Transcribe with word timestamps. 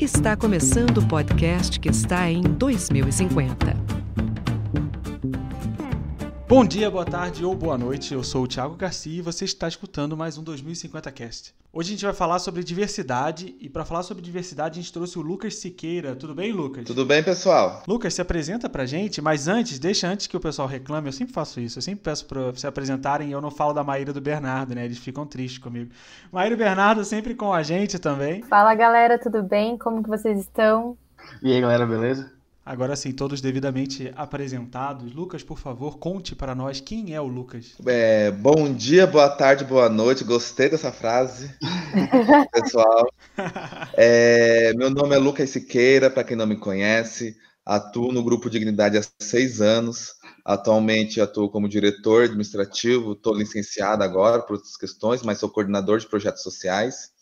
Está 0.00 0.36
começando 0.36 0.98
o 0.98 1.08
podcast 1.08 1.80
que 1.80 1.88
está 1.88 2.30
em 2.30 2.40
2050. 2.40 3.97
Bom 6.48 6.64
dia, 6.64 6.90
boa 6.90 7.04
tarde 7.04 7.44
ou 7.44 7.54
boa 7.54 7.76
noite. 7.76 8.14
Eu 8.14 8.24
sou 8.24 8.44
o 8.44 8.48
Thiago 8.48 8.74
Garcia 8.74 9.18
e 9.18 9.20
você 9.20 9.44
está 9.44 9.68
escutando 9.68 10.16
mais 10.16 10.38
um 10.38 10.42
2050 10.42 11.12
Cast. 11.12 11.54
Hoje 11.70 11.90
a 11.90 11.92
gente 11.92 12.04
vai 12.06 12.14
falar 12.14 12.38
sobre 12.38 12.64
diversidade 12.64 13.54
e 13.60 13.68
para 13.68 13.84
falar 13.84 14.02
sobre 14.02 14.22
diversidade 14.22 14.78
a 14.78 14.82
gente 14.82 14.90
trouxe 14.90 15.18
o 15.18 15.20
Lucas 15.20 15.56
Siqueira. 15.56 16.16
Tudo 16.16 16.34
bem, 16.34 16.50
Lucas? 16.50 16.86
Tudo 16.86 17.04
bem, 17.04 17.22
pessoal? 17.22 17.82
Lucas, 17.86 18.14
se 18.14 18.22
apresenta 18.22 18.66
pra 18.66 18.86
gente, 18.86 19.20
mas 19.20 19.46
antes, 19.46 19.78
deixa 19.78 20.08
antes 20.08 20.26
que 20.26 20.38
o 20.38 20.40
pessoal 20.40 20.66
reclame, 20.66 21.08
eu 21.08 21.12
sempre 21.12 21.34
faço 21.34 21.60
isso. 21.60 21.76
Eu 21.76 21.82
sempre 21.82 22.00
peço 22.02 22.24
para 22.24 22.54
se 22.56 22.66
apresentarem 22.66 23.28
e 23.28 23.32
eu 23.32 23.42
não 23.42 23.50
falo 23.50 23.74
da 23.74 23.84
Maíra 23.84 24.14
do 24.14 24.20
Bernardo, 24.20 24.74
né? 24.74 24.86
Eles 24.86 24.96
ficam 24.96 25.26
tristes 25.26 25.58
comigo. 25.58 25.90
Maíra 26.32 26.54
e 26.54 26.56
Bernardo 26.58 27.04
sempre 27.04 27.34
com 27.34 27.52
a 27.52 27.62
gente 27.62 27.98
também. 27.98 28.42
Fala, 28.44 28.74
galera, 28.74 29.18
tudo 29.18 29.42
bem? 29.42 29.76
Como 29.76 30.02
que 30.02 30.08
vocês 30.08 30.40
estão? 30.40 30.96
E 31.42 31.52
aí, 31.52 31.60
galera, 31.60 31.84
beleza? 31.84 32.37
Agora 32.68 32.94
sim, 32.96 33.12
todos 33.12 33.40
devidamente 33.40 34.12
apresentados. 34.14 35.14
Lucas, 35.14 35.42
por 35.42 35.58
favor, 35.58 35.98
conte 35.98 36.36
para 36.36 36.54
nós 36.54 36.80
quem 36.80 37.14
é 37.14 37.20
o 37.20 37.26
Lucas. 37.26 37.72
É, 37.86 38.30
bom 38.30 38.70
dia, 38.74 39.06
boa 39.06 39.30
tarde, 39.30 39.64
boa 39.64 39.88
noite. 39.88 40.22
Gostei 40.22 40.68
dessa 40.68 40.92
frase, 40.92 41.50
pessoal. 42.52 43.10
É, 43.94 44.74
meu 44.74 44.90
nome 44.90 45.16
é 45.16 45.18
Lucas 45.18 45.48
Siqueira, 45.48 46.10
para 46.10 46.22
quem 46.22 46.36
não 46.36 46.46
me 46.46 46.58
conhece. 46.58 47.34
Atuo 47.64 48.12
no 48.12 48.22
Grupo 48.22 48.50
Dignidade 48.50 48.98
há 48.98 49.02
seis 49.18 49.62
anos. 49.62 50.12
Atualmente 50.44 51.22
atuo 51.22 51.48
como 51.48 51.70
diretor 51.70 52.24
administrativo, 52.24 53.12
estou 53.12 53.34
licenciado 53.34 54.04
agora 54.04 54.42
por 54.42 54.56
outras 54.56 54.76
questões, 54.76 55.22
mas 55.22 55.38
sou 55.38 55.48
coordenador 55.48 56.00
de 56.00 56.06
projetos 56.06 56.42
sociais. 56.42 57.16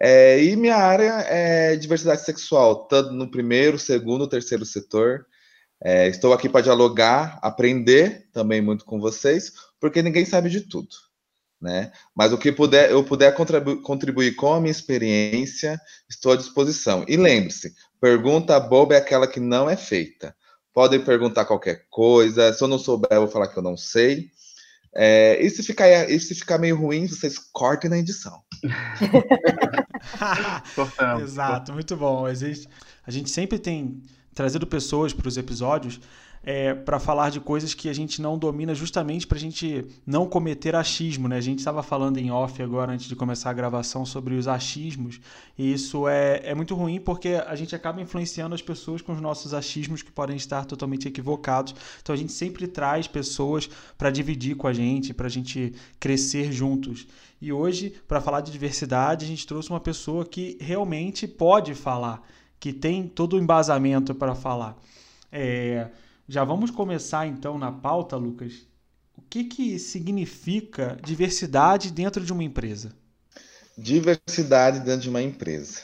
É, 0.00 0.42
e 0.42 0.54
minha 0.54 0.76
área 0.76 1.24
é 1.28 1.76
diversidade 1.76 2.24
sexual, 2.24 2.86
tanto 2.86 3.12
no 3.12 3.30
primeiro, 3.30 3.78
segundo, 3.78 4.28
terceiro 4.28 4.64
setor. 4.64 5.26
É, 5.82 6.08
estou 6.08 6.32
aqui 6.32 6.48
para 6.48 6.62
dialogar, 6.62 7.38
aprender 7.42 8.28
também 8.32 8.60
muito 8.60 8.84
com 8.84 9.00
vocês, 9.00 9.52
porque 9.80 10.02
ninguém 10.02 10.24
sabe 10.24 10.50
de 10.50 10.62
tudo, 10.62 10.88
né? 11.60 11.92
Mas 12.14 12.32
o 12.32 12.38
que 12.38 12.50
puder, 12.52 12.90
eu 12.90 13.04
puder 13.04 13.34
contribu 13.34 13.80
contribuir 13.82 14.34
com 14.34 14.52
a 14.52 14.60
minha 14.60 14.72
experiência, 14.72 15.80
estou 16.08 16.32
à 16.32 16.36
disposição. 16.36 17.04
E 17.08 17.16
lembre-se, 17.16 17.74
pergunta 18.00 18.58
boba 18.58 18.94
é 18.94 18.98
aquela 18.98 19.26
que 19.26 19.40
não 19.40 19.68
é 19.68 19.76
feita. 19.76 20.34
Podem 20.72 21.00
perguntar 21.00 21.44
qualquer 21.44 21.86
coisa. 21.90 22.52
Se 22.52 22.62
eu 22.62 22.68
não 22.68 22.78
souber, 22.78 23.10
eu 23.12 23.22
vou 23.22 23.30
falar 23.30 23.48
que 23.48 23.58
eu 23.58 23.62
não 23.62 23.76
sei. 23.76 24.30
É, 24.94 25.40
e, 25.44 25.50
se 25.50 25.62
ficar, 25.62 26.10
e 26.10 26.18
se 26.18 26.34
ficar 26.34 26.58
meio 26.58 26.76
ruim, 26.76 27.06
vocês 27.06 27.38
cortem 27.38 27.90
na 27.90 27.98
edição. 27.98 28.42
Exato, 31.22 31.72
muito 31.72 31.96
bom. 31.96 32.26
A 32.26 32.34
gente, 32.34 32.68
a 33.06 33.10
gente 33.10 33.30
sempre 33.30 33.58
tem 33.58 34.02
trazido 34.34 34.66
pessoas 34.66 35.12
para 35.12 35.28
os 35.28 35.36
episódios 35.36 36.00
é, 36.50 36.72
para 36.72 36.98
falar 36.98 37.28
de 37.28 37.40
coisas 37.40 37.74
que 37.74 37.90
a 37.90 37.92
gente 37.92 38.22
não 38.22 38.38
domina, 38.38 38.74
justamente 38.74 39.26
para 39.26 39.36
a 39.36 39.40
gente 39.40 39.84
não 40.06 40.26
cometer 40.26 40.74
achismo. 40.74 41.28
Né? 41.28 41.36
A 41.36 41.42
gente 41.42 41.58
estava 41.58 41.82
falando 41.82 42.16
em 42.16 42.30
off 42.30 42.62
agora, 42.62 42.90
antes 42.90 43.06
de 43.06 43.14
começar 43.14 43.50
a 43.50 43.52
gravação, 43.52 44.06
sobre 44.06 44.34
os 44.34 44.48
achismos, 44.48 45.20
e 45.58 45.70
isso 45.70 46.08
é, 46.08 46.40
é 46.42 46.54
muito 46.54 46.74
ruim 46.74 46.98
porque 46.98 47.34
a 47.46 47.54
gente 47.54 47.76
acaba 47.76 48.00
influenciando 48.00 48.54
as 48.54 48.62
pessoas 48.62 49.02
com 49.02 49.12
os 49.12 49.20
nossos 49.20 49.52
achismos 49.52 50.00
que 50.00 50.10
podem 50.10 50.38
estar 50.38 50.64
totalmente 50.64 51.06
equivocados. 51.06 51.74
Então 52.00 52.14
a 52.14 52.16
gente 52.16 52.32
sempre 52.32 52.66
traz 52.66 53.06
pessoas 53.06 53.68
para 53.98 54.08
dividir 54.08 54.56
com 54.56 54.66
a 54.66 54.72
gente, 54.72 55.12
para 55.12 55.26
a 55.26 55.30
gente 55.30 55.74
crescer 56.00 56.50
juntos. 56.50 57.06
E 57.42 57.52
hoje, 57.52 57.92
para 58.08 58.22
falar 58.22 58.40
de 58.40 58.50
diversidade, 58.50 59.26
a 59.26 59.28
gente 59.28 59.46
trouxe 59.46 59.68
uma 59.68 59.80
pessoa 59.80 60.24
que 60.24 60.56
realmente 60.62 61.28
pode 61.28 61.74
falar, 61.74 62.26
que 62.58 62.72
tem 62.72 63.06
todo 63.06 63.34
o 63.34 63.38
embasamento 63.38 64.14
para 64.14 64.34
falar. 64.34 64.78
É, 65.30 65.88
já 66.28 66.44
vamos 66.44 66.70
começar 66.70 67.26
então 67.26 67.58
na 67.58 67.72
pauta, 67.72 68.16
Lucas. 68.16 68.66
O 69.16 69.22
que, 69.22 69.44
que 69.44 69.78
significa 69.78 70.98
diversidade 71.02 71.90
dentro 71.90 72.24
de 72.24 72.32
uma 72.32 72.44
empresa? 72.44 72.92
Diversidade 73.76 74.80
dentro 74.80 75.00
de 75.00 75.08
uma 75.08 75.22
empresa. 75.22 75.80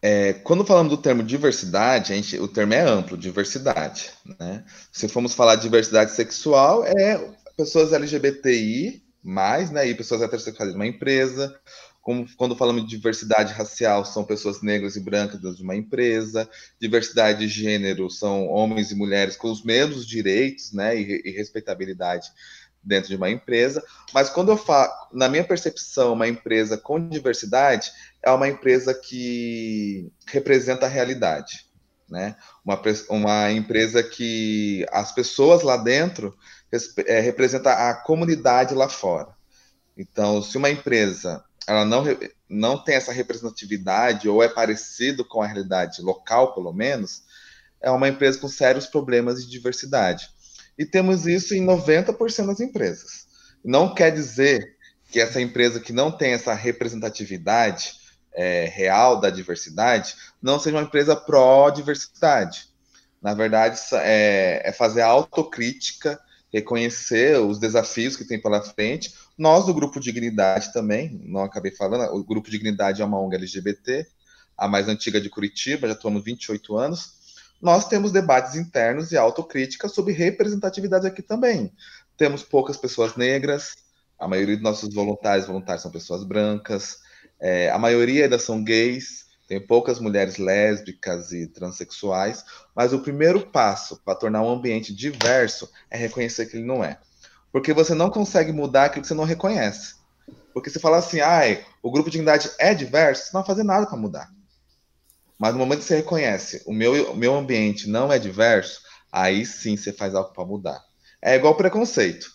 É, 0.00 0.32
quando 0.32 0.64
falamos 0.64 0.90
do 0.90 0.96
termo 0.96 1.24
diversidade, 1.24 2.14
gente, 2.14 2.38
o 2.38 2.46
termo 2.46 2.72
é 2.72 2.80
amplo, 2.80 3.16
diversidade. 3.16 4.10
Né? 4.38 4.64
Se 4.92 5.08
formos 5.08 5.34
falar 5.34 5.56
de 5.56 5.62
diversidade 5.62 6.12
sexual, 6.12 6.84
é 6.84 7.28
pessoas 7.56 7.92
LGBTI, 7.92 9.02
mais, 9.22 9.70
né, 9.70 9.88
e 9.88 9.94
pessoas 9.94 10.22
heterossexuais 10.22 10.70
de 10.70 10.76
uma 10.76 10.86
empresa, 10.86 11.58
como 12.00 12.26
quando 12.36 12.56
falamos 12.56 12.82
de 12.82 12.88
diversidade 12.88 13.52
racial, 13.52 14.04
são 14.04 14.24
pessoas 14.24 14.62
negras 14.62 14.96
e 14.96 15.00
brancas 15.00 15.40
dentro 15.40 15.56
de 15.56 15.62
uma 15.62 15.76
empresa, 15.76 16.48
diversidade 16.80 17.40
de 17.40 17.48
gênero 17.48 18.10
são 18.10 18.46
homens 18.48 18.90
e 18.90 18.94
mulheres 18.94 19.36
com 19.36 19.50
os 19.50 19.62
mesmos 19.62 20.06
direitos 20.06 20.72
né, 20.72 20.98
e, 20.98 21.22
e 21.24 21.30
respeitabilidade 21.30 22.30
dentro 22.82 23.10
de 23.10 23.16
uma 23.16 23.30
empresa. 23.30 23.84
Mas 24.14 24.30
quando 24.30 24.50
eu 24.50 24.56
falo, 24.56 24.90
na 25.12 25.28
minha 25.28 25.44
percepção, 25.44 26.14
uma 26.14 26.26
empresa 26.26 26.78
com 26.78 27.08
diversidade 27.08 27.90
é 28.22 28.30
uma 28.30 28.48
empresa 28.48 28.94
que 28.94 30.10
representa 30.26 30.86
a 30.86 30.88
realidade. 30.88 31.66
Né? 32.08 32.36
Uma, 32.64 32.80
uma 33.10 33.52
empresa 33.52 34.02
que 34.02 34.86
as 34.90 35.12
pessoas 35.12 35.62
lá 35.62 35.76
dentro 35.76 36.34
é, 37.06 37.20
representa 37.20 37.90
a 37.90 37.94
comunidade 37.94 38.74
lá 38.74 38.88
fora. 38.88 39.36
Então, 39.96 40.40
se 40.40 40.56
uma 40.56 40.70
empresa 40.70 41.44
ela 41.68 41.84
não, 41.84 42.02
não 42.48 42.82
tem 42.82 42.94
essa 42.94 43.12
representatividade 43.12 44.26
ou 44.26 44.42
é 44.42 44.48
parecido 44.48 45.22
com 45.22 45.42
a 45.42 45.46
realidade 45.46 46.00
local, 46.00 46.54
pelo 46.54 46.72
menos, 46.72 47.24
é 47.78 47.90
uma 47.90 48.08
empresa 48.08 48.38
com 48.38 48.48
sérios 48.48 48.86
problemas 48.86 49.44
de 49.44 49.50
diversidade. 49.50 50.30
E 50.78 50.86
temos 50.86 51.26
isso 51.26 51.54
em 51.54 51.64
90% 51.64 52.46
das 52.46 52.60
empresas. 52.60 53.26
Não 53.62 53.94
quer 53.94 54.10
dizer 54.10 54.76
que 55.10 55.20
essa 55.20 55.42
empresa 55.42 55.78
que 55.78 55.92
não 55.92 56.10
tem 56.10 56.32
essa 56.32 56.54
representatividade 56.54 57.92
é, 58.32 58.64
real 58.64 59.20
da 59.20 59.28
diversidade 59.28 60.14
não 60.40 60.58
seja 60.58 60.76
uma 60.76 60.84
empresa 60.84 61.14
pró-diversidade. 61.14 62.68
Na 63.20 63.34
verdade, 63.34 63.78
é, 63.92 64.62
é 64.64 64.72
fazer 64.72 65.02
autocrítica 65.02 66.18
reconhecer 66.50 67.38
os 67.38 67.58
desafios 67.58 68.16
que 68.16 68.24
tem 68.24 68.40
pela 68.40 68.62
frente. 68.62 69.12
Nós, 69.38 69.66
do 69.66 69.72
Grupo 69.72 70.00
Dignidade 70.00 70.72
também, 70.72 71.20
não 71.24 71.44
acabei 71.44 71.70
falando, 71.70 72.12
o 72.12 72.24
Grupo 72.24 72.50
Dignidade 72.50 73.00
é 73.00 73.04
uma 73.04 73.20
ONG 73.20 73.36
LGBT, 73.36 74.04
a 74.56 74.66
mais 74.66 74.88
antiga 74.88 75.20
de 75.20 75.30
Curitiba, 75.30 75.86
já 75.86 75.94
há 75.94 76.20
28 76.20 76.76
anos. 76.76 77.16
Nós 77.62 77.86
temos 77.86 78.10
debates 78.10 78.56
internos 78.56 79.12
e 79.12 79.16
autocrítica 79.16 79.88
sobre 79.88 80.12
representatividade 80.12 81.06
aqui 81.06 81.22
também. 81.22 81.72
Temos 82.16 82.42
poucas 82.42 82.76
pessoas 82.76 83.14
negras, 83.14 83.76
a 84.18 84.26
maioria 84.26 84.56
dos 84.56 84.64
nossos 84.64 84.92
voluntários 84.92 85.46
voluntários 85.46 85.82
são 85.82 85.92
pessoas 85.92 86.24
brancas, 86.24 86.98
é, 87.38 87.70
a 87.70 87.78
maioria 87.78 88.24
ainda 88.24 88.40
são 88.40 88.64
gays, 88.64 89.26
tem 89.46 89.64
poucas 89.64 90.00
mulheres 90.00 90.36
lésbicas 90.36 91.30
e 91.30 91.46
transexuais, 91.46 92.44
mas 92.74 92.92
o 92.92 92.98
primeiro 92.98 93.46
passo 93.46 94.02
para 94.04 94.18
tornar 94.18 94.42
um 94.42 94.50
ambiente 94.50 94.92
diverso 94.92 95.70
é 95.88 95.96
reconhecer 95.96 96.46
que 96.46 96.56
ele 96.56 96.66
não 96.66 96.82
é. 96.82 96.98
Porque 97.52 97.72
você 97.72 97.94
não 97.94 98.10
consegue 98.10 98.52
mudar 98.52 98.86
aquilo 98.86 99.02
que 99.02 99.08
você 99.08 99.14
não 99.14 99.24
reconhece. 99.24 99.96
Porque 100.52 100.70
se 100.70 100.80
falar 100.80 100.98
assim, 100.98 101.20
ah, 101.20 101.40
o 101.82 101.90
grupo 101.90 102.10
de 102.10 102.12
dignidade 102.12 102.50
é 102.58 102.74
diverso, 102.74 103.24
você 103.24 103.30
não 103.32 103.40
vai 103.40 103.46
fazer 103.46 103.62
nada 103.62 103.86
para 103.86 103.96
mudar. 103.96 104.30
Mas 105.38 105.52
no 105.52 105.58
momento 105.58 105.78
que 105.78 105.84
você 105.84 105.96
reconhece, 105.96 106.62
o 106.66 106.72
meu, 106.72 107.12
o 107.12 107.16
meu 107.16 107.36
ambiente 107.36 107.88
não 107.88 108.12
é 108.12 108.18
diverso, 108.18 108.80
aí 109.10 109.46
sim 109.46 109.76
você 109.76 109.92
faz 109.92 110.14
algo 110.14 110.32
para 110.32 110.44
mudar. 110.44 110.84
É 111.22 111.36
igual 111.36 111.56
preconceito. 111.56 112.26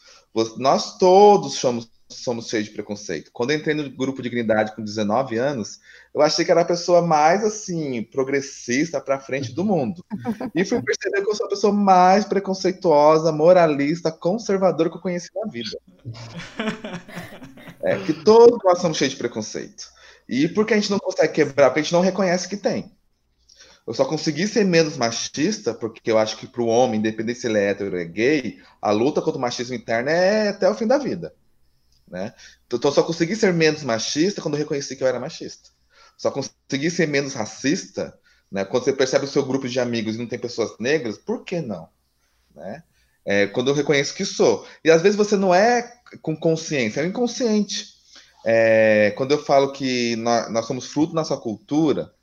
Nós 0.57 0.97
todos 0.97 1.55
somos 1.55 1.91
somos 2.09 2.47
cheios 2.47 2.65
de 2.65 2.71
preconceito. 2.71 3.31
Quando 3.31 3.51
eu 3.51 3.57
entrei 3.57 3.75
no 3.75 3.89
grupo 3.89 4.21
de 4.21 4.29
dignidade 4.29 4.75
com 4.75 4.83
19 4.83 5.37
anos, 5.37 5.79
eu 6.13 6.21
achei 6.21 6.45
que 6.45 6.51
era 6.51 6.61
a 6.61 6.65
pessoa 6.65 7.01
mais 7.01 7.43
assim, 7.43 8.03
progressista 8.03 9.01
para 9.01 9.19
frente 9.19 9.53
do 9.53 9.63
mundo. 9.63 10.03
E 10.55 10.63
fui 10.63 10.81
perceber 10.81 11.21
que 11.21 11.29
eu 11.29 11.35
sou 11.35 11.47
a 11.47 11.49
pessoa 11.49 11.73
mais 11.73 12.25
preconceituosa, 12.25 13.31
moralista, 13.31 14.11
conservadora 14.11 14.89
que 14.89 14.97
eu 14.97 15.01
conheci 15.01 15.29
na 15.35 15.51
vida. 15.51 15.77
É 17.81 17.97
que 17.99 18.13
todos 18.13 18.59
nós 18.63 18.79
somos 18.79 18.97
cheios 18.97 19.13
de 19.13 19.19
preconceito. 19.19 19.91
E 20.27 20.47
por 20.47 20.65
que 20.65 20.73
a 20.73 20.77
gente 20.77 20.91
não 20.91 20.99
consegue 20.99 21.33
quebrar? 21.33 21.69
Porque 21.69 21.81
a 21.81 21.83
gente 21.83 21.93
não 21.93 22.01
reconhece 22.01 22.47
que 22.47 22.55
tem. 22.55 22.91
Eu 23.85 23.93
só 23.93 24.05
consegui 24.05 24.47
ser 24.47 24.63
menos 24.63 24.95
machista, 24.95 25.73
porque 25.73 26.09
eu 26.09 26.17
acho 26.17 26.37
que 26.37 26.47
para 26.47 26.61
o 26.61 26.67
homem, 26.67 26.99
independente 26.99 27.39
se 27.39 27.47
ele 27.47 27.57
é 27.57 27.69
hétero 27.69 27.91
ou 27.91 28.01
é 28.01 28.05
gay, 28.05 28.57
a 28.81 28.91
luta 28.91 29.21
contra 29.21 29.37
o 29.37 29.41
machismo 29.41 29.75
interno 29.75 30.09
é 30.09 30.49
até 30.49 30.69
o 30.69 30.75
fim 30.75 30.87
da 30.87 30.97
vida. 30.97 31.33
Né? 32.13 32.31
Então, 32.67 32.91
só 32.91 33.01
consegui 33.01 33.35
ser 33.35 33.51
menos 33.51 33.81
machista 33.81 34.39
quando 34.39 34.53
eu 34.53 34.59
reconheci 34.59 34.95
que 34.95 35.03
eu 35.03 35.07
era 35.07 35.19
machista. 35.19 35.69
Só 36.15 36.29
consegui 36.29 36.91
ser 36.91 37.07
menos 37.07 37.33
racista 37.33 38.15
né? 38.51 38.63
quando 38.63 38.83
você 38.83 38.93
percebe 38.93 39.25
o 39.25 39.27
seu 39.27 39.43
grupo 39.43 39.67
de 39.67 39.79
amigos 39.79 40.13
e 40.13 40.19
não 40.19 40.27
tem 40.27 40.37
pessoas 40.37 40.77
negras, 40.79 41.17
por 41.17 41.43
que 41.43 41.59
não? 41.59 41.89
Né? 42.53 42.83
É, 43.25 43.47
quando 43.47 43.69
eu 43.69 43.73
reconheço 43.73 44.13
que 44.13 44.25
sou. 44.25 44.63
E 44.85 44.91
às 44.91 45.01
vezes 45.01 45.17
você 45.17 45.35
não 45.35 45.55
é 45.55 45.91
com 46.21 46.35
consciência, 46.35 47.01
é 47.01 47.07
inconsciente. 47.07 47.87
É, 48.45 49.11
quando 49.17 49.31
eu 49.31 49.43
falo 49.43 49.71
que 49.71 50.15
nós, 50.17 50.51
nós 50.51 50.67
somos 50.67 50.85
fruto 50.85 51.15
da 51.15 51.21
nossa 51.21 51.35
cultura, 51.35 52.13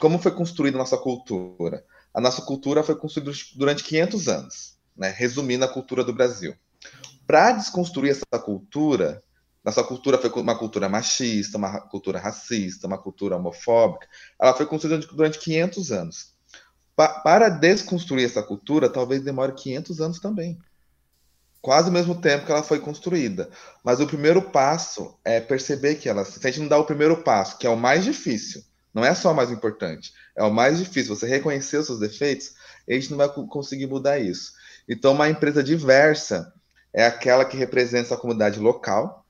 como 0.00 0.18
foi 0.18 0.32
construída 0.32 0.76
a 0.76 0.80
nossa 0.80 0.98
cultura? 0.98 1.82
A 2.12 2.20
nossa 2.20 2.42
cultura 2.42 2.82
foi 2.82 2.96
construída 2.96 3.32
durante 3.56 3.84
500 3.84 4.28
anos, 4.28 4.76
né? 4.94 5.14
resumindo 5.16 5.64
a 5.64 5.68
cultura 5.68 6.04
do 6.04 6.12
Brasil. 6.12 6.54
Para 7.34 7.50
desconstruir 7.50 8.12
essa 8.12 8.40
cultura, 8.40 9.20
nossa 9.64 9.82
cultura 9.82 10.16
foi 10.18 10.30
uma 10.40 10.56
cultura 10.56 10.88
machista, 10.88 11.58
uma 11.58 11.80
cultura 11.80 12.20
racista, 12.20 12.86
uma 12.86 12.96
cultura 12.96 13.36
homofóbica. 13.36 14.06
Ela 14.40 14.54
foi 14.54 14.66
construída 14.66 15.04
durante 15.08 15.40
500 15.40 15.90
anos. 15.90 16.32
Pa 16.94 17.08
para 17.08 17.48
desconstruir 17.48 18.24
essa 18.24 18.40
cultura, 18.40 18.88
talvez 18.88 19.20
demore 19.20 19.50
500 19.50 20.00
anos 20.00 20.20
também. 20.20 20.56
Quase 21.60 21.90
o 21.90 21.92
mesmo 21.92 22.14
tempo 22.20 22.46
que 22.46 22.52
ela 22.52 22.62
foi 22.62 22.78
construída. 22.78 23.50
Mas 23.82 23.98
o 23.98 24.06
primeiro 24.06 24.40
passo 24.40 25.18
é 25.24 25.40
perceber 25.40 25.96
que 25.96 26.08
ela. 26.08 26.24
Se 26.24 26.38
a 26.40 26.48
gente 26.48 26.60
não 26.60 26.68
dá 26.68 26.78
o 26.78 26.86
primeiro 26.86 27.24
passo, 27.24 27.58
que 27.58 27.66
é 27.66 27.70
o 27.70 27.76
mais 27.76 28.04
difícil, 28.04 28.62
não 28.94 29.04
é 29.04 29.12
só 29.12 29.32
o 29.32 29.34
mais 29.34 29.50
importante, 29.50 30.12
é 30.36 30.44
o 30.44 30.52
mais 30.52 30.78
difícil, 30.78 31.16
você 31.16 31.26
reconhecer 31.26 31.78
os 31.78 31.86
seus 31.86 31.98
defeitos, 31.98 32.54
a 32.88 32.92
gente 32.92 33.10
não 33.10 33.18
vai 33.18 33.28
conseguir 33.28 33.88
mudar 33.88 34.20
isso. 34.20 34.52
Então, 34.88 35.14
uma 35.14 35.28
empresa 35.28 35.64
diversa 35.64 36.54
é 36.94 37.04
aquela 37.04 37.44
que 37.44 37.56
representa 37.56 38.14
a 38.14 38.16
comunidade 38.16 38.60
local, 38.60 39.24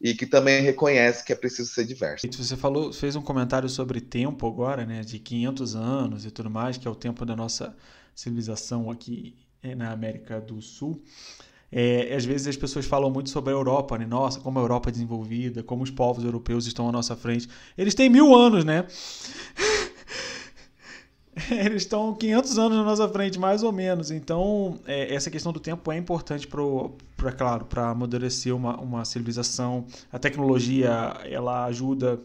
e 0.00 0.14
que 0.14 0.26
também 0.26 0.62
reconhece 0.62 1.24
que 1.24 1.32
é 1.32 1.36
preciso 1.36 1.70
ser 1.70 1.84
diverso. 1.84 2.26
Você 2.30 2.56
falou, 2.56 2.92
fez 2.92 3.16
um 3.16 3.22
comentário 3.22 3.68
sobre 3.68 4.00
tempo 4.00 4.46
agora, 4.46 4.86
né, 4.86 5.00
de 5.00 5.18
500 5.18 5.74
anos 5.74 6.24
e 6.24 6.30
tudo 6.30 6.48
mais, 6.48 6.78
que 6.78 6.86
é 6.86 6.90
o 6.90 6.94
tempo 6.94 7.24
da 7.26 7.34
nossa 7.34 7.76
civilização 8.14 8.90
aqui 8.90 9.36
eh, 9.62 9.74
na 9.74 9.90
América 9.90 10.40
do 10.40 10.62
Sul. 10.62 11.02
É, 11.70 12.14
às 12.14 12.24
vezes 12.24 12.46
as 12.46 12.56
pessoas 12.56 12.86
falam 12.86 13.10
muito 13.10 13.28
sobre 13.28 13.52
a 13.52 13.56
Europa, 13.56 13.98
né? 13.98 14.06
Nossa, 14.06 14.40
como 14.40 14.58
a 14.58 14.62
Europa 14.62 14.88
é 14.88 14.92
desenvolvida, 14.92 15.62
como 15.62 15.82
os 15.82 15.90
povos 15.90 16.24
europeus 16.24 16.66
estão 16.66 16.88
à 16.88 16.92
nossa 16.92 17.14
frente. 17.14 17.46
Eles 17.76 17.94
têm 17.94 18.08
mil 18.08 18.34
anos, 18.34 18.64
né? 18.64 18.86
Eles 21.50 21.82
estão 21.82 22.14
500 22.14 22.58
anos 22.58 22.78
na 22.78 22.84
nossa 22.84 23.08
frente, 23.08 23.38
mais 23.38 23.62
ou 23.62 23.72
menos. 23.72 24.10
Então, 24.10 24.78
é, 24.86 25.14
essa 25.14 25.30
questão 25.30 25.52
do 25.52 25.60
tempo 25.60 25.90
é 25.92 25.96
importante 25.96 26.46
para, 26.46 27.32
claro, 27.32 27.64
para 27.64 27.90
amadurecer 27.90 28.54
uma, 28.54 28.76
uma 28.80 29.04
civilização. 29.04 29.86
A 30.12 30.18
tecnologia, 30.18 30.90
ela 31.24 31.64
ajuda 31.66 32.20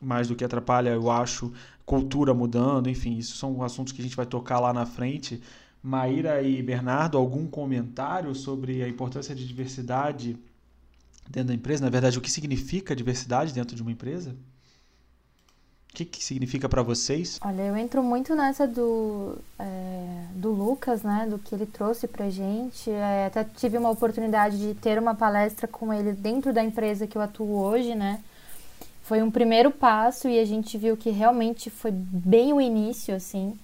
mais 0.00 0.28
do 0.28 0.36
que 0.36 0.44
atrapalha, 0.44 0.90
eu 0.90 1.10
acho. 1.10 1.52
Cultura 1.84 2.34
mudando, 2.34 2.90
enfim, 2.90 3.16
isso 3.16 3.36
são 3.36 3.62
assuntos 3.62 3.92
que 3.92 4.00
a 4.02 4.04
gente 4.04 4.16
vai 4.16 4.26
tocar 4.26 4.60
lá 4.60 4.72
na 4.72 4.84
frente. 4.84 5.40
Maíra 5.82 6.42
e 6.42 6.62
Bernardo, 6.62 7.16
algum 7.16 7.46
comentário 7.46 8.34
sobre 8.34 8.82
a 8.82 8.88
importância 8.88 9.34
de 9.34 9.46
diversidade 9.46 10.38
dentro 11.28 11.48
da 11.48 11.54
empresa? 11.54 11.84
Na 11.84 11.90
verdade, 11.90 12.18
o 12.18 12.20
que 12.20 12.30
significa 12.30 12.94
diversidade 12.94 13.54
dentro 13.54 13.74
de 13.74 13.80
uma 13.80 13.92
empresa? 13.92 14.36
O 15.90 15.94
que, 15.98 16.04
que 16.04 16.24
significa 16.24 16.68
para 16.68 16.82
vocês? 16.82 17.40
Olha, 17.42 17.62
eu 17.62 17.76
entro 17.76 18.02
muito 18.02 18.34
nessa 18.34 18.68
do, 18.68 19.36
é, 19.58 20.24
do 20.34 20.50
Lucas, 20.50 21.02
né? 21.02 21.26
Do 21.28 21.38
que 21.38 21.54
ele 21.54 21.66
trouxe 21.66 22.06
pra 22.06 22.30
gente. 22.30 22.90
É, 22.90 23.26
até 23.26 23.42
tive 23.42 23.78
uma 23.78 23.90
oportunidade 23.90 24.58
de 24.58 24.74
ter 24.74 24.98
uma 24.98 25.14
palestra 25.14 25.66
com 25.66 25.92
ele 25.92 26.12
dentro 26.12 26.52
da 26.52 26.62
empresa 26.62 27.06
que 27.06 27.16
eu 27.16 27.22
atuo 27.22 27.58
hoje, 27.58 27.94
né? 27.94 28.20
Foi 29.02 29.22
um 29.22 29.30
primeiro 29.30 29.70
passo 29.70 30.28
e 30.28 30.38
a 30.38 30.44
gente 30.44 30.76
viu 30.76 30.96
que 30.96 31.08
realmente 31.08 31.70
foi 31.70 31.90
bem 31.90 32.52
o 32.52 32.60
início, 32.60 33.14
assim. 33.14 33.58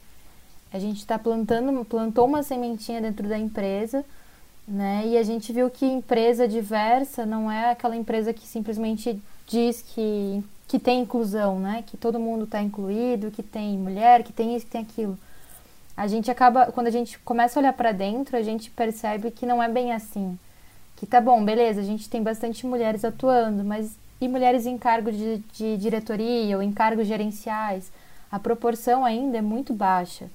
A 0.72 0.78
gente 0.78 0.98
está 0.98 1.18
plantando, 1.18 1.84
plantou 1.84 2.26
uma 2.26 2.42
sementinha 2.42 3.00
dentro 3.00 3.28
da 3.28 3.38
empresa, 3.38 4.04
né? 4.66 5.06
E 5.06 5.18
a 5.18 5.22
gente 5.22 5.52
viu 5.52 5.68
que 5.70 5.84
empresa 5.84 6.48
diversa 6.48 7.26
não 7.26 7.52
é 7.52 7.70
aquela 7.70 7.94
empresa 7.94 8.32
que 8.32 8.46
simplesmente 8.46 9.20
diz 9.46 9.82
que 9.82 10.42
que 10.66 10.78
tem 10.78 11.00
inclusão, 11.00 11.58
né? 11.58 11.84
Que 11.86 11.96
todo 11.96 12.18
mundo 12.18 12.44
está 12.44 12.62
incluído, 12.62 13.30
que 13.30 13.42
tem 13.42 13.78
mulher, 13.78 14.22
que 14.22 14.32
tem 14.32 14.56
isso, 14.56 14.66
que 14.66 14.72
tem 14.72 14.82
aquilo. 14.82 15.18
A 15.96 16.06
gente 16.06 16.30
acaba, 16.30 16.72
quando 16.72 16.88
a 16.88 16.90
gente 16.90 17.18
começa 17.20 17.58
a 17.58 17.60
olhar 17.60 17.72
para 17.72 17.92
dentro, 17.92 18.36
a 18.36 18.42
gente 18.42 18.70
percebe 18.70 19.30
que 19.30 19.46
não 19.46 19.62
é 19.62 19.68
bem 19.68 19.92
assim. 19.92 20.38
Que 20.96 21.06
tá 21.06 21.20
bom, 21.20 21.44
beleza, 21.44 21.80
a 21.80 21.84
gente 21.84 22.08
tem 22.08 22.22
bastante 22.22 22.66
mulheres 22.66 23.04
atuando, 23.04 23.64
mas 23.64 23.96
e 24.20 24.28
mulheres 24.28 24.66
em 24.66 24.78
cargo 24.78 25.12
de, 25.12 25.38
de 25.52 25.76
diretoria 25.76 26.56
ou 26.56 26.62
em 26.62 26.72
cargos 26.72 27.06
gerenciais? 27.06 27.92
A 28.30 28.38
proporção 28.38 29.04
ainda 29.04 29.38
é 29.38 29.42
muito 29.42 29.72
baixa. 29.72 30.30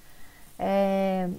É, 0.58 1.30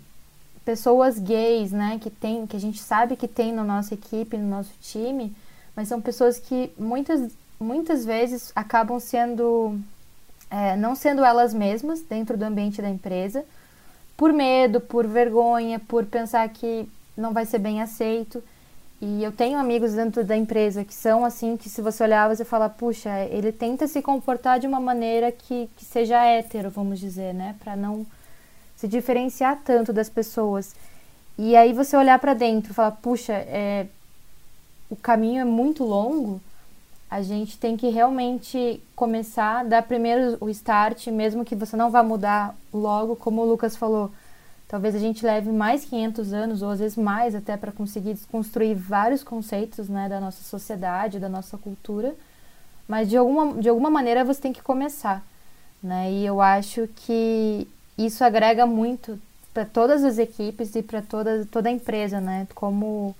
pessoas 0.64 1.18
gays, 1.18 1.72
né, 1.72 1.98
que 2.00 2.10
tem, 2.10 2.46
que 2.46 2.56
a 2.56 2.60
gente 2.60 2.78
sabe 2.78 3.16
que 3.16 3.28
tem 3.28 3.52
na 3.52 3.64
nossa 3.64 3.94
equipe, 3.94 4.36
no 4.36 4.48
nosso 4.48 4.72
time, 4.80 5.34
mas 5.74 5.88
são 5.88 6.00
pessoas 6.00 6.38
que 6.38 6.70
muitas 6.78 7.30
muitas 7.60 8.04
vezes 8.04 8.50
acabam 8.56 8.98
sendo 8.98 9.78
é, 10.50 10.76
não 10.76 10.94
sendo 10.94 11.24
elas 11.24 11.54
mesmas 11.54 12.00
dentro 12.00 12.36
do 12.36 12.42
ambiente 12.42 12.82
da 12.82 12.88
empresa, 12.88 13.44
por 14.16 14.32
medo, 14.32 14.80
por 14.80 15.06
vergonha, 15.06 15.78
por 15.78 16.04
pensar 16.04 16.48
que 16.48 16.88
não 17.16 17.32
vai 17.32 17.46
ser 17.46 17.58
bem 17.58 17.80
aceito. 17.80 18.42
E 19.00 19.22
eu 19.22 19.32
tenho 19.32 19.58
amigos 19.58 19.94
dentro 19.94 20.24
da 20.24 20.36
empresa 20.36 20.84
que 20.84 20.92
são 20.92 21.24
assim, 21.24 21.56
que 21.56 21.70
se 21.70 21.80
você 21.80 22.02
olhar, 22.02 22.28
você 22.28 22.44
fala, 22.44 22.68
puxa, 22.68 23.10
ele 23.30 23.50
tenta 23.50 23.86
se 23.86 24.02
comportar 24.02 24.58
de 24.58 24.66
uma 24.66 24.80
maneira 24.80 25.32
que, 25.32 25.70
que 25.76 25.84
seja 25.84 26.22
hétero, 26.22 26.68
vamos 26.68 26.98
dizer, 26.98 27.32
né? 27.32 27.56
Para 27.60 27.76
não 27.76 28.04
se 28.76 28.86
diferenciar 28.86 29.60
tanto 29.64 29.92
das 29.92 30.10
pessoas. 30.10 30.74
E 31.38 31.56
aí 31.56 31.72
você 31.72 31.96
olhar 31.96 32.18
para 32.18 32.34
dentro 32.34 32.72
e 32.72 32.74
falar, 32.74 32.92
puxa, 32.92 33.32
é, 33.32 33.86
o 34.90 34.96
caminho 34.96 35.40
é 35.40 35.44
muito 35.44 35.82
longo, 35.82 36.40
a 37.10 37.22
gente 37.22 37.58
tem 37.58 37.76
que 37.76 37.88
realmente 37.88 38.80
começar, 38.94 39.64
dar 39.64 39.82
primeiro 39.82 40.38
o 40.40 40.48
start, 40.48 41.08
mesmo 41.08 41.44
que 41.44 41.56
você 41.56 41.76
não 41.76 41.90
vá 41.90 42.04
mudar 42.04 42.54
logo, 42.72 43.16
como 43.16 43.42
o 43.42 43.44
Lucas 43.44 43.76
falou. 43.76 44.12
Talvez 44.68 44.94
a 44.94 44.98
gente 45.00 45.26
leve 45.26 45.50
mais 45.50 45.84
500 45.84 46.32
anos, 46.32 46.62
ou 46.62 46.70
às 46.70 46.78
vezes 46.78 46.96
mais, 46.96 47.34
até 47.34 47.56
para 47.56 47.72
conseguir 47.72 48.14
desconstruir 48.14 48.76
vários 48.76 49.24
conceitos 49.24 49.88
né, 49.88 50.08
da 50.08 50.20
nossa 50.20 50.44
sociedade, 50.44 51.18
da 51.18 51.28
nossa 51.28 51.58
cultura. 51.58 52.14
Mas 52.86 53.08
de 53.08 53.16
alguma, 53.16 53.60
de 53.60 53.68
alguma 53.68 53.90
maneira 53.90 54.24
você 54.24 54.40
tem 54.40 54.52
que 54.52 54.62
começar. 54.62 55.24
Né? 55.82 56.12
E 56.12 56.24
eu 56.24 56.40
acho 56.40 56.88
que 56.94 57.66
isso 57.98 58.22
agrega 58.22 58.66
muito 58.66 59.18
para 59.52 59.64
todas 59.64 60.04
as 60.04 60.18
equipes 60.18 60.76
e 60.76 60.82
para 60.82 61.02
toda, 61.02 61.44
toda 61.50 61.68
a 61.68 61.72
empresa, 61.72 62.20
né? 62.20 62.46
Como 62.54 63.16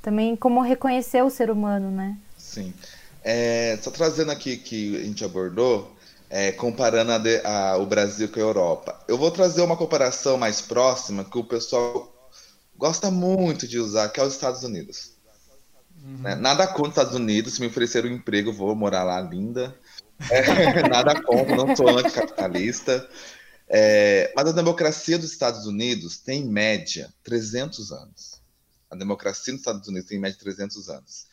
também 0.00 0.36
como 0.36 0.60
reconhecer 0.60 1.22
o 1.24 1.30
ser 1.30 1.50
humano, 1.50 1.90
né? 1.90 2.16
Sim. 2.38 2.72
É, 3.28 3.76
só 3.82 3.90
trazendo 3.90 4.30
aqui 4.30 4.56
que 4.56 4.96
a 4.98 5.00
gente 5.00 5.24
abordou, 5.24 5.96
é, 6.30 6.52
comparando 6.52 7.10
a 7.10 7.18
de, 7.18 7.44
a, 7.44 7.76
o 7.76 7.84
Brasil 7.84 8.28
com 8.28 8.38
a 8.38 8.42
Europa. 8.42 9.04
Eu 9.08 9.18
vou 9.18 9.32
trazer 9.32 9.62
uma 9.62 9.76
comparação 9.76 10.38
mais 10.38 10.60
próxima 10.60 11.24
que 11.24 11.36
o 11.36 11.42
pessoal 11.42 12.14
gosta 12.76 13.10
muito 13.10 13.66
de 13.66 13.80
usar, 13.80 14.10
que 14.10 14.20
é 14.20 14.22
os 14.22 14.32
Estados 14.32 14.62
Unidos. 14.62 15.10
Uhum. 16.04 16.18
Né? 16.18 16.36
Nada 16.36 16.68
contra 16.68 16.82
os 16.82 16.88
Estados 16.90 17.14
Unidos, 17.16 17.54
se 17.54 17.60
me 17.60 17.66
oferecer 17.66 18.04
um 18.04 18.14
emprego, 18.14 18.52
vou 18.52 18.76
morar 18.76 19.02
lá, 19.02 19.20
linda. 19.20 19.76
É, 20.30 20.86
nada 20.88 21.20
contra, 21.20 21.56
não 21.56 21.74
sou 21.74 21.98
anticapitalista. 21.98 23.08
É, 23.68 24.32
mas 24.36 24.46
a 24.46 24.52
democracia 24.52 25.18
dos 25.18 25.32
Estados 25.32 25.66
Unidos 25.66 26.16
tem, 26.16 26.42
em 26.42 26.48
média, 26.48 27.12
300 27.24 27.90
anos. 27.90 28.40
A 28.88 28.94
democracia 28.94 29.52
dos 29.52 29.62
Estados 29.62 29.88
Unidos 29.88 30.08
tem, 30.08 30.16
em 30.16 30.20
média, 30.20 30.38
300 30.38 30.88
anos. 30.88 31.25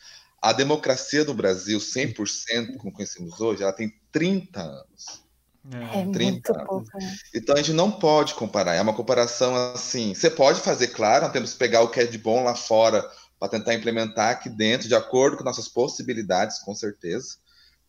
A 0.44 0.52
democracia 0.52 1.24
do 1.24 1.32
Brasil, 1.32 1.78
100%, 1.78 2.76
como 2.76 2.92
conhecemos 2.92 3.40
hoje, 3.40 3.62
ela 3.62 3.72
tem 3.72 3.94
30 4.12 4.60
anos. 4.60 5.24
É, 5.72 6.00
é 6.00 6.04
muito 6.04 6.52
anos. 6.52 6.66
pouco. 6.66 6.98
Né? 6.98 7.16
Então 7.34 7.54
a 7.54 7.58
gente 7.58 7.72
não 7.72 7.90
pode 7.90 8.34
comparar. 8.34 8.74
É 8.74 8.80
uma 8.82 8.92
comparação 8.92 9.56
assim. 9.72 10.12
Você 10.12 10.28
pode 10.28 10.60
fazer, 10.60 10.88
claro, 10.88 11.24
nós 11.24 11.32
temos 11.32 11.52
que 11.54 11.58
pegar 11.58 11.80
o 11.80 11.88
que 11.88 11.98
é 11.98 12.04
de 12.04 12.18
bom 12.18 12.44
lá 12.44 12.54
fora 12.54 13.02
para 13.40 13.48
tentar 13.48 13.72
implementar 13.72 14.32
aqui 14.32 14.50
dentro, 14.50 14.86
de 14.86 14.94
acordo 14.94 15.38
com 15.38 15.44
nossas 15.44 15.66
possibilidades, 15.66 16.58
com 16.58 16.74
certeza. 16.74 17.36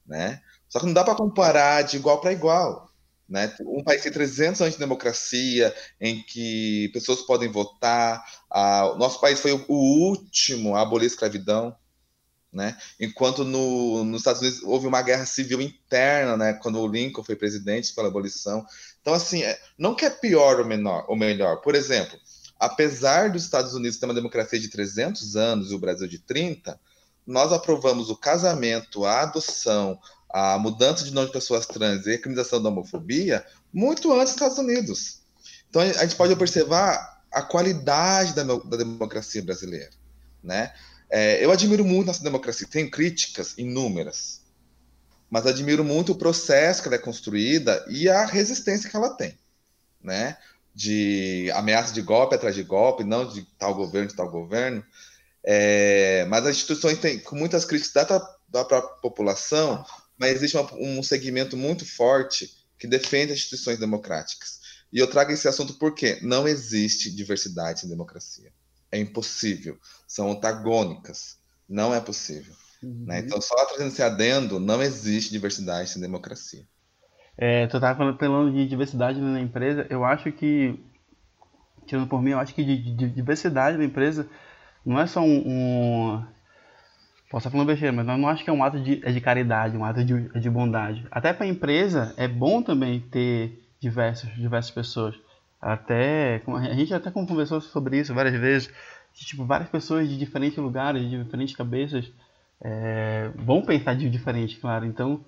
Né? 0.07 0.39
Só 0.69 0.79
que 0.79 0.85
não 0.85 0.93
dá 0.93 1.03
para 1.03 1.13
comparar 1.13 1.81
de 1.81 1.97
igual 1.97 2.21
para 2.21 2.31
igual. 2.31 2.89
Né? 3.27 3.53
Um 3.65 3.83
país 3.83 3.97
que 3.97 4.09
tem 4.09 4.13
300 4.13 4.61
anos 4.61 4.75
de 4.75 4.79
democracia, 4.79 5.75
em 5.99 6.23
que 6.23 6.89
pessoas 6.93 7.21
podem 7.23 7.51
votar. 7.51 8.23
o 8.49 8.95
nosso 8.95 9.19
país 9.19 9.41
foi 9.41 9.51
o 9.51 9.73
último 9.73 10.73
a 10.73 10.83
abolir 10.83 11.03
a 11.03 11.07
escravidão. 11.07 11.75
Né? 12.55 12.77
Enquanto 12.97 13.43
no, 13.43 14.05
nos 14.05 14.21
Estados 14.21 14.41
Unidos 14.41 14.63
houve 14.63 14.87
uma 14.87 15.01
guerra 15.01 15.25
civil 15.25 15.59
interna, 15.59 16.37
né? 16.37 16.53
Quando 16.53 16.79
o 16.79 16.87
Lincoln 16.87 17.21
foi 17.21 17.35
presidente 17.35 17.93
pela 17.93 18.07
abolição. 18.07 18.65
Então, 19.01 19.13
assim, 19.13 19.43
é, 19.43 19.59
não 19.77 19.93
que 19.93 20.05
é 20.05 20.09
pior 20.09 20.61
ou, 20.61 20.65
menor, 20.65 21.03
ou 21.09 21.17
melhor. 21.17 21.57
Por 21.57 21.75
exemplo, 21.75 22.17
apesar 22.57 23.29
dos 23.29 23.43
Estados 23.43 23.73
Unidos 23.73 23.97
ter 23.97 24.05
uma 24.05 24.13
democracia 24.13 24.57
de 24.57 24.69
300 24.69 25.35
anos 25.35 25.69
e 25.69 25.75
o 25.75 25.79
Brasil 25.79 26.07
de 26.07 26.17
30, 26.17 26.79
nós 27.27 27.51
aprovamos 27.51 28.09
o 28.09 28.15
casamento, 28.15 29.03
a 29.03 29.23
adoção, 29.23 29.99
a 30.29 30.57
mudança 30.57 31.03
de 31.03 31.13
nome 31.13 31.27
de 31.27 31.33
pessoas 31.33 31.65
trans 31.65 32.05
e 32.05 32.13
a 32.13 32.17
criminalização 32.17 32.63
da 32.63 32.69
homofobia 32.69 33.45
muito 33.73 34.13
antes 34.13 34.33
dos 34.33 34.35
Estados 34.35 34.57
Unidos. 34.57 35.19
Então, 35.69 35.81
a 35.81 36.05
gente 36.05 36.15
pode 36.15 36.31
observar 36.31 37.21
a 37.29 37.41
qualidade 37.41 38.33
da, 38.33 38.43
da 38.43 38.77
democracia 38.77 39.43
brasileira, 39.43 39.91
né? 40.41 40.71
É, 41.09 41.43
eu 41.43 41.51
admiro 41.51 41.85
muito 41.85 42.07
nossa 42.07 42.23
democracia, 42.23 42.67
tenho 42.69 42.89
críticas 42.91 43.53
inúmeras. 43.57 44.41
mas 45.29 45.45
admiro 45.47 45.83
muito 45.83 46.11
o 46.13 46.17
processo 46.17 46.81
que 46.81 46.87
ela 46.87 46.95
é 46.95 46.99
construída 46.99 47.85
e 47.89 48.07
a 48.09 48.25
resistência 48.25 48.89
que 48.89 48.95
ela 48.95 49.15
tem, 49.15 49.37
né? 50.01 50.37
De 50.73 51.49
ameaça 51.55 51.93
de 51.93 52.01
golpe 52.01 52.35
atrás 52.35 52.55
de 52.55 52.63
golpe, 52.63 53.03
não 53.03 53.27
de 53.27 53.43
tal 53.57 53.73
governo, 53.75 54.09
de 54.09 54.15
tal 54.15 54.29
governo. 54.29 54.85
É, 55.43 56.25
mas 56.25 56.45
as 56.45 56.55
instituições 56.55 56.99
têm 56.99 57.19
com 57.19 57.35
muitas 57.35 57.65
críticas 57.65 58.07
da, 58.07 58.19
da 58.49 58.65
própria 58.65 58.95
população, 59.01 59.85
mas 60.17 60.33
existe 60.35 60.57
uma, 60.57 60.73
um 60.75 61.03
segmento 61.03 61.57
muito 61.57 61.85
forte 61.85 62.49
que 62.79 62.87
defende 62.87 63.31
as 63.31 63.39
instituições 63.39 63.79
democráticas. 63.79 64.59
E 64.91 64.99
eu 64.99 65.07
trago 65.07 65.31
esse 65.31 65.47
assunto 65.47 65.73
porque 65.75 66.19
não 66.21 66.47
existe 66.47 67.11
diversidade 67.11 67.85
em 67.85 67.89
democracia. 67.89 68.51
É 68.95 68.99
impossível. 68.99 69.77
São 70.07 70.31
antagônicas. 70.31 71.37
Não 71.67 71.93
é 71.93 71.99
possível. 71.99 72.53
Uhum. 72.81 73.05
Né? 73.07 73.19
Então, 73.19 73.41
só 73.41 73.55
trazendo 73.65 73.87
esse 73.87 74.01
adendo, 74.01 74.59
não 74.59 74.81
existe 74.81 75.31
diversidade 75.31 75.89
sem 75.89 76.01
democracia. 76.01 76.63
É, 77.37 77.67
tu 77.67 77.77
estava 77.77 77.97
falando 78.17 78.53
de 78.53 78.67
diversidade 78.67 79.19
na 79.19 79.41
empresa. 79.41 79.85
Eu 79.89 80.05
acho 80.05 80.31
que, 80.31 80.79
tirando 81.85 82.07
por 82.07 82.21
mim, 82.21 82.31
eu 82.31 82.39
acho 82.39 82.53
que 82.53 82.63
de, 82.63 82.95
de 82.95 83.09
diversidade 83.09 83.77
na 83.77 83.83
empresa 83.83 84.29
não 84.85 84.99
é 84.99 85.07
só 85.07 85.21
um, 85.21 85.43
um 85.45 86.25
Posso 87.29 87.47
estar 87.47 87.51
falando 87.51 87.67
besteira, 87.67 87.91
mas 87.91 88.07
eu 88.07 88.17
não 88.17 88.29
acho 88.29 88.43
que 88.43 88.49
é 88.49 88.53
um 88.53 88.63
ato 88.63 88.79
de, 88.79 89.01
é 89.03 89.11
de 89.11 89.19
caridade, 89.19 89.75
um 89.75 89.83
ato 89.83 90.05
de, 90.05 90.29
de 90.39 90.49
bondade. 90.49 91.05
Até 91.11 91.33
para 91.33 91.45
a 91.45 91.49
empresa 91.49 92.13
é 92.17 92.27
bom 92.27 92.61
também 92.61 92.99
ter 92.99 93.61
diversos, 93.79 94.33
diversas 94.35 94.71
pessoas. 94.71 95.15
Até 95.65 96.43
a 96.45 96.73
gente 96.75 96.93
até 96.93 97.09
conversou 97.09 97.59
sobre 97.59 97.97
isso 97.97 98.13
várias 98.13 98.39
vezes. 98.39 98.71
Tipo, 99.15 99.45
várias 99.45 99.67
pessoas 99.67 100.07
de 100.07 100.15
diferentes 100.15 100.59
lugares, 100.59 101.01
de 101.01 101.23
diferentes 101.23 101.55
cabeças, 101.55 102.11
é, 102.61 103.31
vão 103.35 103.63
pensar 103.63 103.95
de 103.95 104.07
diferente, 104.07 104.57
claro. 104.57 104.85
Então, 104.85 105.25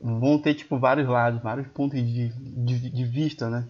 vão 0.00 0.38
ter 0.38 0.54
tipo 0.54 0.78
vários 0.78 1.08
lados, 1.08 1.42
vários 1.42 1.66
pontos 1.68 1.98
de, 1.98 2.28
de, 2.28 2.90
de 2.90 3.04
vista, 3.04 3.50
né? 3.50 3.66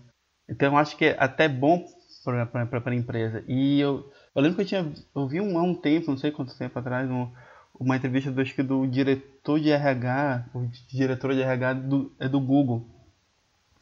Então, 0.46 0.76
acho 0.76 0.94
que 0.94 1.06
é 1.06 1.16
até 1.18 1.48
bom 1.48 1.86
para 2.22 2.90
a 2.90 2.94
empresa. 2.94 3.42
E 3.48 3.80
eu, 3.80 4.12
eu 4.34 4.42
lembro 4.42 4.56
que 4.56 4.62
eu 4.62 4.66
tinha 4.66 4.92
eu 5.14 5.26
vi 5.26 5.40
um, 5.40 5.58
há 5.58 5.62
um 5.62 5.74
tempo, 5.74 6.10
não 6.10 6.18
sei 6.18 6.30
quanto 6.30 6.58
tempo 6.58 6.78
atrás, 6.78 7.10
um, 7.10 7.30
uma 7.78 7.96
entrevista 7.96 8.30
do, 8.30 8.42
acho 8.42 8.54
que 8.54 8.62
do 8.62 8.86
diretor 8.86 9.58
de 9.58 9.70
RH, 9.70 10.50
o 10.52 10.66
diretor 10.86 11.32
de 11.32 11.40
RH 11.40 11.72
do, 11.72 12.12
é 12.18 12.28
do 12.28 12.40
Google, 12.40 12.86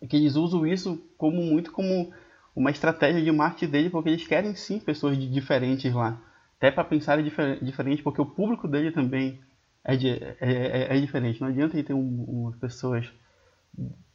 que 0.08 0.16
eles 0.16 0.36
usam 0.36 0.64
isso 0.64 1.02
como 1.16 1.42
muito 1.42 1.72
como 1.72 2.12
uma 2.58 2.72
estratégia 2.72 3.22
de 3.22 3.30
marketing 3.30 3.70
dele, 3.70 3.90
porque 3.90 4.08
eles 4.08 4.26
querem 4.26 4.52
sim 4.56 4.80
pessoas 4.80 5.16
diferentes 5.16 5.94
lá, 5.94 6.20
até 6.56 6.72
para 6.72 6.82
pensar 6.82 7.22
difer 7.22 7.62
diferente, 7.62 8.02
porque 8.02 8.20
o 8.20 8.26
público 8.26 8.66
dele 8.66 8.90
também 8.90 9.40
é, 9.84 9.96
de, 9.96 10.08
é, 10.10 10.36
é, 10.40 10.96
é 10.96 11.00
diferente. 11.00 11.40
Não 11.40 11.46
adianta 11.46 11.76
ele 11.76 11.84
ter 11.84 11.94
um, 11.94 12.24
umas 12.24 12.56
pessoas 12.56 13.08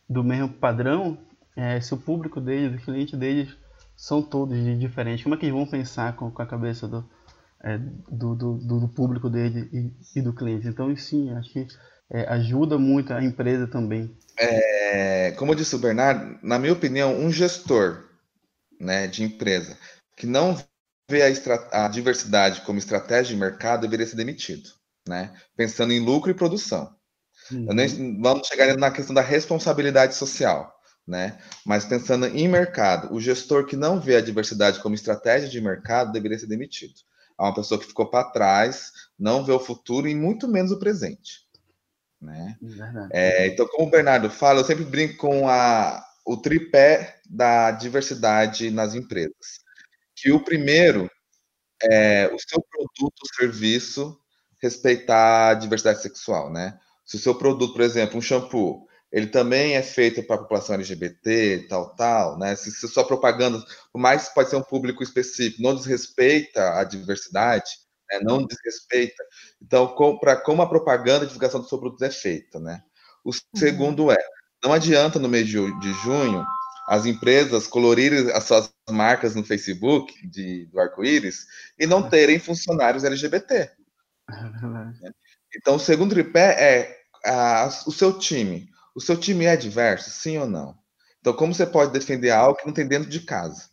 do 0.09 0.25
mesmo 0.25 0.49
padrão 0.49 1.17
é, 1.55 1.79
se 1.79 1.93
o 1.93 1.97
público 1.97 2.41
deles, 2.41 2.77
os 2.77 2.83
clientes 2.83 3.17
deles 3.17 3.55
são 3.95 4.21
todos 4.21 4.57
diferentes. 4.77 5.23
Como 5.23 5.35
é 5.35 5.37
que 5.37 5.45
eles 5.45 5.55
vão 5.55 5.65
pensar 5.65 6.13
com, 6.17 6.29
com 6.29 6.41
a 6.41 6.45
cabeça 6.45 6.85
do, 6.85 7.09
é, 7.63 7.77
do, 7.77 8.35
do, 8.35 8.57
do, 8.57 8.89
público 8.89 9.29
dele 9.29 9.69
e, 9.71 10.19
e, 10.19 10.21
do 10.21 10.33
cliente. 10.33 10.67
Então, 10.67 10.93
sim, 10.97 11.31
acho 11.31 11.49
que 11.49 11.65
ajuda 12.27 12.77
muito 12.77 13.13
a 13.13 13.23
empresa 13.23 13.67
também. 13.67 14.13
Como 15.37 15.55
disse 15.55 15.75
o 15.75 15.79
Bernardo, 15.79 16.37
na 16.43 16.59
minha 16.59 16.73
opinião, 16.73 17.17
um 17.17 17.31
gestor 17.31 18.12
né, 18.83 19.07
de 19.07 19.23
empresa 19.23 19.77
que 20.15 20.27
não 20.27 20.57
vê 21.09 21.21
a, 21.23 21.85
a 21.85 21.87
diversidade 21.87 22.61
como 22.61 22.79
estratégia 22.79 23.33
de 23.33 23.39
mercado 23.39 23.81
deveria 23.81 24.05
ser 24.05 24.15
demitido, 24.15 24.69
né? 25.07 25.33
pensando 25.55 25.91
em 25.91 25.99
lucro 25.99 26.31
e 26.31 26.35
produção. 26.35 26.95
Uhum. 27.51 27.73
Nem, 27.73 28.21
vamos 28.21 28.47
chegar 28.47 28.75
na 28.77 28.91
questão 28.91 29.13
da 29.13 29.21
responsabilidade 29.21 30.15
social. 30.15 30.73
Né? 31.05 31.37
Mas 31.65 31.83
pensando 31.83 32.27
em 32.27 32.47
mercado, 32.47 33.13
o 33.13 33.19
gestor 33.19 33.65
que 33.65 33.75
não 33.75 33.99
vê 33.99 34.15
a 34.15 34.21
diversidade 34.21 34.79
como 34.79 34.95
estratégia 34.95 35.49
de 35.49 35.59
mercado 35.59 36.13
deveria 36.13 36.39
ser 36.39 36.47
demitido 36.47 36.93
a 37.37 37.45
uma 37.45 37.55
pessoa 37.55 37.79
que 37.79 37.87
ficou 37.87 38.09
para 38.09 38.29
trás, 38.29 38.91
não 39.17 39.43
vê 39.43 39.51
o 39.51 39.59
futuro 39.59 40.07
e 40.07 40.15
muito 40.15 40.47
menos 40.47 40.71
o 40.71 40.79
presente. 40.79 41.43
Né? 42.21 42.57
É, 43.11 43.47
então, 43.47 43.67
como 43.67 43.87
o 43.87 43.91
Bernardo 43.91 44.29
fala, 44.29 44.61
eu 44.61 44.65
sempre 44.65 44.85
brinco 44.85 45.17
com 45.17 45.49
a, 45.49 46.01
o 46.25 46.37
tripé 46.37 47.19
da 47.29 47.71
diversidade 47.71 48.69
nas 48.71 48.95
empresas. 48.95 49.61
Que 50.15 50.31
o 50.31 50.43
primeiro 50.43 51.09
é 51.81 52.27
o 52.27 52.39
seu 52.39 52.61
produto 52.61 53.19
ou 53.21 53.35
serviço 53.35 54.17
respeitar 54.61 55.49
a 55.49 55.53
diversidade 55.53 56.01
sexual, 56.01 56.51
né? 56.51 56.79
Se 57.05 57.17
o 57.17 57.19
seu 57.19 57.35
produto, 57.35 57.73
por 57.73 57.81
exemplo, 57.81 58.17
um 58.17 58.21
shampoo, 58.21 58.87
ele 59.11 59.27
também 59.27 59.75
é 59.75 59.83
feito 59.83 60.23
para 60.23 60.37
a 60.37 60.39
população 60.39 60.75
LGBT, 60.75 61.67
tal, 61.69 61.93
tal, 61.95 62.39
né? 62.39 62.55
Se, 62.55 62.71
se 62.71 62.87
sua 62.87 63.05
propaganda, 63.05 63.61
por 63.91 63.99
mais 63.99 64.29
que 64.29 64.33
pode 64.33 64.49
ser 64.49 64.55
um 64.55 64.63
público 64.63 65.03
específico, 65.03 65.61
não 65.61 65.75
desrespeita 65.75 66.79
a 66.79 66.83
diversidade, 66.83 67.69
né? 68.09 68.19
não 68.23 68.45
desrespeita. 68.45 69.21
Então, 69.61 69.95
para 70.19 70.37
como 70.37 70.61
a 70.61 70.69
propaganda 70.69 71.25
e 71.25 71.27
divulgação 71.27 71.61
do 71.61 71.67
seu 71.67 71.77
produto 71.77 72.03
é 72.03 72.09
feita, 72.09 72.59
né? 72.59 72.81
O 73.23 73.29
uhum. 73.29 73.35
segundo 73.55 74.11
é, 74.11 74.17
não 74.63 74.73
adianta 74.73 75.19
no 75.19 75.29
mês 75.29 75.47
de, 75.47 75.93
junho 76.03 76.45
as 76.87 77.05
empresas 77.05 77.67
colorirem 77.67 78.31
as 78.31 78.43
suas 78.43 78.69
marcas 78.89 79.35
no 79.35 79.43
Facebook 79.43 80.27
de, 80.27 80.65
do 80.65 80.79
arco-íris 80.79 81.45
e 81.79 81.87
não 81.87 82.09
terem 82.09 82.39
funcionários 82.39 83.03
LGBT. 83.03 83.53
É 83.55 83.73
então, 85.55 85.75
o 85.75 85.79
segundo 85.79 86.13
tripé 86.13 86.55
é 86.59 87.29
a, 87.29 87.69
o 87.85 87.91
seu 87.91 88.17
time 88.17 88.73
o 88.95 89.01
seu 89.01 89.17
time 89.17 89.45
é 89.45 89.55
diverso, 89.55 90.09
sim 90.09 90.37
ou 90.37 90.47
não? 90.47 90.77
Então, 91.19 91.33
como 91.33 91.53
você 91.53 91.65
pode 91.65 91.91
defender 91.91 92.31
algo 92.31 92.57
que 92.57 92.65
não 92.65 92.73
tem 92.73 92.87
dentro 92.87 93.09
de 93.09 93.21
casa? 93.21 93.69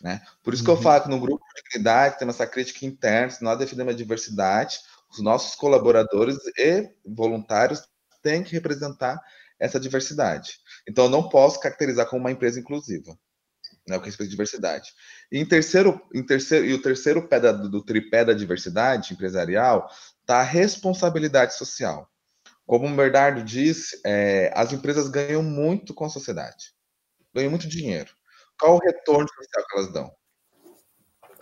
Né? 0.00 0.20
Por 0.42 0.52
isso 0.52 0.62
que 0.62 0.70
eu 0.70 0.74
uhum. 0.74 0.82
falo 0.82 1.02
que 1.02 1.08
no 1.08 1.20
grupo 1.20 1.42
de 1.54 1.62
dignidade 1.62 2.18
temos 2.18 2.34
essa 2.34 2.46
crítica 2.46 2.84
interna, 2.84 3.30
se 3.30 3.42
nós 3.42 3.58
defendemos 3.58 3.94
a 3.94 3.96
diversidade, 3.96 4.78
os 5.10 5.20
nossos 5.20 5.54
colaboradores 5.54 6.36
e 6.58 6.90
voluntários 7.04 7.82
têm 8.22 8.42
que 8.42 8.52
representar 8.52 9.20
essa 9.58 9.80
diversidade. 9.80 10.58
Então, 10.88 11.04
eu 11.04 11.10
não 11.10 11.28
posso 11.28 11.60
caracterizar 11.60 12.06
como 12.06 12.20
uma 12.20 12.32
empresa 12.32 12.60
inclusiva, 12.60 13.16
né, 13.88 13.98
com 13.98 14.04
respeito 14.04 14.28
à 14.28 14.30
diversidade. 14.30 14.92
E, 15.30 15.38
em 15.38 15.46
terceiro, 15.46 16.00
em 16.14 16.24
terceiro, 16.24 16.66
e 16.66 16.74
o 16.74 16.82
terceiro 16.82 17.28
pé 17.28 17.40
da, 17.40 17.52
do 17.52 17.82
tripé 17.82 18.24
da 18.24 18.32
diversidade 18.32 19.12
empresarial 19.12 19.88
está 20.20 20.40
a 20.40 20.44
responsabilidade 20.44 21.54
social. 21.54 22.10
Como 22.66 22.88
o 22.88 22.96
Bernardo 22.96 23.42
disse, 23.42 24.00
é, 24.04 24.50
as 24.54 24.72
empresas 24.72 25.08
ganham 25.08 25.42
muito 25.42 25.92
com 25.92 26.06
a 26.06 26.10
sociedade, 26.10 26.72
ganham 27.34 27.50
muito 27.50 27.68
dinheiro. 27.68 28.10
Qual 28.58 28.76
o 28.76 28.84
retorno 28.84 29.28
social 29.28 29.66
que 29.68 29.76
elas 29.76 29.92
dão? 29.92 30.14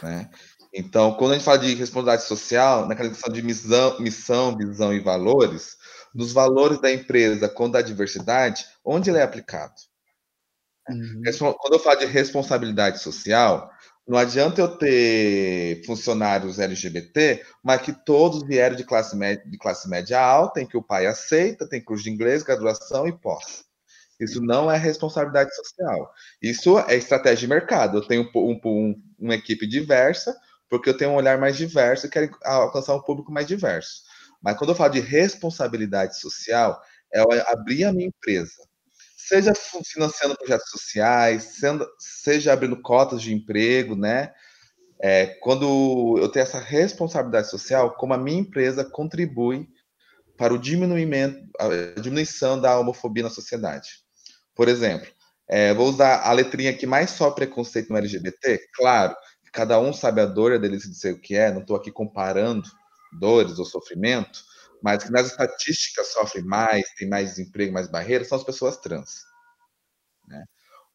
Né? 0.02 0.28
Então, 0.74 1.14
quando 1.14 1.32
a 1.32 1.34
gente 1.34 1.44
fala 1.44 1.58
de 1.58 1.74
responsabilidade 1.74 2.26
social, 2.26 2.88
naquela 2.88 3.10
questão 3.10 3.32
de 3.32 3.42
missão, 3.42 4.00
missão, 4.00 4.56
visão 4.56 4.92
e 4.92 5.00
valores, 5.00 5.76
nos 6.14 6.32
valores 6.32 6.80
da 6.80 6.92
empresa 6.92 7.48
com 7.48 7.70
da 7.70 7.82
diversidade, 7.82 8.66
onde 8.84 9.10
ele 9.10 9.18
é 9.18 9.22
aplicado? 9.22 9.74
Uhum. 10.88 11.22
Quando 11.58 11.74
eu 11.74 11.78
falo 11.78 12.00
de 12.00 12.06
responsabilidade 12.06 13.00
social, 13.00 13.70
não 14.06 14.18
adianta 14.18 14.60
eu 14.60 14.76
ter 14.76 15.84
funcionários 15.86 16.58
LGBT, 16.58 17.44
mas 17.62 17.82
que 17.82 17.92
todos 17.92 18.42
vieram 18.42 18.74
de 18.74 18.84
classe 18.84 19.16
média, 19.16 19.44
de 19.46 19.56
classe 19.56 19.88
média 19.88 20.20
alta, 20.20 20.60
em 20.60 20.66
que 20.66 20.76
o 20.76 20.82
pai 20.82 21.06
aceita, 21.06 21.68
tem 21.68 21.82
curso 21.82 22.02
de 22.02 22.10
inglês, 22.10 22.42
graduação 22.42 23.06
e 23.06 23.12
pós. 23.12 23.64
Isso 24.18 24.40
não 24.40 24.70
é 24.70 24.76
responsabilidade 24.76 25.54
social. 25.54 26.12
Isso 26.40 26.78
é 26.80 26.96
estratégia 26.96 27.38
de 27.38 27.48
mercado. 27.48 27.98
Eu 27.98 28.06
tenho 28.06 28.30
um, 28.34 28.60
um, 28.64 29.02
uma 29.18 29.34
equipe 29.34 29.66
diversa, 29.66 30.36
porque 30.68 30.88
eu 30.88 30.96
tenho 30.96 31.10
um 31.12 31.16
olhar 31.16 31.38
mais 31.38 31.56
diverso 31.56 32.06
e 32.06 32.10
quero 32.10 32.30
alcançar 32.44 32.94
um 32.94 33.02
público 33.02 33.32
mais 33.32 33.46
diverso. 33.46 34.02
Mas 34.42 34.56
quando 34.56 34.70
eu 34.70 34.76
falo 34.76 34.92
de 34.92 35.00
responsabilidade 35.00 36.18
social, 36.18 36.82
é 37.12 37.20
abrir 37.50 37.84
a 37.84 37.92
minha 37.92 38.08
empresa 38.08 38.52
seja 39.32 39.52
financiando 39.84 40.36
projetos 40.36 40.68
sociais, 40.70 41.54
sendo, 41.58 41.86
seja 41.98 42.52
abrindo 42.52 42.80
cotas 42.80 43.22
de 43.22 43.32
emprego, 43.32 43.94
né? 43.94 44.32
É, 45.00 45.26
quando 45.40 46.18
eu 46.18 46.28
tenho 46.28 46.42
essa 46.42 46.60
responsabilidade 46.60 47.48
social, 47.48 47.94
como 47.96 48.14
a 48.14 48.18
minha 48.18 48.40
empresa 48.40 48.84
contribui 48.84 49.68
para 50.36 50.52
o 50.52 50.58
diminuimento, 50.58 51.38
a 51.58 52.00
diminuição 52.00 52.60
da 52.60 52.78
homofobia 52.78 53.22
na 53.22 53.30
sociedade. 53.30 53.88
Por 54.54 54.68
exemplo, 54.68 55.08
é, 55.48 55.72
vou 55.72 55.88
usar 55.88 56.22
a 56.22 56.32
letrinha 56.32 56.72
que 56.72 56.86
mais 56.86 57.10
sofre 57.10 57.46
preconceito 57.46 57.90
no 57.90 57.98
LGBT. 57.98 58.60
Claro, 58.74 59.16
cada 59.52 59.80
um 59.80 59.92
sabe 59.92 60.20
a 60.20 60.26
dor 60.26 60.52
e 60.52 60.58
delícia 60.58 60.90
de 60.90 60.96
ser 60.96 61.14
o 61.14 61.20
que 61.20 61.34
é, 61.34 61.50
não 61.50 61.62
estou 61.62 61.76
aqui 61.76 61.90
comparando 61.90 62.68
dores 63.12 63.58
ou 63.58 63.64
sofrimento, 63.64 64.42
mas 64.82 65.04
que 65.04 65.12
nas 65.12 65.26
estatísticas 65.26 66.12
sofrem 66.12 66.44
mais, 66.44 66.84
tem 66.96 67.08
mais 67.08 67.30
desemprego, 67.30 67.72
mais 67.72 67.88
barreiras, 67.88 68.28
são 68.28 68.38
as 68.38 68.44
pessoas 68.44 68.76
trans. 68.78 69.20
Né? 70.26 70.44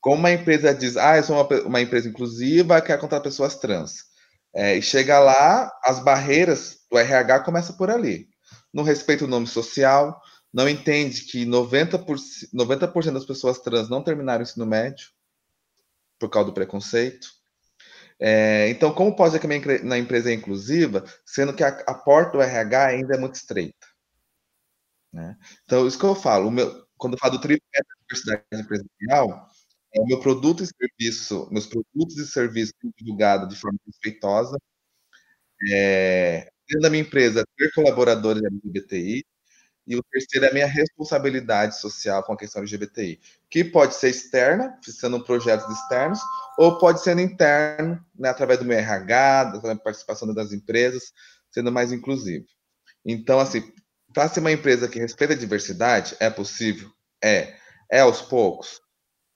Como 0.01 0.17
uma 0.17 0.31
empresa 0.31 0.73
diz, 0.73 0.97
ah, 0.97 1.17
eu 1.17 1.23
sou 1.23 1.35
uma, 1.35 1.61
uma 1.61 1.81
empresa 1.81 2.07
inclusiva, 2.07 2.81
quer 2.81 2.99
contratar 2.99 3.23
pessoas 3.23 3.55
trans. 3.55 4.05
É, 4.53 4.75
e 4.75 4.81
chega 4.81 5.19
lá, 5.19 5.71
as 5.83 5.99
barreiras 6.03 6.79
do 6.89 6.97
RH 6.97 7.41
começam 7.41 7.77
por 7.77 7.89
ali. 7.89 8.27
Não 8.73 8.83
respeita 8.83 9.25
o 9.25 9.27
nome 9.27 9.47
social, 9.47 10.19
não 10.53 10.67
entende 10.67 11.21
que 11.21 11.45
90%, 11.45 12.49
90 12.53 13.11
das 13.11 13.25
pessoas 13.25 13.59
trans 13.59 13.89
não 13.89 14.03
terminaram 14.03 14.39
o 14.39 14.43
ensino 14.43 14.65
médio 14.65 15.09
por 16.19 16.29
causa 16.29 16.49
do 16.49 16.53
preconceito. 16.53 17.27
É, 18.19 18.69
então, 18.69 18.93
como 18.93 19.15
pode 19.15 19.33
ser 19.33 19.39
que 19.39 19.47
minha 19.47 19.61
na 19.83 19.97
empresa 19.97 20.31
é 20.31 20.33
inclusiva, 20.33 21.03
sendo 21.25 21.53
que 21.55 21.63
a, 21.63 21.69
a 21.87 21.93
porta 21.93 22.33
do 22.33 22.41
RH 22.41 22.87
ainda 22.87 23.15
é 23.15 23.19
muito 23.19 23.35
estreita? 23.35 23.87
Né? 25.13 25.37
Então, 25.63 25.87
isso 25.87 25.97
que 25.99 26.05
eu 26.05 26.15
falo, 26.15 26.51
meu, 26.51 26.85
quando 26.97 27.13
eu 27.13 27.19
falo 27.19 27.33
do 27.37 27.41
tripé 27.41 27.61
da 27.73 27.95
diversidade 28.01 28.43
empresarial, 28.53 29.49
é 29.95 30.01
o 30.01 30.05
meu 30.05 30.19
produto 30.19 30.63
e 30.63 30.67
serviço, 30.67 31.47
meus 31.51 31.67
produtos 31.67 32.17
e 32.17 32.27
serviços 32.27 32.73
divulgados 32.97 33.49
de 33.49 33.59
forma 33.59 33.79
respeitosa, 33.85 34.57
é, 35.71 36.49
dentro 36.67 36.81
da 36.81 36.89
minha 36.89 37.03
empresa, 37.03 37.43
ter 37.57 37.71
colaboradores 37.73 38.43
LGBTI, 38.43 39.25
e 39.87 39.95
o 39.95 40.03
terceiro 40.03 40.45
é 40.45 40.49
a 40.49 40.53
minha 40.53 40.67
responsabilidade 40.67 41.79
social 41.79 42.23
com 42.23 42.33
a 42.33 42.37
questão 42.37 42.61
LGBTI, 42.61 43.19
que 43.49 43.63
pode 43.63 43.95
ser 43.95 44.09
externa, 44.09 44.77
sendo 44.83 45.23
projetos 45.23 45.67
externos, 45.69 46.19
ou 46.57 46.77
pode 46.77 47.01
ser 47.01 47.17
interno, 47.19 47.99
né, 48.17 48.29
através 48.29 48.59
do 48.59 48.65
meu 48.65 48.77
RH, 48.77 49.45
da 49.45 49.75
participação 49.77 50.33
das 50.33 50.51
empresas, 50.51 51.13
sendo 51.51 51.71
mais 51.71 51.91
inclusivo. 51.91 52.45
Então, 53.05 53.39
assim, 53.39 53.63
para 54.13 54.29
ser 54.29 54.41
uma 54.41 54.51
empresa 54.51 54.87
que 54.87 54.99
respeita 54.99 55.33
a 55.33 55.37
diversidade, 55.37 56.15
é 56.19 56.29
possível? 56.29 56.89
É. 57.23 57.55
É 57.91 58.01
aos 58.01 58.21
poucos? 58.21 58.81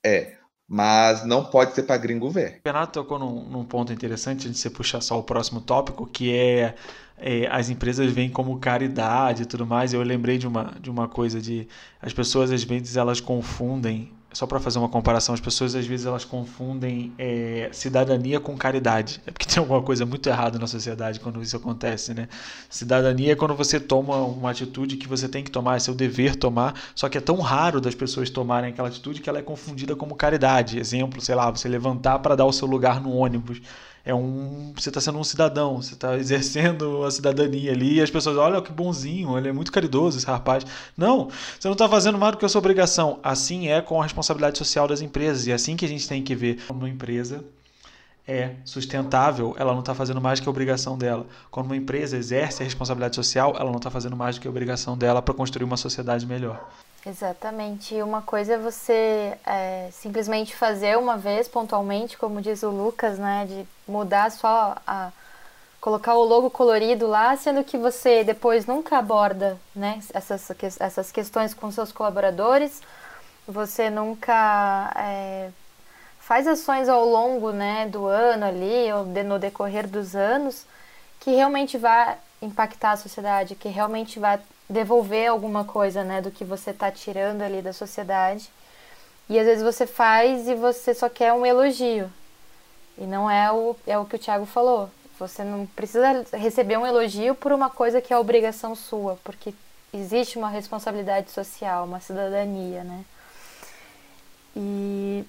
É. 0.04 0.36
Mas 0.74 1.22
não 1.26 1.44
pode 1.44 1.74
ser 1.74 1.82
para 1.82 1.98
gringo 1.98 2.30
ver. 2.30 2.62
O 2.64 2.68
Renato 2.68 2.94
tocou 2.94 3.18
num, 3.18 3.44
num 3.44 3.62
ponto 3.62 3.92
interessante, 3.92 4.48
antes 4.48 4.54
de 4.54 4.58
você 4.58 4.70
puxar 4.70 5.02
só 5.02 5.18
o 5.18 5.22
próximo 5.22 5.60
tópico, 5.60 6.06
que 6.06 6.34
é 6.34 6.74
é, 7.18 7.46
as 7.50 7.70
empresas 7.70 8.10
veem 8.10 8.30
como 8.30 8.58
caridade 8.58 9.42
e 9.42 9.46
tudo 9.46 9.64
mais. 9.66 9.92
Eu 9.92 10.02
lembrei 10.02 10.38
de 10.38 10.46
uma, 10.46 10.74
de 10.80 10.90
uma 10.90 11.06
coisa 11.06 11.40
de 11.40 11.68
as 12.00 12.12
pessoas 12.12 12.50
às 12.50 12.64
vezes 12.64 12.96
elas 12.96 13.20
confundem 13.20 14.10
só 14.32 14.46
para 14.46 14.58
fazer 14.58 14.78
uma 14.78 14.88
comparação, 14.88 15.34
as 15.34 15.40
pessoas 15.40 15.74
às 15.74 15.86
vezes 15.86 16.06
elas 16.06 16.24
confundem 16.24 17.12
é, 17.18 17.68
cidadania 17.72 18.40
com 18.40 18.56
caridade. 18.56 19.20
É 19.26 19.30
porque 19.30 19.46
tem 19.46 19.60
alguma 19.60 19.82
coisa 19.82 20.06
muito 20.06 20.28
errada 20.28 20.58
na 20.58 20.66
sociedade 20.66 21.20
quando 21.20 21.42
isso 21.42 21.56
acontece, 21.56 22.14
né? 22.14 22.28
Cidadania 22.68 23.32
é 23.32 23.36
quando 23.36 23.54
você 23.54 23.78
toma 23.78 24.16
uma 24.16 24.50
atitude 24.50 24.96
que 24.96 25.06
você 25.06 25.28
tem 25.28 25.44
que 25.44 25.50
tomar, 25.50 25.76
é 25.76 25.78
seu 25.78 25.94
dever 25.94 26.36
tomar, 26.36 26.74
só 26.94 27.08
que 27.08 27.18
é 27.18 27.20
tão 27.20 27.38
raro 27.40 27.80
das 27.80 27.94
pessoas 27.94 28.30
tomarem 28.30 28.70
aquela 28.70 28.88
atitude 28.88 29.20
que 29.20 29.28
ela 29.28 29.38
é 29.38 29.42
confundida 29.42 29.94
como 29.94 30.14
caridade. 30.14 30.78
Exemplo, 30.78 31.20
sei 31.20 31.34
lá, 31.34 31.50
você 31.50 31.68
levantar 31.68 32.18
para 32.20 32.34
dar 32.34 32.46
o 32.46 32.52
seu 32.52 32.66
lugar 32.66 33.00
no 33.00 33.12
ônibus 33.12 33.60
é 34.04 34.14
um 34.14 34.72
você 34.76 34.88
está 34.88 35.00
sendo 35.00 35.18
um 35.18 35.24
cidadão, 35.24 35.80
você 35.80 35.94
está 35.94 36.16
exercendo 36.18 37.04
a 37.04 37.10
cidadania 37.10 37.72
ali 37.72 37.94
e 37.94 38.02
as 38.02 38.10
pessoas 38.10 38.36
olha 38.36 38.60
que 38.60 38.72
bonzinho, 38.72 39.36
ele 39.38 39.48
é 39.48 39.52
muito 39.52 39.72
caridoso 39.72 40.18
esse 40.18 40.26
rapaz. 40.26 40.64
Não, 40.96 41.28
você 41.28 41.68
não 41.68 41.72
está 41.72 41.88
fazendo 41.88 42.18
mais 42.18 42.32
do 42.32 42.38
que 42.38 42.44
a 42.44 42.48
sua 42.48 42.58
obrigação. 42.58 43.20
Assim 43.22 43.68
é 43.68 43.80
com 43.80 44.00
a 44.00 44.04
responsabilidade 44.04 44.58
social 44.58 44.88
das 44.88 45.00
empresas 45.00 45.46
e 45.46 45.52
é 45.52 45.54
assim 45.54 45.76
que 45.76 45.84
a 45.84 45.88
gente 45.88 46.08
tem 46.08 46.22
que 46.22 46.34
ver 46.34 46.62
uma 46.70 46.88
empresa 46.88 47.44
é 48.26 48.54
sustentável, 48.64 49.54
ela 49.58 49.72
não 49.72 49.80
está 49.80 49.94
fazendo 49.94 50.20
mais 50.20 50.38
do 50.38 50.44
que 50.44 50.48
a 50.48 50.50
obrigação 50.50 50.96
dela. 50.96 51.26
Quando 51.50 51.66
uma 51.66 51.76
empresa 51.76 52.16
exerce 52.16 52.62
a 52.62 52.64
responsabilidade 52.64 53.16
social, 53.16 53.54
ela 53.58 53.70
não 53.70 53.78
está 53.78 53.90
fazendo 53.90 54.16
mais 54.16 54.36
do 54.36 54.40
que 54.40 54.46
a 54.46 54.50
obrigação 54.50 54.96
dela 54.96 55.20
para 55.20 55.34
construir 55.34 55.64
uma 55.64 55.76
sociedade 55.76 56.24
melhor. 56.24 56.70
Exatamente. 57.04 58.00
Uma 58.00 58.22
coisa 58.22 58.54
é 58.54 58.58
você 58.58 59.36
é, 59.44 59.88
simplesmente 59.92 60.54
fazer 60.54 60.96
uma 60.96 61.16
vez, 61.16 61.48
pontualmente, 61.48 62.16
como 62.16 62.40
diz 62.40 62.62
o 62.62 62.70
Lucas, 62.70 63.18
né? 63.18 63.44
De 63.46 63.66
mudar 63.88 64.30
só 64.30 64.76
a. 64.86 65.10
colocar 65.80 66.14
o 66.14 66.24
logo 66.24 66.50
colorido 66.50 67.06
lá, 67.08 67.36
sendo 67.36 67.64
que 67.64 67.76
você 67.76 68.22
depois 68.24 68.66
nunca 68.66 68.98
aborda 68.98 69.58
né, 69.74 70.00
essas, 70.14 70.48
essas 70.80 71.10
questões 71.12 71.54
com 71.54 71.70
seus 71.72 71.90
colaboradores, 71.92 72.80
você 73.48 73.90
nunca 73.90 74.92
é, 74.96 75.50
faz 76.20 76.46
ações 76.46 76.88
ao 76.88 77.04
longo 77.04 77.50
né, 77.52 77.88
do 77.88 78.06
ano 78.06 78.46
ali, 78.46 78.92
ou 78.92 79.04
de, 79.06 79.22
no 79.24 79.38
decorrer 79.38 79.88
dos 79.88 80.14
anos, 80.14 80.64
que 81.20 81.32
realmente 81.32 81.76
vai 81.78 82.16
impactar 82.40 82.92
a 82.92 82.96
sociedade, 82.96 83.54
que 83.56 83.68
realmente 83.68 84.18
vai 84.20 84.40
devolver 84.68 85.28
alguma 85.28 85.64
coisa, 85.64 86.02
né, 86.04 86.20
do 86.20 86.30
que 86.30 86.44
você 86.44 86.70
está 86.70 86.90
tirando 86.90 87.42
ali 87.42 87.60
da 87.62 87.72
sociedade. 87.72 88.50
E 89.28 89.38
às 89.38 89.46
vezes 89.46 89.62
você 89.62 89.86
faz 89.86 90.48
e 90.48 90.54
você 90.54 90.94
só 90.94 91.08
quer 91.08 91.32
um 91.32 91.46
elogio. 91.46 92.10
E 92.98 93.04
não 93.04 93.30
é 93.30 93.50
o, 93.52 93.76
é 93.86 93.98
o 93.98 94.04
que 94.04 94.16
o 94.16 94.18
Thiago 94.18 94.46
falou. 94.46 94.90
Você 95.18 95.44
não 95.44 95.66
precisa 95.66 96.24
receber 96.32 96.76
um 96.76 96.86
elogio 96.86 97.34
por 97.34 97.52
uma 97.52 97.70
coisa 97.70 98.00
que 98.00 98.12
é 98.12 98.18
obrigação 98.18 98.74
sua, 98.74 99.18
porque 99.22 99.54
existe 99.92 100.38
uma 100.38 100.48
responsabilidade 100.48 101.30
social, 101.30 101.84
uma 101.84 102.00
cidadania, 102.00 102.82
né? 102.82 103.04
E 104.56 105.24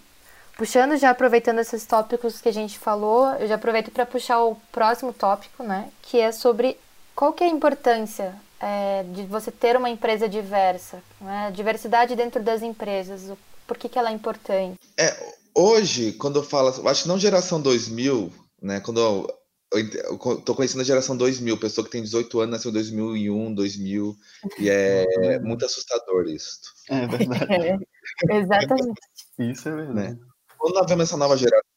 puxando 0.57 0.97
já 0.97 1.09
aproveitando 1.09 1.59
esses 1.59 1.85
tópicos 1.85 2.41
que 2.41 2.49
a 2.49 2.53
gente 2.53 2.77
falou, 2.77 3.33
eu 3.35 3.47
já 3.47 3.55
aproveito 3.55 3.91
para 3.91 4.05
puxar 4.05 4.41
o 4.41 4.55
próximo 4.71 5.13
tópico, 5.13 5.63
né, 5.63 5.89
que 6.01 6.19
é 6.19 6.31
sobre 6.31 6.77
qual 7.15 7.33
que 7.33 7.43
é 7.43 7.47
a 7.47 7.49
importância 7.49 8.35
é, 8.63 9.03
de 9.03 9.23
você 9.23 9.51
ter 9.51 9.75
uma 9.75 9.89
empresa 9.89 10.29
diversa, 10.29 11.03
né? 11.19 11.51
diversidade 11.53 12.15
dentro 12.15 12.41
das 12.41 12.61
empresas, 12.61 13.37
por 13.67 13.77
que, 13.77 13.89
que 13.89 13.99
ela 13.99 14.09
é 14.09 14.13
importante? 14.13 14.79
É, 14.97 15.33
hoje, 15.53 16.13
quando 16.13 16.39
eu 16.39 16.43
falo, 16.43 16.69
eu 16.69 16.87
acho 16.87 17.03
que 17.03 17.09
não 17.09 17.19
geração 17.19 17.61
2000, 17.61 18.31
né, 18.61 18.79
quando 18.79 19.01
eu, 19.01 19.27
eu, 19.73 20.17
tô 20.41 20.55
conhecendo 20.55 20.81
a 20.81 20.85
geração 20.85 21.17
2000, 21.17 21.57
pessoa 21.57 21.83
que 21.83 21.91
tem 21.91 22.01
18 22.01 22.39
anos, 22.39 22.51
nasceu 22.51 22.69
em 22.69 22.73
2001, 22.73 23.53
2000, 23.53 24.15
e 24.59 24.69
é 24.69 25.05
muito 25.43 25.65
assustador 25.65 26.27
isso. 26.27 26.59
É 26.89 27.05
verdade. 27.05 27.85
É, 28.29 28.37
exatamente. 28.37 28.99
Isso 29.39 29.69
é 29.69 29.75
verdade. 29.75 30.11
Né? 30.11 30.19
Quando 30.57 30.75
nós 30.75 30.85
vemos 30.87 31.05
essa 31.05 31.15
nova 31.15 31.37
geração, 31.37 31.72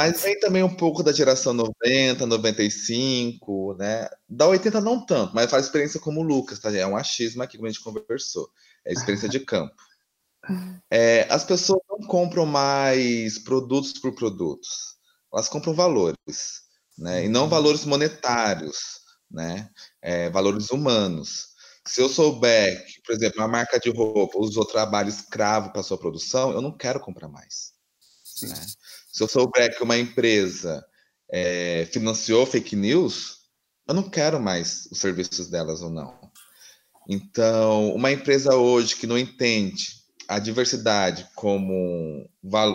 mas 0.00 0.22
vem 0.22 0.40
também 0.40 0.62
um 0.62 0.74
pouco 0.74 1.02
da 1.02 1.12
geração 1.12 1.52
90, 1.52 2.26
95, 2.26 3.74
né? 3.74 4.08
Da 4.26 4.46
80 4.46 4.80
não 4.80 5.04
tanto, 5.04 5.34
mas 5.34 5.50
faz 5.50 5.66
experiência 5.66 6.00
como 6.00 6.20
o 6.20 6.22
Lucas, 6.22 6.58
tá? 6.58 6.74
É 6.74 6.86
um 6.86 6.96
achismo 6.96 7.42
aqui, 7.42 7.58
como 7.58 7.68
a 7.68 7.70
gente 7.70 7.84
conversou. 7.84 8.50
É 8.82 8.94
experiência 8.94 9.28
de 9.28 9.40
campo. 9.40 9.74
É, 10.90 11.26
as 11.30 11.44
pessoas 11.44 11.82
não 11.88 11.98
compram 12.08 12.46
mais 12.46 13.38
produtos 13.38 13.92
por 13.92 14.14
produtos. 14.14 14.96
Elas 15.32 15.50
compram 15.50 15.74
valores, 15.74 16.16
né? 16.98 17.26
E 17.26 17.28
não 17.28 17.46
valores 17.46 17.84
monetários, 17.84 19.00
né? 19.30 19.68
É, 20.00 20.30
valores 20.30 20.70
humanos. 20.70 21.48
Se 21.86 22.00
eu 22.00 22.08
souber 22.08 22.84
que, 22.86 23.02
por 23.02 23.14
exemplo, 23.14 23.38
uma 23.38 23.48
marca 23.48 23.78
de 23.78 23.90
roupa 23.90 24.38
usou 24.38 24.64
trabalho 24.64 25.10
escravo 25.10 25.70
para 25.70 25.82
sua 25.82 25.98
produção, 25.98 26.52
eu 26.52 26.62
não 26.62 26.74
quero 26.74 26.98
comprar 26.98 27.28
mais. 27.28 27.74
Né? 28.42 28.66
Se 29.12 29.22
eu 29.22 29.28
souber 29.28 29.76
que 29.76 29.82
uma 29.82 29.98
empresa 29.98 30.84
é, 31.30 31.86
financiou 31.92 32.46
fake 32.46 32.76
news, 32.76 33.40
eu 33.86 33.94
não 33.94 34.08
quero 34.08 34.40
mais 34.40 34.86
os 34.90 34.98
serviços 34.98 35.48
delas 35.48 35.82
ou 35.82 35.90
não. 35.90 36.30
Então, 37.08 37.94
uma 37.94 38.12
empresa 38.12 38.54
hoje 38.54 38.96
que 38.96 39.06
não 39.06 39.18
entende 39.18 40.00
a 40.28 40.38
diversidade 40.38 41.28
como, 41.34 42.30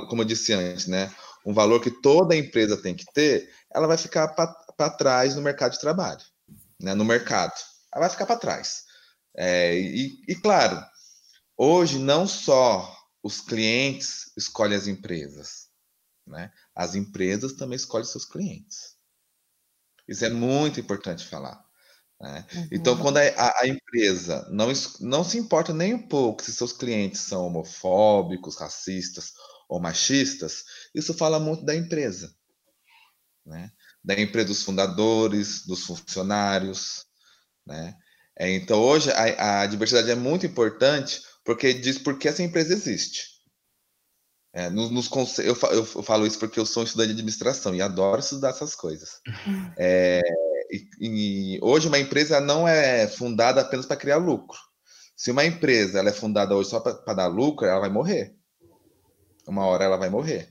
como 0.09 0.21
eu 0.21 0.25
disse 0.25 0.51
antes, 0.51 0.87
né, 0.87 1.09
um 1.45 1.53
valor 1.53 1.79
que 1.79 1.89
toda 1.89 2.35
empresa 2.35 2.75
tem 2.75 2.93
que 2.93 3.05
ter, 3.13 3.49
ela 3.73 3.87
vai 3.87 3.97
ficar 3.97 4.27
para 4.29 4.89
trás 4.89 5.35
no 5.35 5.41
mercado 5.41 5.71
de 5.71 5.79
trabalho, 5.79 6.21
né, 6.81 6.93
no 6.93 7.05
mercado. 7.05 7.53
Ela 7.93 8.01
vai 8.01 8.09
ficar 8.09 8.25
para 8.25 8.39
trás. 8.39 8.83
É, 9.37 9.77
e, 9.77 10.21
e, 10.27 10.35
claro, 10.35 10.83
hoje 11.57 11.97
não 11.97 12.27
só 12.27 12.93
os 13.23 13.39
clientes 13.39 14.31
escolhem 14.35 14.77
as 14.77 14.87
empresas, 14.87 15.69
né? 16.25 16.51
As 16.73 16.95
empresas 16.95 17.53
também 17.53 17.75
escolhem 17.75 18.05
seus 18.05 18.25
clientes. 18.25 18.95
Isso 20.07 20.25
é 20.25 20.29
muito 20.29 20.79
importante 20.79 21.25
falar. 21.25 21.63
Né? 22.19 22.45
Uhum. 22.53 22.67
Então, 22.71 22.97
quando 22.97 23.17
a, 23.17 23.53
a, 23.59 23.67
empresa 23.67 24.47
não, 24.49 24.67
não 25.01 25.23
se 25.23 25.37
importa 25.37 25.73
nem 25.73 25.93
um 25.93 26.07
pouco 26.07 26.43
se 26.43 26.53
seus 26.53 26.71
clientes 26.71 27.21
são 27.21 27.45
homofóbicos, 27.45 28.55
racistas 28.55 29.33
ou 29.67 29.79
machistas, 29.79 30.63
isso 30.93 31.13
fala 31.13 31.39
muito 31.39 31.65
da 31.65 31.75
empresa. 31.75 32.33
Né? 33.45 33.71
Da 34.03 34.19
empresa 34.19 34.47
dos 34.47 34.63
fundadores, 34.63 35.65
dos 35.65 35.83
funcionários. 35.85 37.05
Né? 37.65 37.95
É, 38.37 38.51
então, 38.51 38.79
hoje, 38.79 39.11
a, 39.11 39.61
a 39.61 39.65
diversidade 39.65 40.09
é 40.09 40.15
muito 40.15 40.45
importante 40.45 41.21
porque 41.43 41.73
diz 41.73 41.97
por 41.97 42.17
que 42.17 42.27
essa 42.27 42.43
empresa 42.43 42.73
existe. 42.73 43.34
É, 44.55 44.69
nos, 44.69 44.89
nos 44.89 45.37
eu, 45.39 45.57
eu, 45.73 45.85
falo 45.85 46.25
isso 46.25 46.39
porque 46.39 46.57
eu 46.57 46.65
sou 46.65 46.81
um 46.81 46.85
estudante 46.85 47.07
de 47.07 47.15
administração 47.15 47.75
e 47.75 47.81
adoro 47.81 48.21
estudar 48.21 48.51
essas 48.51 48.73
coisas. 48.73 49.19
É, 49.77 50.21
e, 50.71 50.87
e 51.01 51.59
hoje 51.61 51.89
uma 51.89 51.99
empresa 51.99 52.39
não 52.39 52.65
é 52.65 53.05
fundada 53.05 53.59
apenas 53.59 53.85
para 53.85 53.97
criar 53.97 54.15
lucro. 54.15 54.57
Se 55.13 55.29
uma 55.29 55.43
empresa 55.43 55.99
ela 55.99 56.09
é 56.09 56.13
fundada 56.13 56.55
hoje 56.55 56.69
só 56.69 56.79
para 56.79 57.13
dar 57.13 57.27
lucro, 57.27 57.67
ela 57.67 57.81
vai 57.81 57.89
morrer. 57.89 58.33
Uma 59.45 59.65
hora 59.65 59.83
ela 59.83 59.97
vai 59.97 60.09
morrer. 60.09 60.47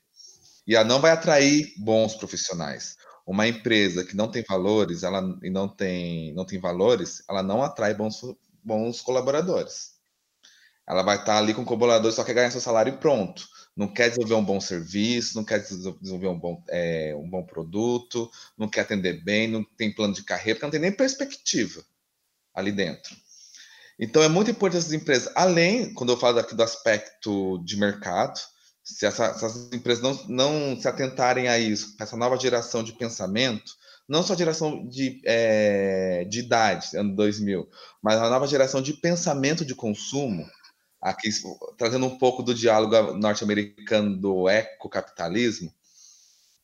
E 0.66 0.76
ela 0.76 0.84
não 0.84 1.00
vai 1.00 1.10
atrair 1.10 1.72
bons 1.78 2.14
profissionais. 2.14 2.96
Uma 3.26 3.48
empresa 3.48 4.04
que 4.04 4.14
não 4.14 4.30
tem 4.30 4.44
valores, 4.46 5.02
ela 5.02 5.22
e 5.42 5.48
não 5.48 5.66
tem, 5.66 6.34
não 6.34 6.44
tem 6.44 6.60
valores, 6.60 7.22
ela 7.26 7.42
não 7.42 7.62
atrai 7.62 7.94
bons, 7.94 8.20
bons 8.62 9.00
colaboradores. 9.00 9.94
Ela 10.86 11.02
vai 11.02 11.16
estar 11.16 11.38
ali 11.38 11.54
com 11.54 11.62
o 11.62 11.64
colaborador, 11.64 12.12
só 12.12 12.22
quer 12.22 12.34
ganhar 12.34 12.50
seu 12.50 12.60
salário 12.60 12.92
e 12.92 12.98
pronto. 12.98 13.53
Não 13.76 13.88
quer 13.88 14.08
desenvolver 14.08 14.34
um 14.34 14.44
bom 14.44 14.60
serviço, 14.60 15.36
não 15.36 15.44
quer 15.44 15.60
desenvolver 15.60 16.28
um 16.28 16.38
bom, 16.38 16.62
é, 16.68 17.14
um 17.16 17.28
bom 17.28 17.42
produto, 17.42 18.30
não 18.56 18.68
quer 18.68 18.82
atender 18.82 19.24
bem, 19.24 19.48
não 19.48 19.64
tem 19.64 19.92
plano 19.92 20.14
de 20.14 20.22
carreira, 20.22 20.56
porque 20.56 20.66
não 20.66 20.70
tem 20.70 20.80
nem 20.80 20.92
perspectiva 20.92 21.84
ali 22.54 22.70
dentro. 22.70 23.16
Então 23.98 24.22
é 24.22 24.28
muito 24.28 24.50
importante 24.50 24.80
essas 24.80 24.92
empresas, 24.92 25.32
além, 25.34 25.92
quando 25.94 26.12
eu 26.12 26.16
falo 26.16 26.38
aqui 26.38 26.54
do 26.54 26.62
aspecto 26.62 27.62
de 27.64 27.76
mercado, 27.76 28.38
se, 28.82 29.06
essa, 29.06 29.26
essas 29.26 29.72
empresas 29.72 30.02
não, 30.02 30.14
não 30.28 30.80
se 30.80 30.86
atentarem 30.86 31.48
a 31.48 31.58
isso, 31.58 31.96
essa 31.98 32.16
nova 32.16 32.38
geração 32.38 32.82
de 32.82 32.92
pensamento, 32.92 33.72
não 34.06 34.22
só 34.22 34.34
a 34.34 34.36
geração 34.36 34.86
de, 34.86 35.22
é, 35.24 36.24
de 36.24 36.40
idade, 36.40 36.96
ano 36.96 37.14
2000, 37.16 37.66
mas 38.02 38.18
a 38.18 38.28
nova 38.28 38.46
geração 38.46 38.82
de 38.82 38.92
pensamento 38.92 39.64
de 39.64 39.74
consumo, 39.74 40.46
aqui 41.04 41.28
trazendo 41.76 42.06
um 42.06 42.16
pouco 42.16 42.42
do 42.42 42.54
diálogo 42.54 43.12
norte-americano 43.12 44.16
do 44.16 44.48
ecocapitalismo, 44.48 45.70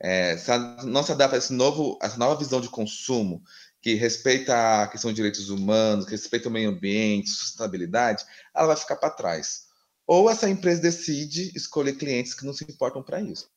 é, 0.01 0.39
se 0.39 0.51
não 0.87 1.03
se 1.03 1.13
adapta 1.13 1.37
a 1.37 1.39
esse 1.39 1.53
novo, 1.53 1.99
essa 2.01 2.17
nova 2.17 2.41
visão 2.43 2.59
de 2.59 2.71
consumo 2.71 3.43
que 3.83 3.95
respeita 3.95 4.83
a 4.83 4.89
questão 4.89 5.11
de 5.11 5.17
direitos 5.17 5.51
humanos, 5.51 6.07
que 6.07 6.13
respeita 6.13 6.49
o 6.49 6.53
meio 6.53 6.71
ambiente, 6.71 7.29
sustentabilidade, 7.29 8.25
ela 8.55 8.69
vai 8.69 8.77
ficar 8.77 8.97
para 8.97 9.11
trás. 9.11 9.67
Ou 10.07 10.31
essa 10.31 10.49
empresa 10.49 10.81
decide 10.81 11.53
escolher 11.55 11.93
clientes 11.93 12.33
que 12.33 12.47
não 12.47 12.55
se 12.55 12.65
importam 12.65 13.03
para 13.03 13.21
isso. 13.21 13.51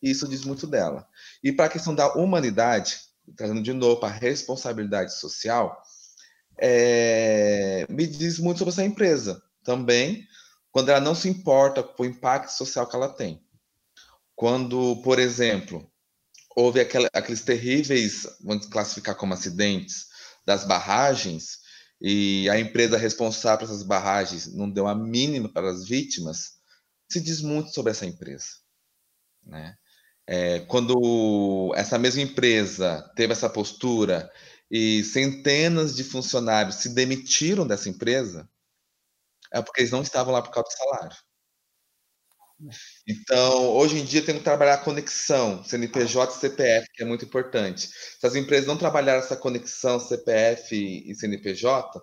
E 0.00 0.10
isso 0.10 0.28
diz 0.28 0.44
muito 0.44 0.64
dela. 0.64 1.08
E 1.42 1.52
para 1.52 1.66
a 1.66 1.70
questão 1.70 1.92
da 1.92 2.14
humanidade, 2.14 3.00
trazendo 3.36 3.62
de 3.62 3.72
novo 3.72 4.06
a 4.06 4.08
responsabilidade 4.08 5.12
social, 5.18 5.82
é, 6.56 7.84
me 7.88 8.06
diz 8.06 8.38
muito 8.38 8.58
sobre 8.58 8.72
essa 8.72 8.84
empresa 8.84 9.42
também, 9.70 10.26
quando 10.72 10.88
ela 10.88 11.00
não 11.00 11.14
se 11.14 11.28
importa 11.28 11.80
com 11.80 12.02
o 12.02 12.06
impacto 12.06 12.50
social 12.50 12.88
que 12.88 12.96
ela 12.96 13.08
tem. 13.08 13.40
Quando, 14.34 15.00
por 15.02 15.20
exemplo, 15.20 15.88
houve 16.56 16.80
aquela, 16.80 17.08
aqueles 17.12 17.42
terríveis, 17.42 18.26
vamos 18.40 18.66
classificar 18.66 19.14
como 19.14 19.32
acidentes, 19.32 20.06
das 20.44 20.64
barragens, 20.64 21.58
e 22.00 22.50
a 22.50 22.58
empresa 22.58 22.96
responsável 22.96 23.60
por 23.60 23.72
essas 23.72 23.84
barragens 23.84 24.52
não 24.52 24.68
deu 24.68 24.88
a 24.88 24.94
mínima 24.94 25.48
para 25.48 25.70
as 25.70 25.86
vítimas, 25.86 26.54
se 27.08 27.20
diz 27.20 27.40
muito 27.40 27.72
sobre 27.72 27.92
essa 27.92 28.06
empresa. 28.06 28.48
Né? 29.44 29.76
É, 30.26 30.60
quando 30.60 31.72
essa 31.76 31.96
mesma 31.96 32.22
empresa 32.22 33.08
teve 33.14 33.32
essa 33.34 33.48
postura 33.48 34.28
e 34.68 35.04
centenas 35.04 35.94
de 35.94 36.02
funcionários 36.02 36.76
se 36.76 36.88
demitiram 36.88 37.66
dessa 37.66 37.88
empresa, 37.88 38.48
é 39.52 39.62
porque 39.62 39.80
eles 39.80 39.90
não 39.90 40.02
estavam 40.02 40.32
lá 40.32 40.42
por 40.42 40.50
causa 40.50 40.68
do 40.68 40.76
salário. 40.76 41.16
Então, 43.08 43.70
hoje 43.70 43.98
em 43.98 44.04
dia, 44.04 44.22
tem 44.24 44.36
que 44.36 44.44
trabalhar 44.44 44.74
a 44.74 44.84
conexão 44.84 45.64
CNPJ 45.64 46.32
e 46.32 46.36
CPF, 46.36 46.86
que 46.92 47.02
é 47.02 47.06
muito 47.06 47.24
importante. 47.24 47.88
Se 47.88 48.26
as 48.26 48.34
empresas 48.34 48.66
não 48.66 48.76
trabalharem 48.76 49.22
essa 49.22 49.36
conexão 49.36 49.98
CPF 49.98 50.76
e 50.76 51.14
CNPJ, 51.14 52.02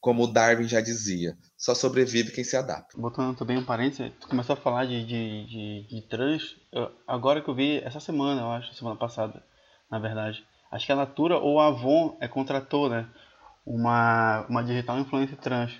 como 0.00 0.24
o 0.24 0.26
Darwin 0.26 0.66
já 0.66 0.80
dizia, 0.80 1.36
só 1.58 1.74
sobrevive 1.74 2.32
quem 2.32 2.42
se 2.42 2.56
adapta. 2.56 2.96
Botando 2.98 3.36
também 3.36 3.58
um 3.58 3.64
parênteses, 3.64 4.12
tu 4.18 4.28
começou 4.28 4.54
a 4.54 4.56
falar 4.56 4.86
de, 4.86 5.04
de, 5.04 5.46
de, 5.46 5.86
de 5.88 6.02
trans, 6.08 6.56
eu, 6.72 6.90
agora 7.06 7.42
que 7.42 7.50
eu 7.50 7.54
vi, 7.54 7.78
essa 7.84 8.00
semana, 8.00 8.40
eu 8.40 8.50
acho, 8.50 8.74
semana 8.74 8.96
passada, 8.96 9.44
na 9.90 9.98
verdade, 9.98 10.42
acho 10.70 10.86
que 10.86 10.92
a 10.92 10.96
Natura 10.96 11.36
ou 11.36 11.60
a 11.60 11.66
Avon 11.66 12.16
é, 12.20 12.26
contratou, 12.26 12.88
né, 12.88 13.06
uma, 13.66 14.46
uma 14.48 14.64
digital 14.64 14.98
influencer 14.98 15.36
trans. 15.36 15.72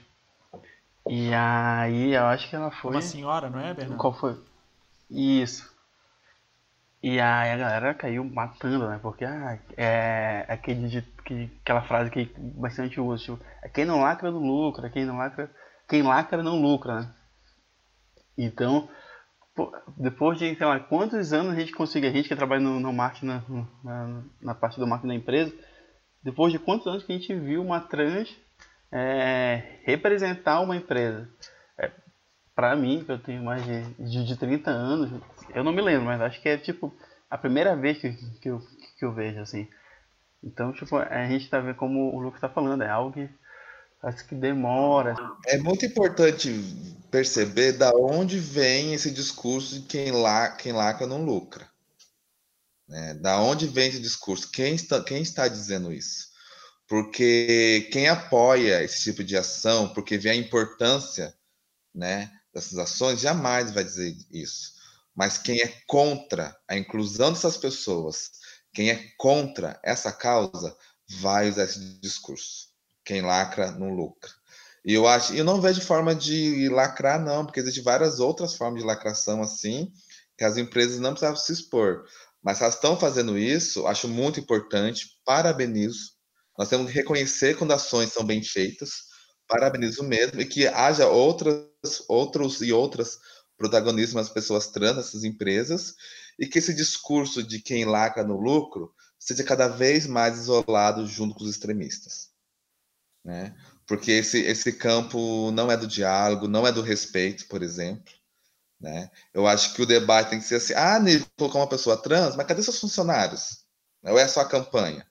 E 1.13 1.35
aí 1.35 2.15
eu 2.15 2.25
acho 2.27 2.49
que 2.49 2.55
ela 2.55 2.71
foi. 2.71 2.93
Uma 2.93 3.03
senhora, 3.03 3.51
não 3.51 3.59
é, 3.59 3.75
Bernardo? 3.75 4.01
Qual 4.01 4.13
foi? 4.13 4.41
Isso. 5.11 5.69
E 7.03 7.19
aí 7.19 7.51
a 7.51 7.57
galera 7.57 7.95
caiu 7.95 8.23
matando, 8.23 8.89
né? 8.89 9.01
Porque 9.03 9.25
ah, 9.25 9.59
é, 9.77 10.47
é 10.47 10.53
aquele, 10.53 11.03
que, 11.25 11.51
aquela 11.63 11.83
frase 11.83 12.13
que 12.13 12.33
bastante 12.39 13.01
usa, 13.01 13.25
tipo, 13.25 13.41
é 13.61 13.69
quem 13.69 13.85
não 13.85 14.03
lacra 14.03 14.31
não 14.31 14.39
lucra, 14.39 14.89
quem 14.89 15.05
não 15.05 15.17
lacra. 15.17 15.51
Quem 15.89 16.03
lacra 16.03 16.45
não 16.45 16.63
lucra, 16.63 17.01
né? 17.01 17.15
Então, 18.39 18.89
depois 19.97 20.39
de, 20.39 20.55
sei 20.55 20.65
lá, 20.65 20.79
quantos 20.79 21.33
anos 21.33 21.55
a 21.55 21.59
gente 21.59 21.73
conseguiu, 21.73 22.09
a 22.09 22.13
gente 22.13 22.29
que 22.29 22.37
trabalha 22.37 22.61
no, 22.61 22.79
no 22.79 22.93
marketing, 22.93 23.27
na, 23.27 23.43
na, 23.83 24.25
na 24.41 24.55
parte 24.55 24.79
do 24.79 24.87
marketing 24.87 25.09
da 25.09 25.15
empresa, 25.17 25.53
depois 26.23 26.53
de 26.53 26.61
quantos 26.61 26.87
anos 26.87 27.03
que 27.03 27.13
a 27.13 27.17
gente 27.17 27.35
viu 27.35 27.61
uma 27.61 27.81
trans 27.81 28.33
é, 28.93 29.81
representar 29.85 30.61
uma 30.61 30.77
empresa. 30.77 31.29
É, 31.79 31.91
para 32.55 32.75
mim, 32.77 33.05
que 33.05 33.13
eu 33.13 33.19
tenho 33.19 33.43
mais 33.43 33.65
de, 33.65 33.83
de, 33.95 34.25
de 34.25 34.37
30 34.37 34.71
anos, 34.71 35.23
eu 35.55 35.65
não 35.65 35.73
me 35.73 35.83
lembro, 35.83 36.07
mas 36.07 36.21
acho 36.21 36.41
que 36.41 36.49
é 36.49 36.57
tipo 36.57 36.95
a 37.31 37.39
primeira 37.39 37.77
vez 37.77 37.99
que, 37.99 38.13
que, 38.41 38.49
eu, 38.49 38.61
que 38.99 39.05
eu 39.05 39.13
vejo 39.13 39.41
assim. 39.41 39.69
Então, 40.43 40.73
tipo, 40.73 40.97
a 40.97 41.27
gente 41.29 41.49
tá 41.49 41.61
vendo 41.61 41.77
como 41.77 42.15
o 42.15 42.21
Lucas 42.21 42.39
está 42.39 42.49
falando, 42.49 42.83
é 42.83 42.89
algo 42.89 43.13
que 43.13 43.29
acho 44.03 44.27
que 44.27 44.35
demora. 44.35 45.15
É 45.47 45.59
muito 45.59 45.85
importante 45.85 46.51
perceber 47.11 47.73
da 47.73 47.93
onde 47.95 48.39
vem 48.39 48.95
esse 48.95 49.11
discurso 49.11 49.81
de 49.81 49.87
quem, 49.87 50.11
lá, 50.11 50.51
quem 50.51 50.73
lacra 50.73 51.07
não 51.07 51.25
lucra. 51.25 51.69
Né? 52.89 53.15
Da 53.15 53.39
onde 53.41 53.67
vem 53.67 53.89
esse 53.89 54.01
discurso? 54.01 54.51
Quem 54.51 54.75
está, 54.75 55.03
quem 55.03 55.23
está 55.23 55.47
dizendo 55.47 55.93
isso? 55.93 56.30
Porque 56.91 57.89
quem 57.93 58.09
apoia 58.09 58.83
esse 58.83 59.05
tipo 59.05 59.23
de 59.23 59.37
ação, 59.37 59.95
porque 59.95 60.19
vê 60.19 60.31
a 60.31 60.35
importância 60.35 61.33
né, 61.95 62.29
dessas 62.53 62.77
ações, 62.79 63.21
jamais 63.21 63.71
vai 63.71 63.85
dizer 63.85 64.17
isso. 64.29 64.73
Mas 65.15 65.39
quem 65.39 65.61
é 65.61 65.73
contra 65.87 66.53
a 66.67 66.77
inclusão 66.77 67.33
dessas 67.33 67.57
pessoas, 67.57 68.33
quem 68.75 68.91
é 68.91 69.09
contra 69.17 69.79
essa 69.85 70.11
causa, 70.11 70.77
vai 71.21 71.49
usar 71.49 71.63
esse 71.63 71.79
discurso. 72.01 72.71
Quem 73.05 73.23
lacra 73.23 73.71
não 73.71 73.95
lucra. 73.95 74.31
E 74.85 74.93
eu 74.93 75.07
acho, 75.07 75.33
eu 75.33 75.45
não 75.45 75.61
vejo 75.61 75.81
forma 75.83 76.13
de 76.13 76.69
lacrar, 76.71 77.23
não, 77.25 77.47
porque 77.47 77.61
existem 77.61 77.85
várias 77.85 78.19
outras 78.19 78.57
formas 78.57 78.81
de 78.81 78.87
lacração 78.87 79.41
assim, 79.43 79.93
que 80.37 80.43
as 80.43 80.57
empresas 80.57 80.99
não 80.99 81.13
precisavam 81.13 81.37
se 81.37 81.53
expor. 81.53 82.05
Mas 82.43 82.61
elas 82.61 82.75
estão 82.75 82.99
fazendo 82.99 83.39
isso, 83.39 83.87
acho 83.87 84.09
muito 84.09 84.41
importante, 84.41 85.21
parabenizo 85.25 86.19
nós 86.61 86.69
temos 86.69 86.89
que 86.89 86.93
reconhecer 86.93 87.57
quando 87.57 87.73
ações 87.73 88.13
são 88.13 88.23
bem 88.23 88.43
feitas, 88.43 89.05
parabenizo 89.49 90.05
mesmo, 90.05 90.43
e 90.43 90.45
que 90.45 90.67
haja 90.67 91.09
outras, 91.09 91.65
outros 92.07 92.61
e 92.61 92.71
outras 92.71 93.19
protagonistas, 93.57 94.29
pessoas 94.29 94.67
trans 94.67 94.97
nessas 94.97 95.25
empresas, 95.25 95.95
e 96.39 96.47
que 96.47 96.59
esse 96.59 96.75
discurso 96.75 97.43
de 97.43 97.63
quem 97.63 97.87
lacra 97.87 98.23
no 98.23 98.39
lucro 98.39 98.93
seja 99.19 99.43
cada 99.43 99.69
vez 99.69 100.07
mais 100.07 100.37
isolado 100.37 101.07
junto 101.07 101.35
com 101.35 101.45
os 101.45 101.51
extremistas. 101.51 102.29
Né? 103.25 103.57
Porque 103.87 104.13
esse, 104.13 104.41
esse 104.41 104.75
campo 104.75 105.51
não 105.53 105.73
é 105.73 105.79
do 105.79 105.87
diálogo, 105.87 106.47
não 106.47 106.67
é 106.67 106.73
do 106.73 106.83
respeito, 106.83 107.49
por 107.49 107.63
exemplo. 107.63 108.13
Né? 108.79 109.11
Eu 109.33 109.47
acho 109.47 109.73
que 109.73 109.81
o 109.81 109.87
debate 109.87 110.29
tem 110.29 110.39
que 110.39 110.45
ser 110.45 110.57
assim: 110.57 110.75
ah, 110.75 111.01
Nívia 111.01 111.27
colocou 111.39 111.59
uma 111.59 111.69
pessoa 111.71 111.97
trans, 111.97 112.37
mas 112.37 112.47
cadê 112.47 112.63
seus 112.63 112.79
funcionários? 112.79 113.65
Ou 114.03 114.19
é 114.19 114.29
só 114.29 114.41
a 114.41 114.49
campanha? 114.49 115.10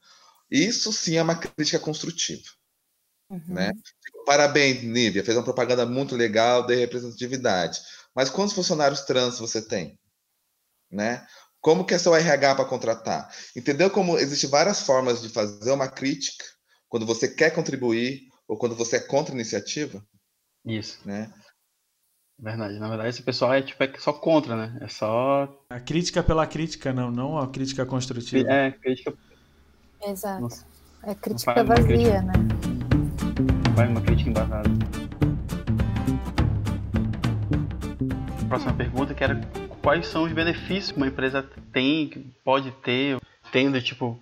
Isso 0.49 0.91
sim 0.91 1.17
é 1.17 1.21
uma 1.21 1.39
crítica 1.39 1.79
construtiva. 1.79 2.43
Uhum. 3.29 3.53
Né? 3.53 3.71
Parabéns, 4.25 4.81
Nívia, 4.81 5.23
fez 5.23 5.37
uma 5.37 5.43
propaganda 5.43 5.85
muito 5.85 6.15
legal 6.15 6.65
de 6.65 6.75
representatividade. 6.75 7.79
Mas 8.15 8.29
quantos 8.29 8.55
funcionários 8.55 9.01
trans 9.01 9.39
você 9.39 9.61
tem? 9.61 9.97
Né? 10.91 11.25
Como 11.61 11.85
que 11.85 11.93
é 11.93 11.99
seu 11.99 12.15
RH 12.15 12.55
para 12.55 12.65
contratar? 12.65 13.29
Entendeu 13.55 13.91
como 13.91 14.17
existem 14.17 14.49
várias 14.49 14.81
formas 14.81 15.21
de 15.21 15.29
fazer 15.29 15.71
uma 15.71 15.87
crítica 15.87 16.43
quando 16.87 17.05
você 17.05 17.27
quer 17.27 17.51
contribuir 17.51 18.27
ou 18.47 18.57
quando 18.57 18.75
você 18.75 18.97
é 18.97 18.99
contra 18.99 19.33
a 19.33 19.35
iniciativa? 19.35 20.03
Isso. 20.65 20.99
Né? 21.05 21.31
Verdade. 22.39 22.79
Na 22.79 22.87
verdade, 22.87 23.09
esse 23.09 23.21
pessoal 23.21 23.53
é 23.53 23.61
tipo 23.61 23.83
é 23.83 23.93
só 23.99 24.13
contra, 24.13 24.55
né? 24.55 24.79
É 24.81 24.87
só 24.87 25.65
a 25.69 25.79
crítica 25.79 26.23
pela 26.23 26.47
crítica, 26.47 26.93
não, 26.93 27.11
não 27.11 27.37
a 27.37 27.51
crítica 27.51 27.85
construtiva. 27.85 28.49
É, 28.49 28.71
crítica 28.71 29.13
Exato. 30.05 30.41
Nossa. 30.41 30.65
É 31.03 31.15
crítica 31.15 31.63
vazia, 31.63 31.85
crítica. 31.85 32.21
né? 32.21 32.33
Vai 33.75 33.87
uma 33.87 34.01
crítica 34.01 34.29
embasada. 34.29 34.69
Próxima 38.47 38.73
pergunta 38.73 39.13
que 39.13 39.23
era 39.23 39.39
quais 39.81 40.07
são 40.07 40.23
os 40.23 40.33
benefícios 40.33 40.91
que 40.91 40.97
uma 40.97 41.07
empresa 41.07 41.47
tem, 41.71 42.09
que 42.09 42.19
pode 42.43 42.71
ter, 42.83 43.19
tendo 43.51 43.81
tipo 43.81 44.19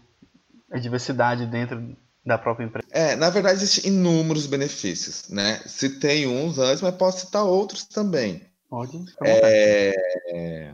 a 0.72 0.78
diversidade 0.78 1.46
dentro 1.46 1.96
da 2.26 2.38
própria 2.38 2.66
empresa? 2.66 2.88
É, 2.92 3.16
na 3.16 3.30
verdade 3.30 3.56
existem 3.56 3.92
inúmeros 3.92 4.46
benefícios, 4.46 5.30
né? 5.30 5.62
Citei 5.66 6.28
uns 6.28 6.60
antes, 6.60 6.82
mas 6.82 6.96
posso 6.96 7.26
citar 7.26 7.44
outros 7.44 7.86
também. 7.86 8.42
Pode. 8.70 9.04
É... 9.24 10.74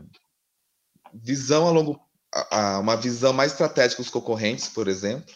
Visão 1.12 1.68
a 1.68 1.70
longo 1.70 2.00
a, 2.50 2.78
uma 2.78 2.96
visão 2.96 3.32
mais 3.32 3.52
estratégica 3.52 4.02
dos 4.02 4.10
concorrentes, 4.10 4.68
por 4.68 4.88
exemplo, 4.88 5.34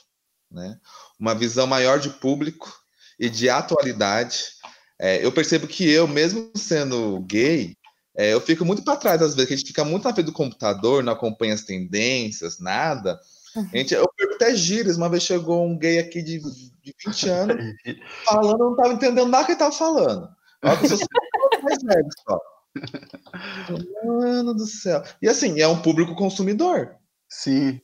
né? 0.50 0.78
uma 1.18 1.34
visão 1.34 1.66
maior 1.66 1.98
de 1.98 2.10
público 2.10 2.72
e 3.18 3.28
de 3.28 3.48
atualidade. 3.48 4.44
É, 4.98 5.24
eu 5.24 5.30
percebo 5.30 5.66
que 5.66 5.88
eu, 5.88 6.08
mesmo 6.08 6.50
sendo 6.56 7.20
gay, 7.20 7.76
é, 8.16 8.32
eu 8.32 8.40
fico 8.40 8.64
muito 8.64 8.82
para 8.82 8.96
trás 8.96 9.22
às 9.22 9.34
vezes, 9.34 9.48
que 9.48 9.54
a 9.54 9.56
gente 9.56 9.68
fica 9.68 9.84
muito 9.84 10.04
na 10.04 10.12
frente 10.12 10.26
do 10.26 10.32
computador, 10.32 11.02
não 11.04 11.12
acompanha 11.12 11.54
as 11.54 11.62
tendências, 11.62 12.58
nada. 12.58 13.18
A 13.54 13.76
gente, 13.76 13.94
eu 13.94 14.08
perco 14.16 14.34
até 14.34 14.54
gírias. 14.54 14.96
Uma 14.96 15.08
vez 15.08 15.22
chegou 15.22 15.64
um 15.64 15.76
gay 15.76 15.98
aqui 15.98 16.22
de, 16.22 16.38
de 16.40 16.94
20 17.06 17.28
anos, 17.28 17.56
falando, 18.24 18.58
não 18.58 18.70
estava 18.72 18.92
entendendo 18.92 19.28
nada 19.28 19.44
que 19.44 19.52
ele 19.52 19.56
estava 19.56 19.72
falando. 19.72 20.28
Olha 20.62 20.76
que 20.76 20.86
eu 20.86 20.96
sou 20.96 21.06
mais 21.62 21.78
velho 21.82 22.08
só. 22.28 22.38
Mano 24.04 24.54
do 24.54 24.66
céu. 24.66 25.02
E 25.20 25.28
assim, 25.28 25.60
é 25.60 25.68
um 25.68 25.80
público 25.80 26.14
consumidor. 26.14 26.96
Sim. 27.28 27.80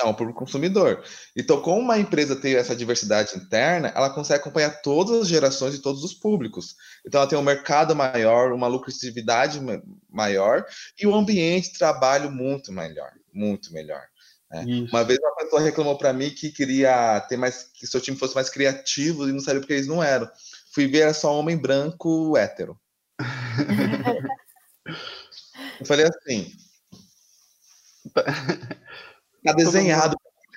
É 0.00 0.04
um 0.04 0.14
público 0.14 0.38
consumidor. 0.38 1.02
Então, 1.36 1.60
como 1.60 1.80
uma 1.80 1.98
empresa 1.98 2.36
tem 2.36 2.54
essa 2.54 2.76
diversidade 2.76 3.36
interna, 3.36 3.88
ela 3.96 4.10
consegue 4.10 4.40
acompanhar 4.40 4.80
todas 4.80 5.22
as 5.22 5.28
gerações 5.28 5.74
e 5.74 5.82
todos 5.82 6.04
os 6.04 6.14
públicos. 6.14 6.76
Então, 7.04 7.20
ela 7.20 7.28
tem 7.28 7.36
um 7.36 7.42
mercado 7.42 7.96
maior, 7.96 8.52
uma 8.52 8.68
lucratividade 8.68 9.60
maior 10.08 10.64
e 10.96 11.04
um 11.04 11.14
ambiente 11.16 11.72
de 11.72 11.78
trabalho 11.78 12.30
muito 12.30 12.72
melhor, 12.72 13.10
muito 13.32 13.72
melhor. 13.72 14.02
Né? 14.52 14.86
Uma 14.88 15.02
vez 15.02 15.18
uma 15.18 15.34
pessoa 15.34 15.60
reclamou 15.60 15.98
para 15.98 16.12
mim 16.12 16.30
que 16.30 16.50
queria 16.50 17.20
ter 17.28 17.36
mais, 17.36 17.64
que 17.64 17.86
seu 17.86 18.00
time 18.00 18.16
fosse 18.16 18.36
mais 18.36 18.48
criativo 18.48 19.28
e 19.28 19.32
não 19.32 19.40
sabia 19.40 19.60
porque 19.60 19.74
eles 19.74 19.88
não 19.88 20.02
eram. 20.02 20.30
Fui 20.72 20.86
ver 20.86 21.00
era 21.00 21.14
só 21.14 21.36
homem 21.36 21.56
branco 21.56 22.36
hétero. 22.36 22.78
Eu 25.80 25.86
falei 25.86 26.06
assim. 26.06 26.52
Tá 29.44 29.52
desenhado, 29.52 30.16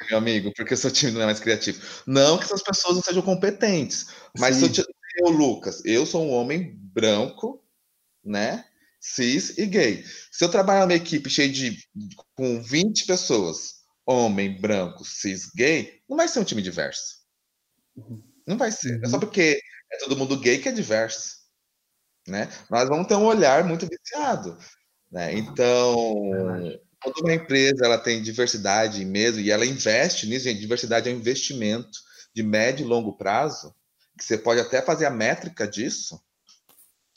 meu 0.10 0.18
amigo, 0.18 0.52
porque 0.56 0.76
seu 0.76 0.92
time 0.92 1.12
não 1.12 1.22
é 1.22 1.26
mais 1.26 1.40
criativo. 1.40 1.82
Não 2.08 2.38
que 2.38 2.46
essas 2.46 2.64
pessoas 2.64 2.96
não 2.96 3.04
sejam 3.04 3.22
competentes, 3.22 4.08
mas 4.38 4.56
se 4.56 4.66
eu, 4.66 4.86
eu, 5.18 5.30
Lucas, 5.30 5.82
eu 5.86 6.06
sou 6.06 6.26
um 6.26 6.32
homem 6.32 6.76
branco, 6.76 7.64
né? 8.24 8.66
Cis 9.00 9.58
e 9.58 9.66
gay. 9.66 10.04
Se 10.32 10.44
eu 10.44 10.50
trabalhar 10.50 10.82
numa 10.82 10.96
equipe 10.96 11.30
cheia 11.30 11.50
de 11.50 11.78
com 12.36 12.62
20 12.62 13.06
pessoas, 13.06 13.82
homem, 14.06 14.60
branco, 14.60 15.04
cis, 15.06 15.50
gay, 15.56 16.02
não 16.10 16.18
vai 16.18 16.28
ser 16.28 16.40
um 16.40 16.44
time 16.44 16.62
diverso. 16.62 17.22
Uhum. 17.96 18.22
Não 18.48 18.58
vai 18.58 18.72
ser. 18.72 19.00
É 19.04 19.08
só 19.08 19.16
uhum. 19.16 19.20
porque 19.22 19.62
é 19.92 19.98
todo 19.98 20.18
mundo 20.18 20.40
gay 20.40 20.60
que 20.60 20.70
é 20.70 20.72
diverso. 20.72 21.41
Né? 22.28 22.50
Nós 22.70 22.88
vamos 22.88 23.08
ter 23.08 23.16
um 23.16 23.26
olhar 23.26 23.64
muito 23.64 23.88
viciado. 23.88 24.58
Né? 25.12 25.34
Então, 25.34 26.06
quando 27.02 27.18
uma 27.22 27.34
empresa 27.34 27.86
ela 27.86 27.98
tem 27.98 28.22
diversidade 28.22 29.04
mesmo, 29.04 29.42
e 29.42 29.52
ela 29.52 29.66
investe 29.66 30.28
nisso, 30.28 30.46
gente, 30.46 30.60
diversidade 30.60 31.10
é 31.10 31.14
um 31.14 31.18
investimento 31.18 32.00
de 32.34 32.44
médio 32.44 32.86
e 32.86 32.88
longo 32.88 33.18
prazo, 33.18 33.74
que 34.18 34.24
você 34.24 34.38
pode 34.38 34.60
até 34.60 34.82
fazer 34.82 35.06
a 35.06 35.10
métrica 35.10 35.68
disso, 35.68 36.22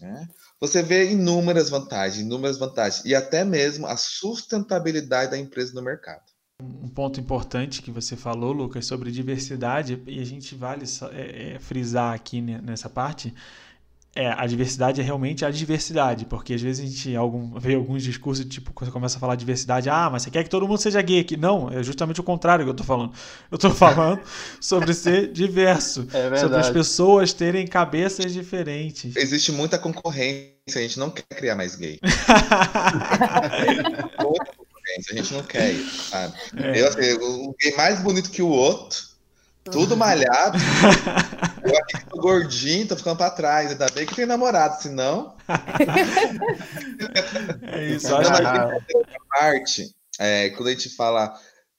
né? 0.01 0.27
você 0.59 0.83
vê 0.83 1.11
inúmeras 1.11 1.69
vantagens, 1.69 2.25
inúmeras 2.25 2.59
vantagens, 2.59 3.05
e 3.05 3.15
até 3.15 3.45
mesmo 3.45 3.87
a 3.87 3.97
sustentabilidade 3.97 5.31
da 5.31 5.39
empresa 5.39 5.75
no 5.75 5.83
mercado. 5.83 6.23
Um 6.63 6.89
ponto 6.89 7.21
importante 7.21 7.83
que 7.83 7.91
você 7.91 8.17
falou, 8.17 8.53
Lucas, 8.53 8.87
sobre 8.87 9.11
diversidade, 9.11 10.01
e 10.07 10.21
a 10.21 10.25
gente 10.25 10.55
vale 10.55 10.85
é, 11.13 11.55
é, 11.55 11.59
frisar 11.59 12.15
aqui 12.15 12.41
nessa 12.41 12.89
parte, 12.89 13.35
é, 14.17 14.29
a 14.29 14.47
diversidade 14.47 15.01
é 15.01 15.05
realmente 15.05 15.45
a 15.45 15.51
diversidade, 15.51 16.25
porque 16.25 16.55
às 16.55 16.63
vezes 16.63 16.85
a 16.85 16.89
gente 16.89 17.17
algum, 17.17 17.59
vê 17.59 17.75
alguns 17.75 18.03
discursos, 18.03 18.45
tipo, 18.45 18.73
quando 18.73 18.89
você 18.89 18.93
começa 18.93 19.17
a 19.17 19.21
falar 19.21 19.35
diversidade, 19.35 19.91
ah, 19.91 20.09
mas 20.11 20.23
você 20.23 20.31
quer 20.31 20.45
que 20.45 20.51
todo 20.51 20.69
mundo 20.69 20.79
seja 20.79 21.03
gay 21.03 21.19
aqui. 21.21 21.37
Não, 21.37 21.69
é 21.69 21.83
justamente 21.83 22.21
o 22.21 22.23
contrário 22.23 22.65
que 22.65 22.71
eu 22.71 22.75
tô 22.75 22.85
falando. 22.85 23.13
Eu 23.51 23.59
tô 23.59 23.71
falando 23.75 24.21
sobre 24.61 24.95
ser 24.95 25.33
diverso, 25.33 26.07
é 26.13 26.37
sobre 26.37 26.59
as 26.59 26.71
pessoas 26.71 27.33
terem 27.33 27.67
cabeças 27.67 28.33
diferentes. 28.33 29.17
Existe 29.17 29.51
muita 29.51 29.79
concorrência, 29.79 30.55
a 30.77 30.81
gente 30.81 30.99
não 30.99 31.11
quer 31.11 31.25
criar 31.35 31.57
mais 31.57 31.75
gay. 31.75 31.99
muita 34.23 34.53
concorrência, 34.57 35.13
a 35.13 35.17
gente 35.17 35.35
não 35.35 35.43
quer 35.43 35.73
isso, 35.73 36.11
sabe? 36.11 36.35
É. 36.57 36.81
Eu, 36.81 36.87
assim, 36.87 37.13
o 37.21 37.53
gay 37.61 37.75
mais 37.77 38.01
bonito 38.01 38.31
que 38.31 38.43
o 38.43 38.49
outro 38.49 39.14
tudo 39.65 39.97
malhado. 39.97 40.59
eu 41.65 41.79
aqui 41.79 42.07
tô 42.09 42.21
gordinho, 42.21 42.87
tô 42.87 42.97
ficando 42.97 43.17
pra 43.17 43.31
trás. 43.31 43.71
Ainda 43.71 43.87
bem 43.95 44.07
que 44.07 44.15
tem 44.15 44.27
namorado, 44.27 44.81
senão. 44.81 45.35
é 47.63 47.89
isso, 47.89 48.15
acho 48.15 48.33
que. 48.33 49.19
parte, 49.29 49.95
é, 50.19 50.51
quando 50.51 50.69
a 50.69 50.73
gente 50.73 50.91
fala. 50.91 51.35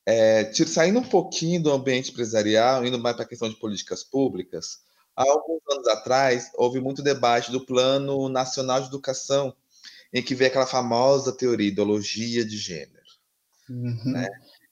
É, 0.07 0.51
saindo 0.67 0.99
um 0.99 1.03
pouquinho 1.03 1.63
do 1.63 1.71
ambiente 1.71 2.11
empresarial, 2.11 2.85
indo 2.85 2.99
mais 2.99 3.15
para 3.15 3.25
a 3.25 3.27
questão 3.27 3.49
de 3.49 3.55
políticas 3.55 4.03
públicas, 4.03 4.81
há 5.15 5.23
alguns 5.23 5.61
anos 5.71 5.87
atrás 5.87 6.51
houve 6.53 6.79
muito 6.79 7.01
debate 7.01 7.51
do 7.51 7.65
Plano 7.65 8.29
Nacional 8.29 8.81
de 8.81 8.87
Educação, 8.87 9.55
em 10.13 10.21
que 10.21 10.35
veio 10.35 10.49
aquela 10.49 10.67
famosa 10.67 11.31
teoria, 11.35 11.69
ideologia 11.69 12.45
de 12.45 12.55
gênero. 12.55 13.05
Uhum. 13.67 13.99
Né? 14.05 14.29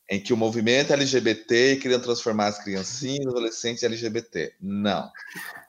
Em 0.10 0.20
que 0.20 0.34
o 0.34 0.38
movimento 0.38 0.92
LGBT 0.92 1.78
queria 1.78 2.00
transformar 2.00 2.48
as 2.48 2.64
criancinhas 2.64 3.26
e 3.26 3.28
adolescentes 3.28 3.84
LGBT. 3.84 4.54
Não. 4.62 5.10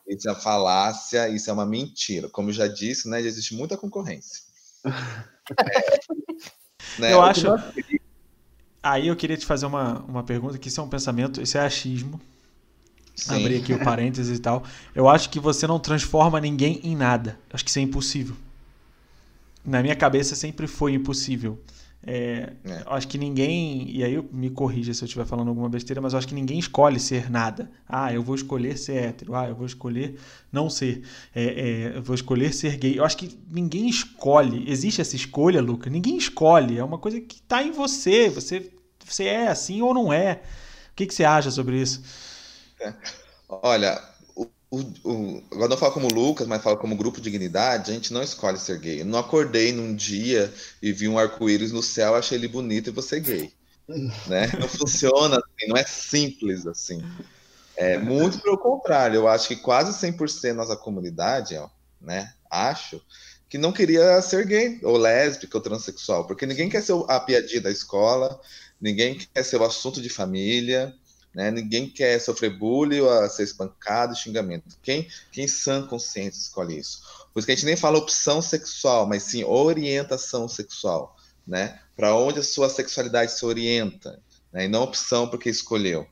Isso 0.06 0.28
é 0.28 0.32
uma 0.32 0.40
falácia, 0.40 1.28
isso 1.28 1.48
é 1.48 1.52
uma 1.52 1.64
mentira. 1.64 2.28
Como 2.28 2.50
eu 2.50 2.52
já 2.52 2.66
disse, 2.66 3.08
né, 3.08 3.20
existe 3.20 3.54
muita 3.54 3.76
concorrência. 3.76 4.42
É, 4.84 4.90
né, 7.00 7.12
eu 7.12 7.22
acho. 7.22 7.46
Aí 8.82 9.08
eu 9.08 9.16
queria 9.16 9.36
te 9.36 9.46
fazer 9.46 9.66
uma, 9.66 10.00
uma 10.00 10.22
pergunta, 10.22 10.58
que 10.58 10.68
isso 10.68 10.80
é 10.80 10.84
um 10.84 10.88
pensamento, 10.88 11.40
isso 11.40 11.56
é 11.56 11.60
achismo. 11.60 12.20
Sim. 13.16 13.36
Abrir 13.36 13.62
aqui 13.62 13.72
o 13.72 13.82
parênteses 13.82 14.36
e 14.36 14.40
tal. 14.40 14.64
Eu 14.94 15.08
acho 15.08 15.30
que 15.30 15.38
você 15.38 15.66
não 15.66 15.78
transforma 15.78 16.40
ninguém 16.40 16.80
em 16.82 16.96
nada. 16.96 17.38
Acho 17.52 17.64
que 17.64 17.70
isso 17.70 17.78
é 17.78 17.82
impossível. 17.82 18.36
Na 19.64 19.80
minha 19.80 19.96
cabeça 19.96 20.34
sempre 20.34 20.66
foi 20.66 20.92
impossível. 20.92 21.58
É, 22.06 22.52
é. 22.64 22.82
Acho 22.86 23.08
que 23.08 23.16
ninguém, 23.16 23.90
e 23.90 24.04
aí 24.04 24.22
me 24.30 24.50
corrija 24.50 24.92
se 24.92 25.02
eu 25.02 25.06
estiver 25.06 25.24
falando 25.24 25.48
alguma 25.48 25.68
besteira, 25.68 26.00
mas 26.00 26.14
acho 26.14 26.28
que 26.28 26.34
ninguém 26.34 26.58
escolhe 26.58 27.00
ser 27.00 27.30
nada. 27.30 27.70
Ah, 27.88 28.12
eu 28.12 28.22
vou 28.22 28.34
escolher 28.34 28.76
ser 28.76 28.96
hétero. 28.96 29.34
Ah, 29.34 29.48
eu 29.48 29.54
vou 29.54 29.64
escolher 29.64 30.18
não 30.52 30.68
ser. 30.68 31.02
É, 31.34 31.44
é, 31.44 31.96
eu 31.96 32.02
vou 32.02 32.14
escolher 32.14 32.52
ser 32.52 32.76
gay. 32.76 32.98
Eu 32.98 33.04
acho 33.04 33.16
que 33.16 33.38
ninguém 33.50 33.88
escolhe. 33.88 34.70
Existe 34.70 35.00
essa 35.00 35.16
escolha, 35.16 35.62
Luca? 35.62 35.88
Ninguém 35.88 36.16
escolhe. 36.16 36.78
É 36.78 36.84
uma 36.84 36.98
coisa 36.98 37.20
que 37.20 37.36
está 37.36 37.62
em 37.62 37.72
você. 37.72 38.28
você. 38.28 38.70
Você 39.06 39.24
é 39.24 39.48
assim 39.48 39.80
ou 39.82 39.94
não 39.94 40.12
é. 40.12 40.42
O 40.92 40.96
que, 40.96 41.06
que 41.06 41.14
você 41.14 41.24
acha 41.24 41.50
sobre 41.50 41.80
isso? 41.80 42.02
É. 42.80 42.92
Olha, 43.48 44.00
o, 44.74 45.08
o, 45.08 45.42
agora 45.52 45.68
não 45.68 45.76
falo 45.76 45.92
como 45.92 46.08
Lucas, 46.08 46.46
mas 46.46 46.62
falo 46.62 46.76
como 46.76 46.96
grupo 46.96 47.20
Dignidade, 47.20 47.90
a 47.90 47.94
gente 47.94 48.12
não 48.12 48.22
escolhe 48.22 48.58
ser 48.58 48.78
gay. 48.78 49.00
Eu 49.00 49.06
não 49.06 49.18
acordei 49.18 49.72
num 49.72 49.94
dia 49.94 50.52
e 50.82 50.92
vi 50.92 51.08
um 51.08 51.18
arco-íris 51.18 51.72
no 51.72 51.82
céu, 51.82 52.14
achei 52.14 52.38
ele 52.38 52.48
bonito 52.48 52.88
e 52.88 52.92
vou 52.92 53.02
ser 53.02 53.20
gay. 53.20 53.52
né? 54.26 54.50
Não 54.58 54.68
funciona 54.68 55.36
assim, 55.36 55.68
não 55.68 55.76
é 55.76 55.84
simples 55.84 56.66
assim. 56.66 57.02
É 57.76 57.98
muito 57.98 58.40
pelo 58.40 58.58
contrário, 58.58 59.16
eu 59.16 59.28
acho 59.28 59.48
que 59.48 59.56
quase 59.56 59.92
100% 60.06 60.48
da 60.48 60.54
nossa 60.54 60.76
comunidade, 60.76 61.56
ó, 61.56 61.68
né, 62.00 62.32
acho, 62.48 63.02
que 63.48 63.58
não 63.58 63.72
queria 63.72 64.20
ser 64.22 64.46
gay, 64.46 64.78
ou 64.82 64.96
lésbica, 64.96 65.58
ou 65.58 65.62
transexual, 65.62 66.24
porque 66.24 66.46
ninguém 66.46 66.68
quer 66.68 66.82
ser 66.82 66.94
a 67.08 67.18
piadinha 67.18 67.60
da 67.60 67.70
escola, 67.70 68.40
ninguém 68.80 69.18
quer 69.18 69.42
ser 69.42 69.60
o 69.60 69.64
assunto 69.64 70.00
de 70.00 70.08
família, 70.08 70.94
né? 71.34 71.50
Ninguém 71.50 71.88
quer 71.88 72.20
sofrer 72.20 72.56
bullying 72.56 73.00
ou 73.00 73.28
ser 73.28 73.42
espancado, 73.42 74.16
xingamento. 74.16 74.76
Quem, 74.82 75.08
quem 75.32 75.48
sã 75.48 75.86
consciência 75.86 76.40
escolhe 76.40 76.78
isso? 76.78 77.02
Por 77.32 77.40
isso 77.40 77.46
que 77.46 77.52
a 77.52 77.54
gente 77.54 77.66
nem 77.66 77.76
fala 77.76 77.98
opção 77.98 78.40
sexual, 78.40 79.06
mas 79.06 79.24
sim 79.24 79.42
orientação 79.42 80.48
sexual, 80.48 81.16
né? 81.46 81.80
Para 81.96 82.14
onde 82.14 82.38
a 82.38 82.42
sua 82.42 82.70
sexualidade 82.70 83.32
se 83.32 83.44
orienta, 83.44 84.20
né? 84.52 84.66
E 84.66 84.68
não 84.68 84.84
opção 84.84 85.28
porque 85.28 85.50
escolheu. 85.50 86.06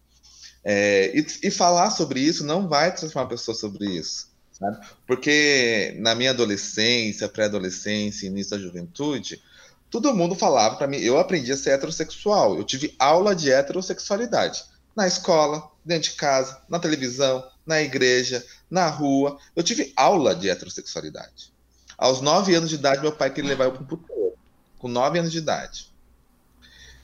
É, 0.64 1.16
e, 1.16 1.26
e, 1.44 1.50
falar 1.50 1.90
sobre 1.90 2.20
isso 2.20 2.44
não 2.44 2.68
vai 2.68 2.94
transformar 2.94 3.26
a 3.26 3.30
pessoa 3.30 3.54
sobre 3.54 3.85
isso, 3.85 4.28
sabe? 4.52 4.78
Porque 5.06 5.96
na 5.98 6.14
minha 6.14 6.30
adolescência, 6.30 7.28
pré-adolescência, 7.28 8.28
início 8.28 8.52
da 8.52 8.62
juventude, 8.62 9.42
todo 9.90 10.14
mundo 10.14 10.37
falava 10.37 10.76
para 10.76 10.87
mim, 10.87 10.98
eu 10.98 11.18
aprendi 11.18 11.50
a 11.50 11.56
ser 11.56 11.70
heterossexual, 11.70 12.56
eu 12.56 12.62
tive 12.62 12.94
aula 12.96 13.35
de 13.35 13.50
heterossexualidade 13.50 14.62
na 14.94 15.07
escola, 15.07 15.70
dentro 15.85 16.11
de 16.11 16.16
casa, 16.16 16.61
na 16.68 16.78
televisão, 16.78 17.44
na 17.66 17.81
igreja, 17.81 18.44
na 18.70 18.88
rua. 18.88 19.38
Eu 19.55 19.62
tive 19.62 19.92
aula 19.96 20.35
de 20.35 20.48
heterossexualidade. 20.48 21.52
Aos 21.96 22.20
nove 22.20 22.55
anos 22.55 22.68
de 22.68 22.76
idade, 22.76 23.00
meu 23.00 23.12
pai 23.12 23.31
queria 23.31 23.50
levar 23.50 23.64
eu 23.64 23.72
para 23.72 23.83
o 23.83 23.87
puteiro. 23.87 24.33
Com 24.78 24.88
nove 24.88 25.18
anos 25.18 25.31
de 25.31 25.38
idade. 25.38 25.92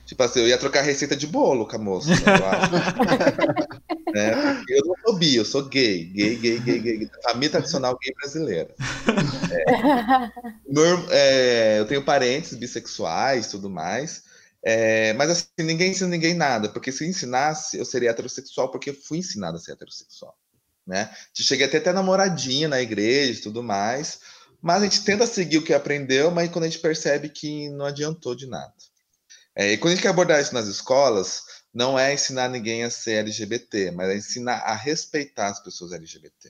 Tipo 0.09 0.23
assim, 0.23 0.39
eu 0.39 0.47
ia 0.47 0.57
trocar 0.57 0.81
receita 0.81 1.15
de 1.15 1.27
bolo 1.27 1.67
com 1.67 1.75
a 1.75 1.79
moça. 1.79 2.09
é, 4.15 4.31
eu 4.67 4.83
não 4.83 4.95
sou 5.05 5.15
bi, 5.15 5.35
eu 5.35 5.45
sou 5.45 5.65
gay. 5.65 6.03
Gay, 6.03 6.35
gay, 6.35 6.59
gay, 6.59 6.79
gay. 6.79 7.11
Família 7.23 7.51
tradicional 7.51 7.95
gay 8.01 8.11
brasileira. 8.15 8.73
É, 9.51 10.31
meu, 10.67 11.07
é, 11.09 11.79
eu 11.79 11.85
tenho 11.85 12.03
parentes 12.03 12.53
bissexuais 12.53 13.47
e 13.47 13.51
tudo 13.51 13.69
mais. 13.69 14.23
É, 14.63 15.13
mas 15.13 15.29
assim, 15.29 15.47
ninguém 15.59 15.91
ensina 15.91 16.09
ninguém 16.09 16.33
nada, 16.33 16.69
porque 16.69 16.91
se 16.91 17.05
ensinasse, 17.05 17.77
eu 17.77 17.85
seria 17.85 18.09
heterossexual 18.09 18.69
porque 18.69 18.93
fui 18.93 19.19
ensinado 19.19 19.57
a 19.57 19.59
ser 19.59 19.71
heterossexual. 19.73 20.37
né? 20.85 21.13
Cheguei 21.33 21.65
até 21.65 21.79
ter 21.79 21.93
namoradinha 21.93 22.67
na 22.67 22.81
igreja 22.81 23.39
e 23.39 23.43
tudo 23.43 23.63
mais, 23.63 24.19
mas 24.61 24.81
a 24.81 24.85
gente 24.85 25.03
tenta 25.03 25.25
seguir 25.25 25.57
o 25.59 25.63
que 25.63 25.73
aprendeu, 25.73 26.31
mas 26.31 26.49
quando 26.51 26.65
a 26.65 26.69
gente 26.69 26.81
percebe 26.81 27.29
que 27.29 27.69
não 27.69 27.85
adiantou 27.85 28.35
de 28.35 28.47
nada. 28.47 28.73
É, 29.55 29.73
e 29.73 29.77
quando 29.77 29.93
a 29.93 29.95
gente 29.95 30.03
quer 30.03 30.09
abordar 30.09 30.41
isso 30.41 30.53
nas 30.53 30.67
escolas, 30.67 31.43
não 31.73 31.97
é 31.97 32.13
ensinar 32.13 32.49
ninguém 32.49 32.83
a 32.83 32.89
ser 32.89 33.15
LGBT, 33.15 33.91
mas 33.91 34.09
é 34.09 34.15
ensinar 34.17 34.57
a 34.57 34.75
respeitar 34.75 35.47
as 35.47 35.61
pessoas 35.61 35.91
LGBT. 35.93 36.49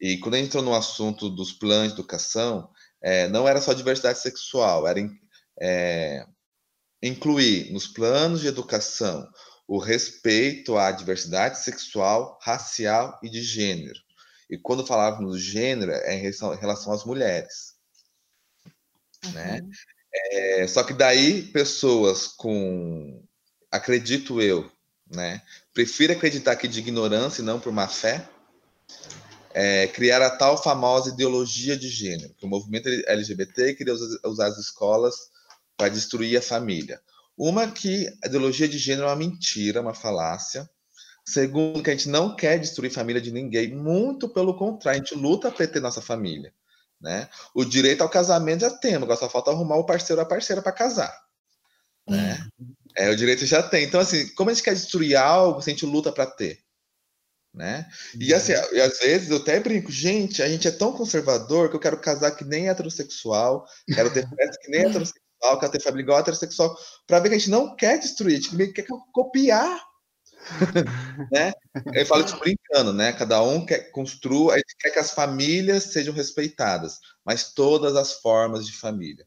E 0.00 0.18
quando 0.18 0.34
a 0.34 0.38
gente 0.38 0.48
entrou 0.48 0.62
no 0.62 0.74
assunto 0.74 1.28
dos 1.30 1.52
planos 1.52 1.88
de 1.88 1.94
educação, 1.94 2.68
é, 3.02 3.28
não 3.28 3.48
era 3.48 3.60
só 3.60 3.72
diversidade 3.72 4.18
sexual, 4.20 4.86
era 4.86 5.00
é, 5.60 6.26
incluir 7.06 7.72
nos 7.72 7.86
planos 7.86 8.40
de 8.40 8.48
educação 8.48 9.28
o 9.66 9.78
respeito 9.78 10.76
à 10.76 10.90
diversidade 10.92 11.62
sexual, 11.62 12.38
racial 12.40 13.18
e 13.22 13.28
de 13.28 13.42
gênero. 13.42 13.98
E 14.48 14.56
quando 14.56 14.86
falávamos 14.86 15.32
do 15.32 15.38
gênero, 15.38 15.90
é 15.90 16.14
em 16.14 16.20
relação, 16.20 16.54
em 16.54 16.58
relação 16.58 16.92
às 16.92 17.04
mulheres. 17.04 17.74
Uhum. 19.24 19.32
Né? 19.32 19.60
É, 20.14 20.66
só 20.68 20.84
que 20.84 20.94
daí 20.94 21.42
pessoas 21.42 22.28
com, 22.28 23.22
acredito 23.70 24.40
eu, 24.40 24.70
né, 25.12 25.42
prefiro 25.74 26.12
acreditar 26.12 26.56
que 26.56 26.68
de 26.68 26.78
ignorância 26.78 27.42
e 27.42 27.44
não 27.44 27.60
por 27.60 27.72
má 27.72 27.88
fé, 27.88 28.26
é, 29.52 29.86
criar 29.88 30.22
a 30.22 30.30
tal 30.30 30.62
famosa 30.62 31.10
ideologia 31.10 31.76
de 31.76 31.88
gênero, 31.88 32.34
que 32.34 32.46
o 32.46 32.48
movimento 32.48 32.88
LGBT 33.06 33.74
queria 33.74 33.94
usar 34.24 34.46
as 34.46 34.58
escolas 34.58 35.30
para 35.76 35.88
destruir 35.88 36.36
a 36.36 36.42
família. 36.42 37.00
Uma 37.36 37.70
que 37.70 38.08
a 38.24 38.26
ideologia 38.26 38.66
de 38.66 38.78
gênero 38.78 39.06
é 39.06 39.10
uma 39.10 39.16
mentira, 39.16 39.80
uma 39.80 39.94
falácia. 39.94 40.68
Segundo, 41.24 41.82
que 41.82 41.90
a 41.90 41.92
gente 41.92 42.08
não 42.08 42.34
quer 42.34 42.58
destruir 42.58 42.90
a 42.90 42.94
família 42.94 43.20
de 43.20 43.32
ninguém, 43.32 43.74
muito 43.74 44.28
pelo 44.28 44.56
contrário, 44.56 45.00
a 45.00 45.04
gente 45.04 45.14
luta 45.14 45.50
para 45.50 45.66
ter 45.66 45.80
nossa 45.80 46.00
família. 46.00 46.52
Né? 47.00 47.28
O 47.54 47.64
direito 47.64 48.02
ao 48.02 48.08
casamento 48.08 48.60
já 48.60 48.70
temos, 48.70 49.02
agora 49.02 49.18
só 49.18 49.28
falta 49.28 49.50
arrumar 49.50 49.76
o 49.76 49.84
parceiro 49.84 50.20
ou 50.20 50.26
a 50.26 50.28
parceira 50.28 50.62
para 50.62 50.72
casar. 50.72 51.14
Né? 52.08 52.38
É, 52.96 53.10
o 53.10 53.16
direito 53.16 53.44
já 53.44 53.62
tem. 53.62 53.84
Então, 53.84 54.00
assim, 54.00 54.28
como 54.34 54.48
a 54.48 54.54
gente 54.54 54.62
quer 54.62 54.74
destruir 54.74 55.16
algo 55.16 55.60
se 55.60 55.68
a 55.68 55.72
gente 55.72 55.84
luta 55.84 56.10
para 56.10 56.26
ter? 56.26 56.60
Né? 57.52 57.88
E 58.20 58.34
assim, 58.34 58.52
e 58.52 58.80
às 58.80 58.98
vezes 58.98 59.30
eu 59.30 59.38
até 59.38 59.58
brinco, 59.58 59.90
gente, 59.90 60.42
a 60.42 60.48
gente 60.48 60.68
é 60.68 60.70
tão 60.70 60.92
conservador 60.92 61.70
que 61.70 61.76
eu 61.76 61.80
quero 61.80 61.98
casar 61.98 62.32
que 62.32 62.44
nem 62.44 62.68
heterossexual, 62.68 63.66
quero 63.94 64.12
ter 64.12 64.28
festa 64.28 64.58
que 64.60 64.70
nem 64.70 64.82
heterossexual, 64.82 65.24
quero 65.58 65.72
ter 65.72 65.80
família 65.80 66.02
igual 66.02 66.18
heterossexual, 66.18 66.76
para 67.06 67.20
ver 67.20 67.28
que 67.28 67.34
a 67.36 67.38
gente 67.38 67.50
não 67.50 67.76
quer 67.76 67.98
destruir, 67.98 68.38
a 68.38 68.40
gente 68.40 68.72
quer 68.72 68.86
copiar. 69.12 69.80
né? 71.32 71.52
Eu 71.92 72.06
falo 72.06 72.24
isso 72.24 72.38
brincando, 72.38 72.92
né? 72.92 73.12
Cada 73.12 73.42
um 73.42 73.64
quer 73.64 73.90
construir, 73.90 74.52
a 74.52 74.56
gente 74.56 74.76
quer 74.78 74.90
que 74.90 74.98
as 74.98 75.10
famílias 75.10 75.84
sejam 75.84 76.14
respeitadas, 76.14 76.98
mas 77.24 77.52
todas 77.52 77.96
as 77.96 78.14
formas 78.14 78.66
de 78.66 78.72
família. 78.72 79.26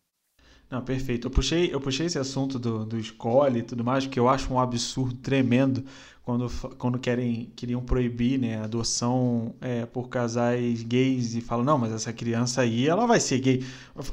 Não, 0.69 0.83
perfeito. 0.83 1.27
Eu 1.27 1.31
puxei, 1.31 1.73
eu 1.73 1.81
puxei 1.81 2.05
esse 2.05 2.19
assunto 2.19 2.59
do, 2.59 2.85
do 2.85 2.99
escolhe 2.99 3.59
e 3.59 3.63
tudo 3.63 3.83
mais, 3.83 4.05
que 4.05 4.19
eu 4.19 4.29
acho 4.29 4.53
um 4.53 4.59
absurdo 4.59 5.15
tremendo 5.15 5.83
quando, 6.23 6.47
quando 6.77 6.99
querem, 6.99 7.51
queriam 7.55 7.81
proibir 7.81 8.39
né, 8.39 8.59
a 8.59 8.65
adoção 8.65 9.55
é, 9.59 9.87
por 9.87 10.09
casais 10.09 10.83
gays 10.83 11.33
e 11.33 11.41
falam, 11.41 11.65
não, 11.65 11.77
mas 11.79 11.91
essa 11.91 12.13
criança 12.13 12.61
aí, 12.61 12.87
ela 12.87 13.07
vai 13.07 13.19
ser 13.19 13.39
gay. 13.39 13.65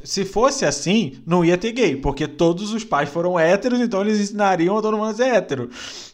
Se 0.03 0.25
fosse 0.25 0.65
assim, 0.65 1.19
não 1.27 1.45
ia 1.45 1.59
ter 1.59 1.73
gay, 1.73 1.95
porque 1.95 2.27
todos 2.27 2.73
os 2.73 2.85
pais 2.85 3.11
foram 3.11 3.39
héteros, 3.39 3.79
então 3.79 4.01
eles 4.01 4.19
ensinariam 4.19 4.79
a 4.79 4.81
todo 4.81 4.97
mundo 4.97 5.11
a 5.11 5.15
ser 5.15 5.35
hétero. 5.35 5.69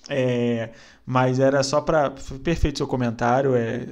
É, 0.09 0.71
mas 1.07 1.39
era 1.39 1.63
só 1.63 1.81
para... 1.81 2.11
Perfeito 2.43 2.79
seu 2.79 2.87
comentário, 2.89 3.55
é 3.55 3.87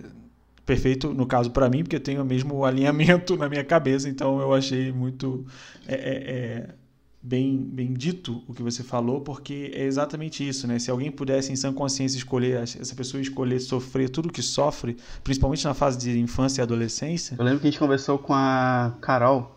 perfeito 0.65 1.13
no 1.13 1.27
caso 1.27 1.51
para 1.51 1.69
mim, 1.69 1.83
porque 1.83 1.97
eu 1.97 2.01
tenho 2.01 2.23
o 2.23 2.25
mesmo 2.25 2.65
alinhamento 2.65 3.37
na 3.39 3.49
minha 3.49 3.65
cabeça, 3.65 4.09
então 4.09 4.41
eu 4.41 4.53
achei 4.55 4.93
muito 4.93 5.45
é, 5.87 5.95
é, 5.95 5.99
é, 5.99 6.75
bem, 7.23 7.57
bem 7.57 7.93
dito 7.93 8.43
o 8.47 8.55
que 8.55 8.63
você 8.63 8.83
falou, 8.83 9.21
porque 9.21 9.71
é 9.75 9.85
exatamente 9.85 10.47
isso, 10.47 10.67
né? 10.67 10.79
Se 10.79 10.91
alguém 10.91 11.11
pudesse 11.11 11.53
em 11.53 11.57
sã 11.57 11.73
consciência 11.73 12.17
escolher, 12.17 12.63
essa 12.63 12.95
pessoa 12.95 13.21
escolher 13.21 13.61
sofrer 13.61 14.09
tudo 14.09 14.33
que 14.33 14.43
sofre, 14.43 14.97
principalmente 15.23 15.65
na 15.65 15.75
fase 15.75 15.99
de 15.99 16.19
infância 16.19 16.61
e 16.61 16.63
adolescência. 16.63 17.37
Eu 17.39 17.45
lembro 17.45 17.61
que 17.61 17.67
a 17.67 17.71
gente 17.71 17.81
conversou 17.81 18.19
com 18.19 18.35
a 18.35 18.97
Carol, 19.01 19.57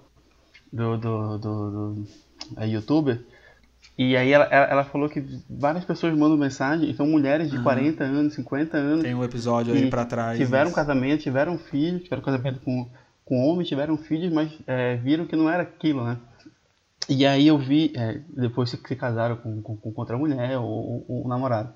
do, 0.72 0.98
do, 0.98 1.38
do, 1.38 1.72
do 1.72 2.08
a 2.58 2.66
youtuber, 2.66 3.24
e 3.98 4.18
aí 4.18 4.32
ela, 4.32 4.46
ela, 4.46 4.84
falou 4.84 5.08
que 5.08 5.24
várias 5.48 5.86
pessoas 5.86 6.18
mandam 6.18 6.36
mensagem, 6.36 6.90
e 6.90 6.96
são 6.96 7.06
mulheres 7.06 7.52
de 7.52 7.58
uhum. 7.58 7.64
40 7.64 8.04
anos, 8.04 8.34
50 8.34 8.78
anos. 8.78 9.04
Tem 9.04 9.14
um 9.14 9.24
episódio 9.24 9.74
aí 9.74 9.88
para 9.88 10.04
trás. 10.04 10.38
Tiveram 10.38 10.68
isso. 10.68 10.76
casamento, 10.76 11.22
tiveram 11.22 11.58
filhos, 11.60 12.02
tiveram 12.04 12.24
casamento 12.24 12.60
com, 12.62 12.90
com 13.24 13.48
homens, 13.48 13.68
tiveram 13.68 13.96
filhos, 13.96 14.34
mas 14.34 14.52
é, 14.66 14.96
viram 14.96 15.28
que 15.28 15.36
não 15.36 15.48
era 15.48 15.62
aquilo, 15.62 16.04
né? 16.04 16.18
E 17.08 17.26
aí 17.26 17.48
eu 17.48 17.58
vi, 17.58 17.94
é, 17.96 18.20
depois 18.36 18.72
se, 18.72 18.78
se 18.78 18.96
casaram 18.96 19.36
com, 19.36 19.62
com, 19.62 19.78
com 19.78 19.94
outra 19.96 20.18
mulher 20.18 20.58
ou, 20.58 20.66
ou, 20.66 21.06
ou 21.08 21.28
namorado. 21.28 21.74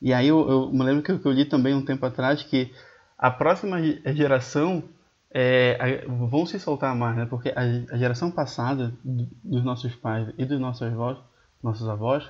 E 0.00 0.12
aí 0.14 0.28
eu, 0.28 0.48
eu 0.48 0.72
me 0.72 0.82
lembro 0.82 1.02
que 1.02 1.12
eu, 1.12 1.18
que 1.18 1.26
eu, 1.26 1.32
li 1.32 1.44
também 1.44 1.74
um 1.74 1.84
tempo 1.84 2.04
atrás 2.06 2.42
que 2.42 2.72
a 3.18 3.30
próxima 3.30 3.78
geração 4.14 4.82
é, 5.30 6.04
vão 6.06 6.46
se 6.46 6.58
soltar 6.58 6.94
mais, 6.96 7.14
né? 7.16 7.26
Porque 7.26 7.50
a, 7.50 7.60
a 7.94 7.98
geração 7.98 8.30
passada 8.30 8.94
dos 9.04 9.62
nossos 9.62 9.94
pais 9.94 10.32
e 10.38 10.46
dos 10.46 10.58
nossos 10.58 10.82
avós 10.82 11.18
nossos 11.62 11.88
avós, 11.88 12.24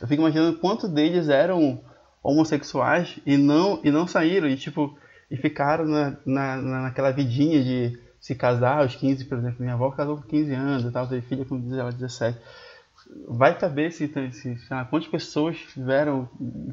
eu 0.00 0.06
fico 0.06 0.22
imaginando 0.22 0.58
quantos 0.58 0.88
deles 0.90 1.28
eram 1.28 1.80
homossexuais 2.22 3.18
e 3.24 3.36
não 3.36 3.80
e 3.82 3.90
não 3.90 4.06
saíram 4.06 4.48
e 4.48 4.56
tipo 4.56 4.96
e 5.30 5.36
ficaram 5.36 5.84
na, 5.84 6.16
na, 6.24 6.56
naquela 6.56 7.10
vidinha 7.10 7.62
de 7.62 7.98
se 8.20 8.34
casar 8.34 8.78
aos 8.78 8.96
15, 8.96 9.24
por 9.26 9.38
exemplo, 9.38 9.60
minha 9.60 9.74
avó 9.74 9.90
casou 9.90 10.16
com 10.16 10.22
15 10.22 10.52
anos 10.54 10.84
e 10.84 10.90
tal, 10.90 11.06
teve 11.06 11.26
filha 11.26 11.44
com 11.44 11.58
17. 11.58 12.38
Vai 13.28 13.58
saber 13.58 13.92
se, 13.92 14.08
se, 14.08 14.58
se 14.58 14.68
quantas 14.90 15.08
pessoas 15.08 15.56
tiveram 15.56 16.28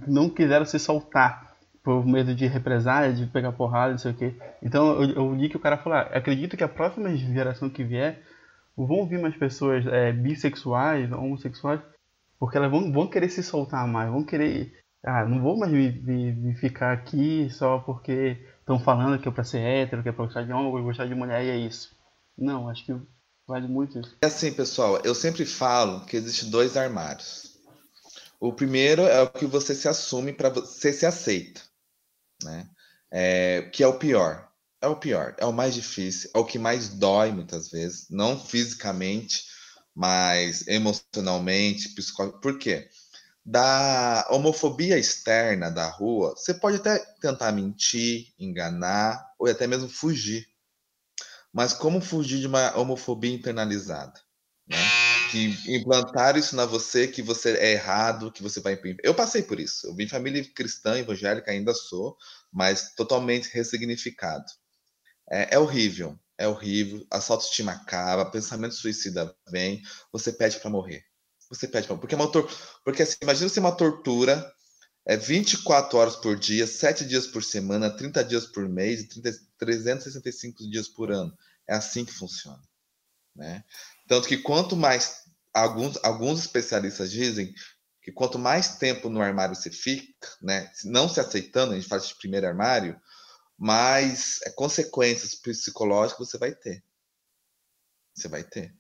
não 0.08 0.30
quiseram 0.30 0.66
se 0.66 0.80
soltar 0.80 1.56
por 1.84 2.06
medo 2.06 2.34
de 2.34 2.48
represália, 2.48 3.14
de 3.14 3.28
pegar 3.28 3.52
porrada, 3.52 3.92
não 3.92 3.98
sei 4.00 4.12
o 4.12 4.16
quê. 4.16 4.34
Então 4.62 5.02
eu, 5.02 5.10
eu 5.12 5.36
li 5.36 5.50
que 5.50 5.58
o 5.58 5.60
cara 5.60 5.78
falou, 5.78 6.00
ah, 6.00 6.10
acredito 6.14 6.58
que 6.58 6.64
a 6.64 6.68
próxima 6.68 7.16
geração 7.16 7.70
que 7.70 7.84
vier 7.84 8.22
vão 8.76 9.06
vir 9.06 9.22
mais 9.22 9.36
pessoas 9.38 9.86
é, 9.86 10.12
bissexuais, 10.12 11.12
homossexuais, 11.12 11.80
porque 12.40 12.58
elas 12.58 12.72
vão, 12.72 12.92
vão 12.92 13.08
querer 13.08 13.30
se 13.30 13.44
soltar 13.44 13.88
mais, 13.88 14.10
vão 14.10 14.24
querer. 14.24 14.80
Ah, 15.04 15.26
não 15.26 15.42
vou 15.42 15.58
mais 15.58 15.72
me, 15.72 15.92
me, 15.92 16.34
me 16.34 16.56
ficar 16.56 16.92
aqui 16.92 17.50
só 17.52 17.80
porque 17.80 18.38
estão 18.60 18.80
falando 18.80 19.20
que 19.20 19.28
é 19.28 19.32
pra 19.32 19.44
ser 19.44 19.60
hétero, 19.60 20.02
que 20.02 20.10
é 20.10 20.12
pra 20.12 20.26
gostar 20.26 20.44
de 20.44 20.52
homem, 20.52 20.84
gostar 20.84 21.06
de 21.06 21.14
mulher 21.14 21.44
e 21.44 21.50
é 21.50 21.58
isso. 21.58 21.96
Não, 22.38 22.68
acho 22.68 22.86
que 22.86 22.96
vale 23.48 23.68
muito 23.68 24.00
isso. 24.00 24.18
É 24.22 24.26
assim, 24.26 24.52
pessoal, 24.52 25.00
eu 25.04 25.14
sempre 25.14 25.46
falo 25.46 26.06
que 26.06 26.18
existem 26.18 26.50
dois 26.50 26.76
armários. 26.76 27.56
O 28.40 28.52
primeiro 28.52 29.04
é 29.04 29.22
o 29.22 29.30
que 29.30 29.46
você 29.46 29.74
se 29.74 29.88
assume 29.88 30.34
para 30.34 30.50
você 30.50 30.92
se 30.92 31.06
aceita, 31.06 31.62
né? 32.44 32.68
É, 33.12 33.62
que 33.72 33.84
é 33.84 33.88
o 33.88 33.98
pior. 33.98 34.50
É 34.82 34.88
o 34.88 34.96
pior, 34.96 35.36
é 35.40 35.46
o 35.46 35.54
mais 35.54 35.74
difícil, 35.74 36.30
é 36.34 36.38
o 36.38 36.46
que 36.46 36.60
mais 36.60 36.90
dói 36.90 37.32
muitas 37.32 37.72
vezes, 37.72 38.08
não 38.10 38.40
fisicamente, 38.40 39.46
mas 39.96 40.68
emocionalmente, 40.68 41.90
psicologicamente. 41.90 42.42
Por 42.42 42.60
quê? 42.60 42.90
Da 43.46 44.28
homofobia 44.30 44.98
externa 44.98 45.72
da 45.72 45.88
rua, 45.88 46.36
você 46.36 46.54
pode 46.54 46.78
até 46.78 46.98
tentar 47.22 47.52
mentir, 47.52 48.34
enganar 48.38 49.24
ou 49.40 49.48
até 49.48 49.66
mesmo 49.66 49.88
fugir. 49.88 50.48
Mas 51.54 51.72
como 51.72 52.02
fugir 52.02 52.40
de 52.40 52.48
uma 52.48 52.76
homofobia 52.78 53.34
internalizada? 53.34 54.20
Né? 54.68 54.78
Que 55.32 55.76
implantaram 55.76 56.40
isso 56.40 56.56
na 56.56 56.66
você, 56.66 57.08
que 57.08 57.22
você 57.22 57.52
é 57.52 57.74
errado, 57.74 58.32
que 58.32 58.42
você 58.42 58.60
vai. 58.60 58.80
Eu 59.04 59.14
passei 59.14 59.44
por 59.44 59.60
isso. 59.60 59.88
Eu 59.88 59.96
vim 59.96 60.08
família 60.08 60.44
cristã, 60.54 60.98
evangélica, 60.98 61.52
ainda 61.52 61.74
sou, 61.74 62.18
mas 62.52 62.94
totalmente 62.96 63.50
ressignificado. 63.54 64.46
É, 65.30 65.56
é 65.56 65.60
horrível 65.60 66.20
é 66.38 66.48
horrível, 66.48 67.06
a 67.12 67.22
sua 67.22 67.36
autoestima 67.36 67.72
acaba, 67.72 68.30
pensamento 68.30 68.76
suicida 68.76 69.36
vem, 69.50 69.82
você 70.12 70.32
pede 70.32 70.60
para 70.60 70.70
morrer. 70.70 71.04
Você 71.50 71.68
pede 71.68 71.88
para 71.88 71.98
porque 71.98 72.16
é 72.16 72.18
uma 72.18 72.32
tor 72.32 72.50
porque 72.84 73.04
assim, 73.04 73.18
imagina 73.22 73.50
ser 73.50 73.60
uma 73.60 73.76
tortura 73.76 74.52
é 75.08 75.16
24 75.16 75.98
horas 75.98 76.16
por 76.16 76.36
dia, 76.36 76.66
7 76.66 77.06
dias 77.06 77.28
por 77.28 77.44
semana, 77.44 77.96
30 77.96 78.24
dias 78.24 78.46
por 78.48 78.68
mês 78.68 79.02
e 79.02 79.08
30, 79.08 79.40
365 79.60 80.70
dias 80.70 80.88
por 80.88 81.12
ano. 81.12 81.32
É 81.68 81.76
assim 81.76 82.04
que 82.04 82.12
funciona, 82.12 82.62
né? 83.36 83.64
Tanto 84.08 84.28
que 84.28 84.38
quanto 84.38 84.76
mais 84.76 85.24
alguns 85.54 85.98
alguns 86.04 86.40
especialistas 86.40 87.12
dizem 87.12 87.54
que 88.02 88.12
quanto 88.12 88.38
mais 88.38 88.78
tempo 88.78 89.10
no 89.10 89.22
armário 89.22 89.56
você 89.56 89.72
fica, 89.72 90.14
né, 90.40 90.72
não 90.84 91.10
se 91.10 91.20
aceitando, 91.20 91.74
a 91.74 91.76
gente 91.76 91.88
faz 91.88 92.08
de 92.08 92.16
primeiro 92.16 92.46
armário, 92.46 93.00
mais 93.58 94.40
é, 94.44 94.50
consequências 94.52 95.36
psicológicas 95.36 96.30
você 96.30 96.38
vai 96.38 96.54
ter. 96.54 96.84
Você 98.16 98.28
vai 98.28 98.44
ter. 98.44 98.74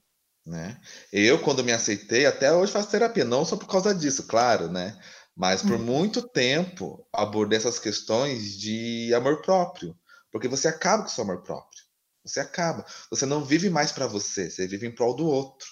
Né? 0.46 0.80
Eu, 1.12 1.42
quando 1.42 1.64
me 1.64 1.72
aceitei, 1.72 2.26
até 2.26 2.54
hoje 2.54 2.72
faço 2.72 2.90
terapia, 2.90 3.26
não 3.26 3.44
só 3.44 3.58
por 3.58 3.68
causa 3.68 3.96
disso, 3.96 4.28
claro, 4.28 4.72
né? 4.72 4.98
Mas 5.36 5.62
por 5.62 5.78
muito 5.78 6.22
tempo 6.22 7.06
abordei 7.12 7.58
essas 7.58 7.78
questões 7.78 8.58
de 8.58 9.14
amor 9.14 9.42
próprio, 9.42 9.98
porque 10.32 10.48
você 10.48 10.68
acaba 10.68 11.04
com 11.04 11.10
o 11.10 11.12
seu 11.12 11.24
amor 11.24 11.42
próprio. 11.42 11.84
Você 12.24 12.40
acaba. 12.40 12.86
Você 13.10 13.26
não 13.26 13.44
vive 13.44 13.70
mais 13.70 13.92
para 13.92 14.08
você, 14.08 14.50
você 14.50 14.66
vive 14.66 14.88
em 14.88 14.96
prol 14.96 15.16
do 15.16 15.28
outro. 15.28 15.68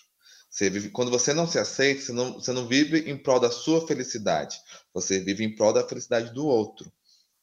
Você 0.49 0.69
vive, 0.69 0.89
quando 0.89 1.09
você 1.09 1.33
não 1.33 1.47
se 1.47 1.57
aceita, 1.57 2.01
você 2.01 2.11
não, 2.11 2.33
você 2.33 2.51
não 2.51 2.67
vive 2.67 3.09
em 3.09 3.17
prol 3.17 3.39
da 3.39 3.49
sua 3.49 3.87
felicidade. 3.87 4.55
Você 4.93 5.19
vive 5.19 5.43
em 5.43 5.55
prol 5.55 5.73
da 5.73 5.87
felicidade 5.87 6.31
do 6.31 6.45
outro. 6.45 6.91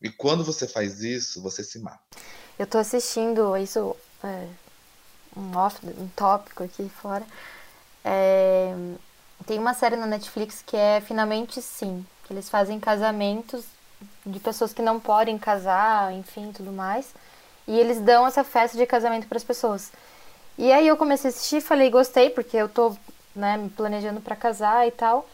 E 0.03 0.09
quando 0.09 0.45
você 0.45 0.67
faz 0.67 1.03
isso, 1.03 1.43
você 1.43 1.63
se 1.63 1.79
mata. 1.79 2.01
Eu 2.59 2.67
tô 2.67 2.79
assistindo 2.79 3.57
isso, 3.57 3.97
é, 4.25 4.47
um 5.37 5.57
off, 5.57 5.79
um 5.85 6.09
tópico 6.09 6.65
aqui 6.65 6.89
fora. 6.89 7.25
É, 8.05 8.75
tem 9.47 9.59
uma 9.59 9.75
série 9.75 9.97
na 9.97 10.07
Netflix 10.07 10.63
que 10.67 10.77
é 10.77 11.01
Finalmente 11.01 11.61
Sim, 11.61 12.05
que 12.25 12.33
eles 12.33 12.49
fazem 12.49 12.81
casamentos 12.81 13.65
de 14.25 14.41
pessoas 14.41 14.73
que 14.73 14.83
não 14.83 14.99
podem 14.99 15.39
casar, 15.39 16.13
enfim, 16.13 16.53
tudo 16.53 16.73
mais. 16.73 17.15
E 17.67 17.79
eles 17.79 18.01
dão 18.01 18.27
essa 18.27 18.43
festa 18.43 18.77
de 18.77 18.87
casamento 18.87 19.27
para 19.27 19.39
as 19.39 19.45
pessoas. 19.45 19.93
E 20.59 20.73
aí 20.73 20.87
eu 20.89 20.97
comecei 20.97 21.31
a 21.31 21.33
assistir, 21.33 21.61
falei, 21.61 21.91
gostei, 21.91 22.31
porque 22.31 22.57
eu 22.57 22.69
tô, 22.69 22.97
né, 23.35 23.57
me 23.57 23.71
planejando 23.71 24.21
para 24.21 24.37
casar 24.37 24.87
e 24.87 24.91
tal. 24.91 25.29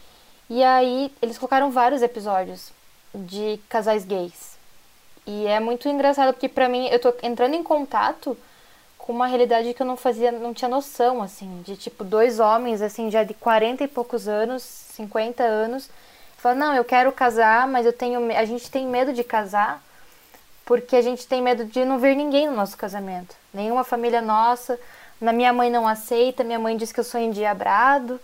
E 0.49 0.63
aí 0.63 1.13
eles 1.21 1.37
colocaram 1.37 1.71
vários 1.71 2.01
episódios 2.01 2.71
de 3.13 3.59
casais 3.67 4.05
gays. 4.05 4.56
E 5.27 5.45
é 5.45 5.59
muito 5.59 5.89
engraçado 5.89 6.33
porque 6.33 6.47
para 6.47 6.69
mim 6.69 6.87
eu 6.87 6.99
tô 6.99 7.13
entrando 7.21 7.53
em 7.53 7.61
contato 7.61 8.37
com 8.97 9.11
uma 9.11 9.27
realidade 9.27 9.73
que 9.73 9.81
eu 9.81 9.85
não 9.85 9.97
fazia, 9.97 10.31
não 10.31 10.53
tinha 10.53 10.69
noção 10.69 11.21
assim, 11.21 11.61
de 11.63 11.75
tipo 11.75 12.03
dois 12.03 12.39
homens 12.39 12.81
assim 12.81 13.11
já 13.11 13.23
de 13.23 13.33
40 13.33 13.83
e 13.83 13.87
poucos 13.89 14.27
anos, 14.27 14.63
50 14.63 15.43
anos, 15.43 15.89
falam: 16.37 16.57
"Não, 16.59 16.73
eu 16.75 16.85
quero 16.85 17.11
casar, 17.11 17.67
mas 17.67 17.85
eu 17.85 17.91
tenho 17.93 18.19
a 18.35 18.45
gente 18.45 18.71
tem 18.71 18.87
medo 18.87 19.11
de 19.11 19.23
casar 19.23 19.83
porque 20.65 20.95
a 20.95 21.01
gente 21.01 21.27
tem 21.27 21.41
medo 21.41 21.65
de 21.65 21.85
não 21.85 21.99
ver 21.99 22.15
ninguém 22.15 22.47
no 22.47 22.55
nosso 22.55 22.77
casamento. 22.77 23.35
Nenhuma 23.53 23.83
família 23.83 24.21
nossa, 24.21 24.79
na 25.19 25.33
minha 25.33 25.53
mãe 25.53 25.69
não 25.69 25.87
aceita, 25.87 26.43
minha 26.43 26.59
mãe 26.59 26.75
diz 26.77 26.91
que 26.91 26.99
eu 26.99 27.03
sou 27.03 27.19
endiabrado, 27.19 28.19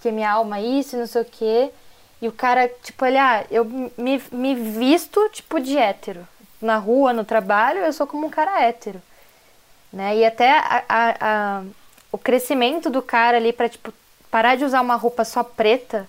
que 0.00 0.10
minha 0.10 0.30
alma 0.30 0.58
é 0.58 0.62
isso, 0.62 0.96
não 0.96 1.06
sei 1.06 1.22
o 1.22 1.24
quê. 1.24 1.70
E 2.20 2.28
o 2.28 2.32
cara, 2.32 2.68
tipo, 2.82 3.04
ele, 3.04 3.18
ah, 3.18 3.44
eu 3.50 3.64
me, 3.64 4.22
me 4.30 4.54
visto, 4.54 5.26
tipo, 5.30 5.60
de 5.60 5.76
hétero. 5.76 6.26
Na 6.60 6.78
rua, 6.78 7.12
no 7.12 7.24
trabalho, 7.24 7.80
eu 7.80 7.92
sou 7.92 8.06
como 8.06 8.26
um 8.26 8.30
cara 8.30 8.62
hétero. 8.62 9.00
Né? 9.92 10.18
E 10.18 10.24
até 10.24 10.58
a, 10.58 10.84
a, 10.88 11.16
a, 11.20 11.62
o 12.10 12.18
crescimento 12.18 12.90
do 12.90 13.02
cara 13.02 13.36
ali 13.36 13.52
pra, 13.52 13.68
tipo, 13.68 13.92
parar 14.30 14.56
de 14.56 14.64
usar 14.64 14.80
uma 14.80 14.96
roupa 14.96 15.24
só 15.24 15.42
preta 15.42 16.08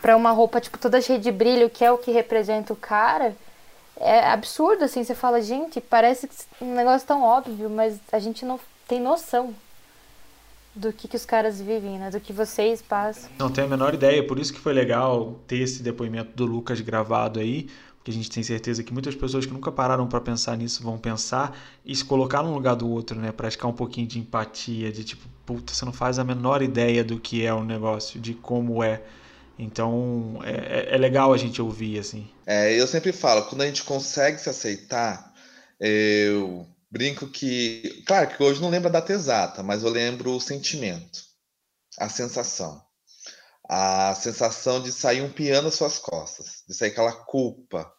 pra 0.00 0.16
uma 0.16 0.30
roupa, 0.30 0.60
tipo, 0.60 0.78
toda 0.78 1.00
cheia 1.00 1.18
de 1.18 1.32
brilho, 1.32 1.70
que 1.70 1.84
é 1.84 1.90
o 1.90 1.98
que 1.98 2.10
representa 2.10 2.72
o 2.72 2.76
cara, 2.76 3.34
é 3.96 4.30
absurdo, 4.30 4.84
assim. 4.84 5.02
Você 5.02 5.14
fala, 5.14 5.40
gente, 5.40 5.80
parece 5.80 6.28
um 6.60 6.74
negócio 6.74 7.06
tão 7.06 7.22
óbvio, 7.22 7.70
mas 7.70 7.98
a 8.12 8.18
gente 8.18 8.44
não 8.44 8.60
tem 8.86 9.00
noção 9.00 9.54
do 10.74 10.92
que, 10.92 11.06
que 11.06 11.16
os 11.16 11.24
caras 11.24 11.60
vivem, 11.60 11.98
né? 11.98 12.10
Do 12.10 12.20
que 12.20 12.32
vocês 12.32 12.82
passam. 12.82 13.30
Não 13.38 13.50
tenho 13.50 13.66
a 13.66 13.70
menor 13.70 13.94
ideia, 13.94 14.26
por 14.26 14.38
isso 14.38 14.52
que 14.52 14.58
foi 14.58 14.72
legal 14.72 15.36
ter 15.46 15.58
esse 15.58 15.82
depoimento 15.82 16.32
do 16.34 16.44
Lucas 16.44 16.80
gravado 16.80 17.38
aí, 17.38 17.70
porque 18.04 18.10
a 18.10 18.14
gente 18.14 18.30
tem 18.30 18.42
certeza 18.42 18.82
que 18.82 18.92
muitas 18.92 19.14
pessoas 19.14 19.46
que 19.46 19.52
nunca 19.54 19.72
pararam 19.72 20.06
para 20.06 20.20
pensar 20.20 20.58
nisso 20.58 20.82
vão 20.82 20.98
pensar 20.98 21.58
e 21.82 21.96
se 21.96 22.04
colocar 22.04 22.42
no 22.42 22.52
lugar 22.52 22.76
do 22.76 22.86
outro, 22.86 23.18
né? 23.18 23.32
Praticar 23.32 23.70
um 23.70 23.72
pouquinho 23.72 24.06
de 24.06 24.18
empatia, 24.18 24.92
de 24.92 25.02
tipo, 25.02 25.26
puta, 25.46 25.72
você 25.72 25.86
não 25.86 25.92
faz 25.92 26.18
a 26.18 26.24
menor 26.24 26.60
ideia 26.60 27.02
do 27.02 27.18
que 27.18 27.46
é 27.46 27.54
o 27.54 27.64
negócio, 27.64 28.20
de 28.20 28.34
como 28.34 28.84
é. 28.84 29.00
Então 29.58 30.38
é, 30.44 30.90
é, 30.90 30.94
é 30.96 30.98
legal 30.98 31.32
a 31.32 31.38
gente 31.38 31.62
ouvir, 31.62 31.98
assim. 31.98 32.28
É, 32.44 32.78
eu 32.78 32.86
sempre 32.86 33.10
falo, 33.10 33.46
quando 33.46 33.62
a 33.62 33.66
gente 33.66 33.82
consegue 33.84 34.38
se 34.38 34.50
aceitar, 34.50 35.32
eu 35.80 36.66
Brinco 36.90 37.26
que, 37.26 38.04
claro 38.06 38.28
que 38.28 38.40
hoje 38.40 38.60
não 38.60 38.68
lembro 38.68 38.88
a 38.88 38.92
data 38.92 39.12
exata, 39.14 39.62
mas 39.62 39.82
eu 39.82 39.88
lembro 39.88 40.30
o 40.30 40.40
sentimento, 40.40 41.24
a 41.98 42.08
sensação. 42.10 42.83
A 43.68 44.14
sensação 44.14 44.82
de 44.82 44.92
sair 44.92 45.22
um 45.22 45.32
piano 45.32 45.68
às 45.68 45.74
suas 45.74 45.98
costas, 45.98 46.62
de 46.68 46.74
sair 46.74 46.90
aquela 46.90 47.12
culpa. 47.12 47.90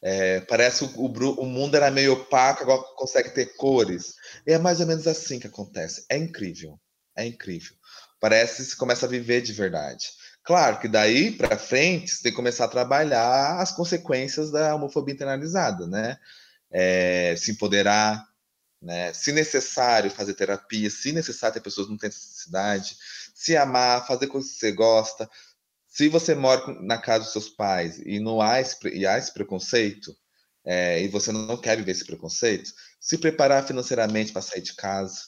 É, 0.00 0.40
parece 0.42 0.84
o, 0.84 0.88
o, 0.96 1.40
o, 1.40 1.46
mundo 1.46 1.76
era 1.76 1.90
meio 1.90 2.12
opaco, 2.12 2.62
agora 2.62 2.82
consegue 2.96 3.30
ter 3.30 3.56
cores. 3.56 4.14
E 4.46 4.52
é 4.52 4.58
mais 4.58 4.80
ou 4.80 4.86
menos 4.86 5.06
assim 5.06 5.40
que 5.40 5.46
acontece. 5.46 6.04
É 6.08 6.16
incrível, 6.16 6.78
é 7.16 7.26
incrível. 7.26 7.74
Parece 8.20 8.56
que 8.56 8.70
se 8.70 8.76
começa 8.76 9.06
a 9.06 9.08
viver 9.08 9.40
de 9.40 9.52
verdade. 9.52 10.08
Claro 10.48 10.80
que 10.80 10.88
daí 10.88 11.32
para 11.32 11.58
frente 11.58 12.10
você 12.10 12.22
tem 12.22 12.32
que 12.32 12.36
começar 12.36 12.64
a 12.64 12.68
trabalhar 12.68 13.60
as 13.60 13.72
consequências 13.72 14.50
da 14.50 14.74
homofobia 14.74 15.14
internalizada, 15.14 15.86
né? 15.86 16.18
É, 16.70 17.34
se 17.36 17.50
empoderar, 17.50 18.26
né? 18.80 19.12
Se 19.12 19.32
necessário, 19.32 20.10
fazer 20.10 20.34
terapia, 20.34 20.88
se 20.88 21.12
necessário, 21.12 21.54
ter 21.54 21.60
pessoas 21.60 21.86
que 21.86 21.92
não 21.92 21.98
têm 21.98 22.08
necessidade, 22.08 22.96
se 23.38 23.56
amar, 23.56 24.04
fazer 24.04 24.26
coisas 24.26 24.50
que 24.50 24.58
você 24.58 24.72
gosta. 24.72 25.30
Se 25.86 26.08
você 26.08 26.34
mora 26.34 26.74
na 26.82 26.98
casa 26.98 27.22
dos 27.22 27.32
seus 27.32 27.48
pais 27.48 28.00
e 28.04 28.18
não 28.18 28.42
há 28.42 28.60
esse, 28.60 28.76
e 28.88 29.06
há 29.06 29.16
esse 29.16 29.32
preconceito, 29.32 30.12
é, 30.66 31.00
e 31.00 31.06
você 31.06 31.30
não 31.30 31.56
quer 31.56 31.76
viver 31.76 31.92
esse 31.92 32.04
preconceito, 32.04 32.72
se 33.00 33.16
preparar 33.16 33.64
financeiramente 33.64 34.32
para 34.32 34.42
sair 34.42 34.60
de 34.60 34.74
casa, 34.74 35.20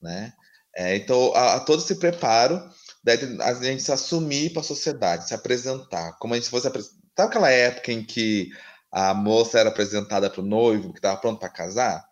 né? 0.00 0.32
É, 0.74 0.94
então, 0.94 1.34
a, 1.34 1.56
a, 1.56 1.60
todo 1.60 1.82
esse 1.82 1.96
preparo, 1.96 2.62
deve 3.02 3.42
a 3.42 3.54
gente 3.54 3.82
se 3.82 3.90
assumir 3.90 4.52
para 4.52 4.60
a 4.60 4.64
sociedade, 4.64 5.26
se 5.26 5.34
apresentar, 5.34 6.12
como 6.20 6.34
a 6.34 6.36
gente 6.36 6.48
fosse 6.48 6.68
Sabe 6.68 7.28
aquela 7.28 7.50
época 7.50 7.92
em 7.92 8.04
que 8.04 8.50
a 8.90 9.12
moça 9.12 9.58
era 9.58 9.68
apresentada 9.68 10.30
para 10.30 10.40
o 10.40 10.46
noivo, 10.46 10.92
que 10.92 11.00
estava 11.00 11.20
pronto 11.20 11.40
para 11.40 11.48
casar? 11.48 12.06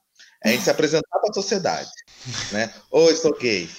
É 0.45 0.49
a 0.49 0.53
gente 0.53 0.65
se 0.65 0.71
apresentar 0.71 1.19
para 1.21 1.31
a 1.31 1.35
sociedade, 1.35 1.91
né? 2.51 2.75
Oi, 2.91 3.15
sou 3.15 3.39
gay. 3.39 3.71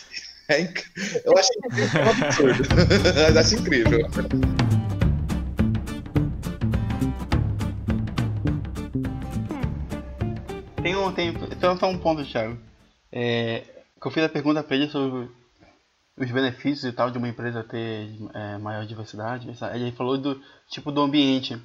É 0.51 0.59
inc... 0.59 0.83
Eu 1.23 1.37
acho 1.37 1.49
incrível, 1.57 2.01
é 2.01 2.05
um 2.05 2.25
absurdo. 2.25 2.63
Acho 3.39 3.55
incrível. 3.55 3.99
Tem 10.83 10.95
um, 10.95 11.13
tem, 11.13 11.33
tem 11.33 11.69
um 11.69 11.97
ponto, 11.97 12.25
Thiago. 12.25 12.57
É, 13.09 13.63
que 14.01 14.07
eu 14.07 14.11
fiz 14.11 14.23
a 14.23 14.29
pergunta 14.29 14.61
para 14.61 14.75
ele 14.75 14.89
sobre 14.89 15.29
os 16.17 16.31
benefícios 16.31 16.83
e 16.83 16.91
tal 16.91 17.09
de 17.09 17.17
uma 17.17 17.29
empresa 17.29 17.63
ter 17.63 18.09
é, 18.33 18.57
maior 18.57 18.85
diversidade. 18.85 19.49
Ele 19.73 19.91
falou 19.93 20.17
do 20.17 20.41
tipo 20.67 20.91
do 20.91 20.99
ambiente. 20.99 21.57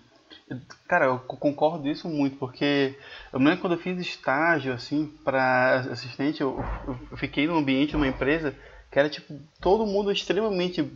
Cara, 0.86 1.06
eu 1.06 1.18
concordo 1.18 1.88
isso 1.88 2.08
muito, 2.08 2.36
porque 2.36 2.96
eu 3.32 3.38
lembro 3.40 3.58
quando 3.58 3.72
eu 3.72 3.80
fiz 3.80 3.98
estágio, 3.98 4.72
assim, 4.72 5.06
para 5.24 5.80
assistente, 5.90 6.40
eu, 6.40 6.62
eu, 7.10 7.16
fiquei 7.16 7.46
num 7.48 7.56
ambiente, 7.56 7.94
numa 7.94 8.06
empresa, 8.06 8.54
que 8.90 8.98
era, 8.98 9.08
tipo, 9.08 9.38
todo 9.60 9.86
mundo 9.86 10.10
extremamente 10.10 10.90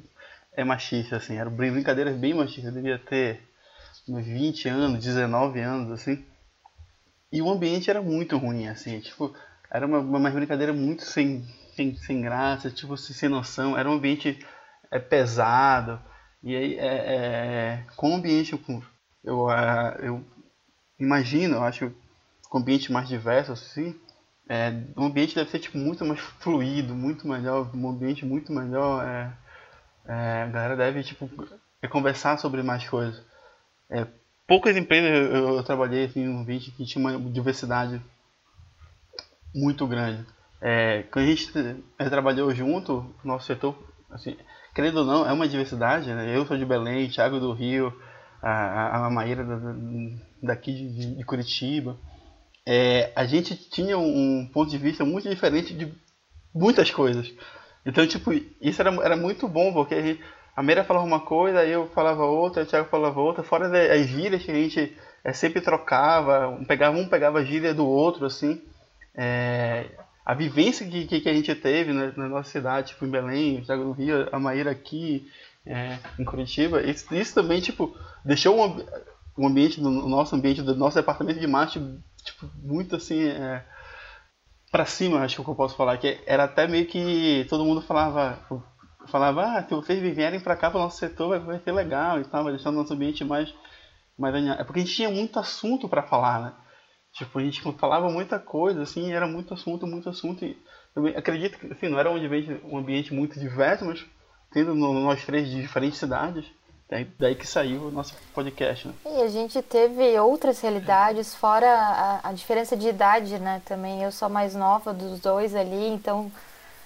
é, 0.53 0.64
machista, 0.64 1.16
assim, 1.16 1.36
eram 1.36 1.51
brincadeiras 1.51 2.16
bem 2.16 2.34
machistas, 2.34 2.66
eu 2.66 2.72
devia 2.72 2.99
ter 2.99 3.41
uns 4.09 4.24
20 4.24 4.68
anos, 4.68 5.05
19 5.05 5.61
anos, 5.61 5.93
assim, 5.93 6.24
e 7.32 7.41
o 7.41 7.51
ambiente 7.51 7.91
era 7.91 8.03
muito 8.03 8.36
ruim, 8.36 8.68
assim, 8.68 9.01
tipo, 9.01 9.34
era 9.70 9.86
uma, 9.86 9.99
uma 9.99 10.30
brincadeira 10.30 10.72
muito 10.72 11.05
sem, 11.05 11.45
sem, 11.74 11.95
sem 11.97 12.20
graça, 12.20 12.70
tipo, 12.70 12.97
sem 12.97 13.28
noção, 13.28 13.78
era 13.78 13.88
um 13.88 13.95
ambiente 13.95 14.38
é, 14.91 14.99
pesado, 14.99 16.01
e 16.43 16.57
aí, 16.57 16.78
é, 16.78 16.86
é, 16.86 17.86
com 17.97 18.12
o 18.12 18.14
ambiente 18.14 18.57
com 18.57 18.82
eu, 19.22 19.47
uh, 19.47 19.99
eu 20.01 20.24
imagino, 20.99 21.57
eu 21.57 21.62
acho 21.62 21.93
com 22.49 22.59
ambiente 22.59 22.91
mais 22.91 23.09
diverso 23.09 23.53
assim, 23.53 23.99
é, 24.51 24.74
o 24.96 25.05
ambiente 25.05 25.36
deve 25.36 25.48
ser 25.48 25.61
tipo, 25.61 25.78
muito 25.78 26.05
mais 26.05 26.18
fluido, 26.40 26.92
muito 26.92 27.28
melhor, 27.28 27.70
um 27.72 27.88
ambiente 27.88 28.26
muito 28.26 28.53
melhor. 28.53 29.07
É, 29.07 29.32
é, 30.07 30.42
a 30.42 30.46
galera 30.46 30.76
deve 30.76 31.05
tipo, 31.05 31.30
conversar 31.88 32.36
sobre 32.36 32.61
mais 32.61 32.88
coisas. 32.88 33.24
É, 33.88 34.05
poucas 34.48 34.76
empresas 34.76 35.09
eu, 35.09 35.57
eu 35.57 35.62
trabalhei 35.62 36.07
assim, 36.07 36.22
em 36.24 36.28
um 36.28 36.40
ambiente 36.40 36.72
que 36.72 36.84
tinha 36.84 37.01
uma 37.01 37.30
diversidade 37.30 38.03
muito 39.55 39.86
grande. 39.86 40.26
É, 40.61 41.05
quando 41.12 41.26
a 41.26 41.28
gente 41.28 41.84
é, 41.96 42.09
trabalhou 42.09 42.53
junto, 42.53 43.14
nosso 43.22 43.46
setor, 43.46 43.78
assim, 44.11 44.36
querendo 44.74 44.98
ou 44.98 45.05
não, 45.05 45.28
é 45.28 45.32
uma 45.32 45.46
diversidade. 45.46 46.12
Né? 46.12 46.36
Eu 46.36 46.44
sou 46.44 46.59
de 46.59 46.66
Belém, 46.66 47.09
Thiago 47.09 47.38
do 47.38 47.53
Rio, 47.53 47.96
a, 48.42 49.07
a 49.07 49.11
Maíra 49.11 49.46
daqui 50.42 50.72
de, 50.72 51.14
de 51.14 51.24
Curitiba, 51.24 51.96
é, 52.73 53.11
a 53.16 53.27
gente 53.27 53.57
tinha 53.57 53.99
um 53.99 54.47
ponto 54.47 54.71
de 54.71 54.79
vista 54.79 55.05
muito 55.05 55.29
diferente 55.29 55.75
de 55.75 55.93
muitas 56.55 56.89
coisas. 56.89 57.35
Então, 57.85 58.07
tipo, 58.07 58.33
isso 58.61 58.81
era, 58.81 58.95
era 59.05 59.16
muito 59.16 59.49
bom, 59.49 59.73
porque 59.73 60.21
a, 60.55 60.62
Meira 60.62 60.85
falava 60.85 61.05
uma 61.05 61.18
coisa, 61.18 61.66
eu 61.66 61.89
falava 61.89 62.25
outra, 62.25 62.62
o 62.62 62.66
Thiago 62.66 62.89
falava 62.89 63.21
outra, 63.21 63.43
fora 63.43 63.66
as 63.93 64.07
gírias 64.07 64.45
que 64.45 64.53
a 64.53 64.55
gente 64.55 64.97
é, 65.25 65.33
sempre 65.33 65.61
trocava, 65.61 66.47
um 66.47 66.64
pegava, 66.64 66.97
um 66.97 67.09
pegava 67.09 67.41
a 67.41 67.45
gíria 67.45 67.75
do 67.75 67.85
outro, 67.85 68.25
assim. 68.25 68.62
É, 69.16 69.87
a 70.25 70.33
vivência 70.33 70.87
que, 70.87 71.07
que, 71.07 71.23
que, 71.23 71.29
a 71.29 71.35
gente 71.35 71.53
teve 71.57 71.93
né, 71.93 72.12
na 72.16 72.29
nossa 72.29 72.53
cidade, 72.53 72.91
tipo, 72.91 73.05
em 73.05 73.11
Belém, 73.11 73.59
o 73.59 73.64
Thiago 73.64 73.83
no 73.83 73.91
Rio, 73.91 74.29
a 74.31 74.39
Maíra 74.39 74.71
aqui, 74.71 75.29
é, 75.66 75.99
em 76.16 76.25
Curitiba. 76.25 76.81
Isso, 76.83 77.12
isso, 77.12 77.35
também, 77.35 77.61
tipo, 77.61 77.97
deixou 78.25 78.57
um, 78.57 78.87
um 79.37 79.49
ambiente, 79.49 79.81
do 79.81 79.91
nosso 79.91 80.37
ambiente, 80.37 80.62
do 80.62 80.77
nosso 80.77 80.95
departamento 80.95 81.41
de 81.41 81.49
marketing, 81.49 82.01
tipo, 82.25 82.51
muito 82.62 82.97
assim, 82.97 83.23
é, 83.23 83.64
para 84.71 84.85
cima, 84.87 85.21
acho 85.21 85.43
que 85.43 85.49
eu 85.49 85.55
posso 85.55 85.77
falar, 85.77 85.99
que 85.99 86.21
era 86.27 86.45
até 86.45 86.66
meio 86.66 86.87
que 86.87 87.47
todo 87.49 87.64
mundo 87.64 87.83
falava, 87.83 88.39
falava, 89.09 89.59
ah, 89.59 89.62
se 89.66 89.75
vocês 89.75 90.01
vierem 90.14 90.41
para 90.41 90.57
cá, 90.57 90.71
para 90.71 90.79
o 90.79 90.83
nosso 90.83 90.99
setor, 90.99 91.29
vai, 91.29 91.39
vai 91.41 91.59
ser 91.61 91.73
legal 91.73 92.21
e 92.21 92.25
tal, 92.25 92.45
vai 92.45 92.53
deixar 92.53 92.71
o 92.71 92.73
nosso 92.73 92.93
ambiente 92.93 93.25
mais, 93.25 93.53
mais 94.18 94.35
É 94.35 94.64
porque 94.64 94.81
a 94.81 94.83
gente 94.85 94.95
tinha 94.95 95.11
muito 95.11 95.39
assunto 95.39 95.89
para 95.89 96.03
falar, 96.03 96.41
né? 96.41 96.53
Tipo, 97.12 97.41
a 97.41 97.43
gente 97.43 97.61
falava 97.73 98.09
muita 98.09 98.39
coisa, 98.39 98.83
assim, 98.83 99.12
era 99.12 99.27
muito 99.27 99.53
assunto, 99.53 99.87
muito 99.87 100.09
assunto. 100.09 100.45
E 100.45 100.57
eu 100.95 101.07
acredito 101.18 101.59
que, 101.59 101.66
assim, 101.73 101.89
não 101.89 101.99
era 101.99 102.11
um 102.11 102.16
ambiente, 102.16 102.61
um 102.64 102.79
ambiente 102.79 103.12
muito 103.12 103.39
diverso, 103.39 103.85
mas 103.85 104.07
tendo 104.53 104.75
nós 104.75 105.25
três 105.25 105.49
de 105.49 105.61
diferentes 105.61 105.99
cidades, 105.99 106.47
daí, 106.91 107.07
daí 107.18 107.34
que 107.34 107.47
saiu 107.47 107.86
o 107.86 107.91
nosso 107.91 108.14
podcast, 108.34 108.88
né? 108.88 108.95
E 109.07 109.22
a 109.22 109.28
gente 109.28 109.62
teve 109.62 110.18
outras 110.18 110.61
realidades, 110.61 111.34
fora 111.34 111.70
a, 111.70 112.28
a 112.28 112.32
diferença 112.32 112.76
de 112.76 112.88
idade, 112.88 113.38
né, 113.38 113.62
também. 113.64 114.03
Eu 114.03 114.11
sou 114.11 114.28
mais 114.28 114.55
nova 114.55 114.93
dos 114.93 115.20
dois 115.20 115.55
ali, 115.55 115.88
então 115.88 116.30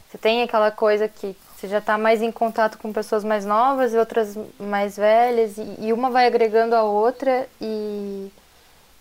você 0.09 0.18
tem 0.18 0.42
aquela 0.42 0.70
coisa 0.70 1.09
que 1.09 1.34
você 1.57 1.66
já 1.66 1.78
está 1.78 1.96
mais 1.96 2.20
em 2.20 2.30
contato 2.30 2.76
com 2.76 2.92
pessoas 2.92 3.24
mais 3.24 3.46
novas 3.46 3.94
e 3.94 3.96
outras 3.96 4.36
mais 4.61 4.96
velhas, 4.96 5.57
e, 5.57 5.76
e 5.78 5.92
uma 5.92 6.11
vai 6.11 6.26
agregando 6.26 6.74
a 6.74 6.82
outra, 6.82 7.48
e 7.61 8.30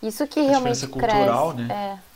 isso 0.02 0.26
que 0.26 0.40
a 0.40 0.44
realmente 0.44 0.86
cultural, 0.86 1.52
cresce. 1.52 1.68
né? 1.68 1.98
É. 2.00 2.13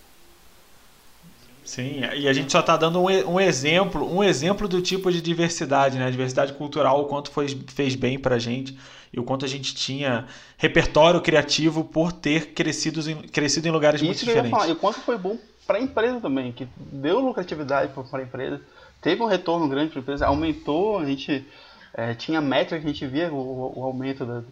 Sim, 1.69 2.01
e 2.17 2.27
a 2.27 2.33
gente 2.33 2.51
só 2.51 2.61
está 2.61 2.79
dando 2.79 2.99
um, 2.99 3.35
um, 3.35 3.39
exemplo, 3.39 4.11
um 4.11 4.25
exemplo 4.25 4.67
do 4.67 4.81
tipo 4.81 5.13
de 5.13 5.21
diversidade, 5.21 5.99
né? 5.99 6.07
A 6.07 6.11
diversidade 6.11 6.55
cultural, 6.55 7.03
o 7.03 7.05
quanto 7.05 7.31
foi, 7.31 7.47
fez 7.67 7.95
bem 7.95 8.19
para 8.19 8.37
a 8.37 8.39
gente 8.39 8.75
e 9.13 9.21
o 9.21 9.23
quanto 9.23 9.45
a 9.45 9.49
gente 9.49 9.75
tinha 9.75 10.27
repertório 10.57 11.21
criativo 11.21 11.85
por 11.85 12.11
ter 12.11 12.55
crescido 12.55 13.07
em, 13.11 13.17
crescido 13.17 13.69
em 13.69 13.71
lugares 13.71 14.01
Isso 14.01 14.07
muito 14.07 14.19
diferentes. 14.21 14.51
Falar, 14.51 14.69
e 14.69 14.73
o 14.73 14.77
quanto 14.77 15.01
foi 15.01 15.19
bom 15.19 15.37
para 15.67 15.77
a 15.77 15.83
empresa 15.83 16.19
também, 16.23 16.53
que 16.53 16.67
deu 16.79 17.21
lucratividade 17.21 17.93
para 17.93 18.19
a 18.19 18.23
empresa, 18.23 18.63
teve 19.03 19.23
um 19.23 19.27
retorno 19.27 19.69
grande 19.69 19.91
para 19.91 19.99
a 19.99 20.03
empresa, 20.03 20.27
aumentou, 20.27 20.99
a 20.99 21.05
gente 21.05 21.47
é, 21.93 22.15
tinha 22.15 22.41
métrica 22.41 22.81
que 22.81 22.87
a 22.87 22.93
gente 22.95 23.07
via 23.07 23.31
o, 23.31 23.79
o 23.79 23.85
aumento 23.85 24.25
da, 24.25 24.43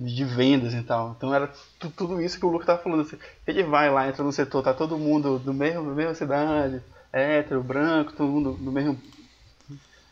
de 0.00 0.24
vendas 0.24 0.72
e 0.72 0.82
tal. 0.82 1.14
Então 1.16 1.34
era 1.34 1.50
tudo 1.96 2.20
isso 2.20 2.38
que 2.38 2.46
o 2.46 2.48
Lucas 2.48 2.66
tava 2.66 2.82
falando. 2.82 3.02
Assim, 3.02 3.18
ele 3.46 3.62
vai 3.62 3.90
lá, 3.90 4.08
entra 4.08 4.24
no 4.24 4.32
setor, 4.32 4.62
tá 4.62 4.72
todo 4.72 4.98
mundo 4.98 5.38
do 5.38 5.52
mesmo, 5.52 5.88
da 5.88 5.94
mesma 5.94 6.14
cidade, 6.14 6.82
hétero, 7.12 7.62
branco, 7.62 8.12
todo 8.12 8.28
mundo 8.30 8.52
do 8.54 8.72
mesmo 8.72 8.98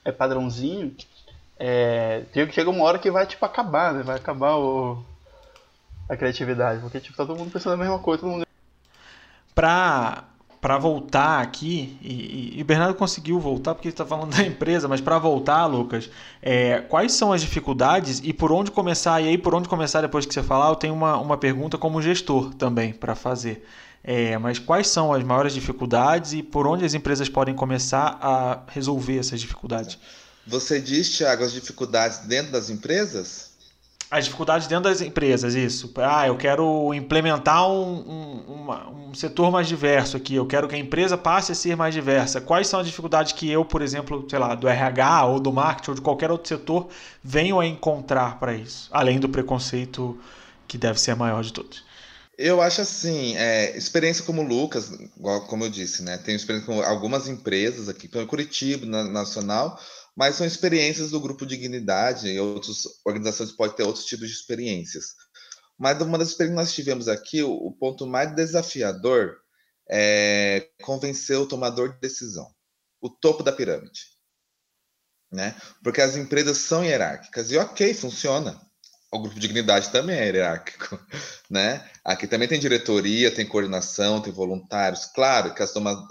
é, 0.05 0.13
padrãozinho. 0.13 0.95
É, 1.59 2.25
chega 2.53 2.71
uma 2.71 2.85
hora 2.85 2.99
que 2.99 3.11
vai 3.11 3.27
tipo 3.27 3.45
acabar, 3.45 3.95
né? 3.95 4.03
Vai 4.03 4.17
acabar 4.17 4.57
o, 4.57 5.03
a 6.09 6.17
criatividade, 6.17 6.81
porque 6.81 7.01
tipo, 7.01 7.17
tá 7.17 7.25
todo 7.25 7.39
mundo 7.39 7.51
pensando 7.51 7.75
a 7.75 7.77
mesma 7.77 7.99
coisa, 7.99 8.21
todo 8.21 8.31
mundo... 8.31 8.47
Pra 9.55 10.25
para 10.61 10.77
voltar 10.77 11.41
aqui, 11.41 11.97
e, 12.03 12.59
e, 12.59 12.63
o 12.63 12.65
Bernardo 12.65 12.95
conseguiu 12.95 13.39
voltar 13.39 13.75
porque 13.75 13.89
ele 13.89 13.93
está 13.93 14.05
falando 14.05 14.35
da 14.35 14.43
empresa, 14.43 14.89
mas 14.89 15.01
para 15.01 15.19
voltar, 15.19 15.67
Lucas, 15.67 16.11
é, 16.43 16.81
quais 16.81 17.13
são 17.13 17.33
as 17.33 17.41
dificuldades 17.41 18.21
e 18.25 18.33
por 18.33 18.51
onde 18.51 18.71
começar? 18.71 19.21
E 19.21 19.29
aí, 19.29 19.39
por 19.39 19.55
onde 19.55 19.69
começar 19.69 20.01
depois 20.01 20.27
que 20.27 20.35
você 20.35 20.43
falar, 20.43 20.69
eu 20.69 20.77
tenho 20.77 20.95
uma, 20.95 21.17
uma 21.17 21.37
pergunta 21.37 21.79
como 21.79 22.03
gestor 22.03 22.53
também 22.55 22.93
para 22.93 23.15
fazer. 23.15 23.65
É, 24.03 24.39
mas 24.39 24.59
quais 24.59 24.89
são 24.89 25.13
as 25.13 25.23
maiores 25.23 25.53
dificuldades 25.53 26.33
e 26.33 26.43
por 26.43 26.67
onde 26.67 26.85
as 26.85 26.95
empresas 26.95 27.29
podem 27.29 27.55
começar 27.55 28.19
a 28.21 28.63
resolver 28.69 29.19
essas 29.19 29.41
dificuldades? 29.41 29.99
Você 30.47 30.81
diz, 30.81 31.17
Thiago, 31.17 31.45
as 31.45 31.53
dificuldades 31.53 32.21
dentro 32.21 32.53
das 32.53 32.71
empresas? 32.71 33.48
As 34.11 34.25
dificuldades 34.25 34.67
dentro 34.67 34.85
das 34.85 35.03
empresas, 35.03 35.55
isso. 35.55 35.93
Ah, 35.97 36.27
eu 36.27 36.37
quero 36.37 36.95
implementar 36.95 37.69
um, 37.69 38.43
um, 38.49 39.09
um, 39.09 39.15
setor 39.15 39.51
mais 39.51 39.69
diverso 39.69 40.17
aqui, 40.17 40.35
eu 40.35 40.47
quero 40.47 40.67
que 40.67 40.75
a 40.75 40.79
empresa 40.79 41.19
passe 41.19 41.53
a 41.53 41.55
ser 41.55 41.77
mais 41.77 41.93
diversa. 41.93 42.41
Quais 42.41 42.67
são 42.69 42.81
as 42.81 42.87
dificuldades 42.87 43.33
que 43.33 43.51
eu, 43.51 43.67
por 43.67 43.83
exemplo, 43.83 44.27
sei 44.29 44.39
lá, 44.39 44.55
do 44.55 44.67
RH 44.67 45.27
ou 45.27 45.39
do 45.39 45.53
marketing 45.53 45.91
ou 45.91 45.95
de 45.97 46.01
qualquer 46.01 46.31
outro 46.31 46.49
setor, 46.49 46.89
venho 47.23 47.61
a 47.61 47.67
encontrar 47.67 48.39
para 48.39 48.55
isso? 48.55 48.89
Além 48.93 49.19
do 49.19 49.29
preconceito 49.29 50.19
que 50.67 50.79
deve 50.79 50.99
ser 50.99 51.11
a 51.11 51.17
maior 51.17 51.43
de 51.43 51.53
todos. 51.53 51.85
Eu 52.39 52.63
acho 52.63 52.81
assim, 52.81 53.37
é, 53.37 53.77
experiência 53.77 54.25
como 54.25 54.43
Lucas, 54.43 54.93
como 55.49 55.65
eu 55.65 55.69
disse, 55.69 56.05
né? 56.05 56.17
Tenho 56.19 56.37
experiência 56.37 56.73
com 56.73 56.81
algumas 56.81 57.27
empresas 57.27 57.89
aqui, 57.89 58.07
Curitiba, 58.07 58.87
na, 58.87 59.03
Nacional, 59.03 59.77
mas 60.19 60.35
são 60.35 60.45
experiências 60.45 61.13
do 61.13 61.21
grupo 61.21 61.47
Dignidade 61.47 62.27
e 62.29 62.41
outras 62.41 62.83
organizações 63.05 63.53
podem 63.53 63.77
ter 63.77 63.85
outros 63.85 64.05
tipos 64.05 64.27
de 64.27 64.35
experiências. 64.35 65.15
Mas 65.79 66.03
uma 66.03 66.19
das 66.19 66.31
experiências 66.31 66.59
que 66.59 66.67
nós 66.67 66.75
tivemos 66.75 67.07
aqui, 67.07 67.41
o, 67.41 67.71
ponto 67.71 68.05
mais 68.05 68.35
desafiador 68.35 69.37
é 69.89 70.71
convencer 70.83 71.39
o 71.39 71.47
tomador 71.47 71.93
de 71.93 72.01
decisão, 72.01 72.53
o 73.01 73.09
topo 73.09 73.45
da 73.45 73.53
pirâmide. 73.53 74.07
Né? 75.31 75.55
Porque 75.85 76.01
as 76.01 76.17
empresas 76.17 76.59
são 76.59 76.85
hierárquicas 76.85 77.53
e 77.53 77.57
ok, 77.57 77.95
funciona. 77.95 78.61
O 79.13 79.21
grupo 79.21 79.39
Dignidade 79.39 79.89
também 79.91 80.19
é 80.19 80.25
hierárquico, 80.25 80.99
né? 81.49 81.89
Aqui 82.05 82.27
também 82.27 82.49
tem 82.49 82.59
diretoria, 82.59 83.33
tem 83.33 83.47
coordenação, 83.47 84.21
tem 84.21 84.33
voluntários. 84.33 85.07
Claro 85.07 85.55
que 85.55 85.63
as 85.63 85.73
tomadoras 85.73 86.09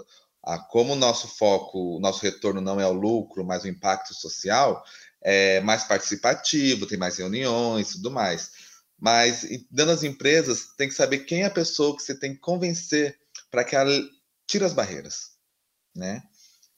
ah, 0.48 0.58
como 0.58 0.94
o 0.94 0.96
nosso 0.96 1.28
foco, 1.28 1.98
o 1.98 2.00
nosso 2.00 2.22
retorno 2.22 2.58
não 2.62 2.80
é 2.80 2.86
o 2.86 2.92
lucro, 2.92 3.44
mas 3.44 3.64
o 3.64 3.68
impacto 3.68 4.14
social, 4.14 4.82
é 5.20 5.60
mais 5.60 5.84
participativo, 5.84 6.86
tem 6.86 6.96
mais 6.96 7.18
reuniões, 7.18 7.92
tudo 7.92 8.10
mais. 8.10 8.50
Mas 8.98 9.46
dando 9.70 9.92
às 9.92 10.02
empresas, 10.02 10.68
tem 10.78 10.88
que 10.88 10.94
saber 10.94 11.18
quem 11.20 11.42
é 11.42 11.46
a 11.46 11.50
pessoa 11.50 11.94
que 11.94 12.02
você 12.02 12.14
tem 12.18 12.32
que 12.32 12.40
convencer 12.40 13.18
para 13.50 13.62
que 13.62 13.76
ela 13.76 13.92
tire 14.46 14.64
as 14.64 14.72
barreiras, 14.72 15.32
né? 15.94 16.22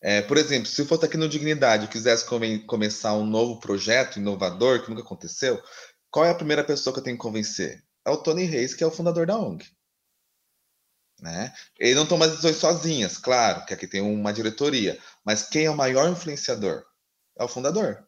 É, 0.03 0.21
por 0.23 0.37
exemplo, 0.37 0.67
se 0.67 0.83
eu 0.83 0.87
fosse 0.87 1.05
aqui 1.05 1.17
no 1.17 1.29
Dignidade 1.29 1.85
e 1.85 1.89
quisesse 1.89 2.25
come 2.25 2.59
começar 2.67 3.15
um 3.15 3.27
novo 3.27 3.61
projeto 3.61 4.19
inovador 4.19 4.83
que 4.83 4.91
nunca 4.91 5.03
aconteceu, 5.03 5.63
qual 6.11 6.25
é 6.25 6.31
a 6.31 6.35
primeira 6.35 6.65
pessoa 6.65 6.93
que 6.93 6.99
eu 6.99 7.05
tenho 7.05 7.17
que 7.17 7.23
convencer? 7.23 7.85
É 8.05 8.11
o 8.11 8.17
Tony 8.17 8.45
Reis, 8.45 8.75
que 8.75 8.83
é 8.83 8.87
o 8.87 8.91
fundador 8.91 9.27
da 9.27 9.39
ONG. 9.39 9.65
Né? 11.21 11.53
Ele 11.79 11.95
não 11.95 12.07
toma 12.07 12.27
decisões 12.27 12.57
sozinhas, 12.57 13.19
claro, 13.19 13.65
que 13.67 13.75
aqui 13.75 13.87
tem 13.87 14.01
uma 14.01 14.33
diretoria, 14.33 14.99
mas 15.25 15.43
quem 15.43 15.67
é 15.67 15.71
o 15.71 15.77
maior 15.77 16.09
influenciador? 16.09 16.83
É 17.39 17.45
o 17.45 17.49
fundador. 17.49 18.07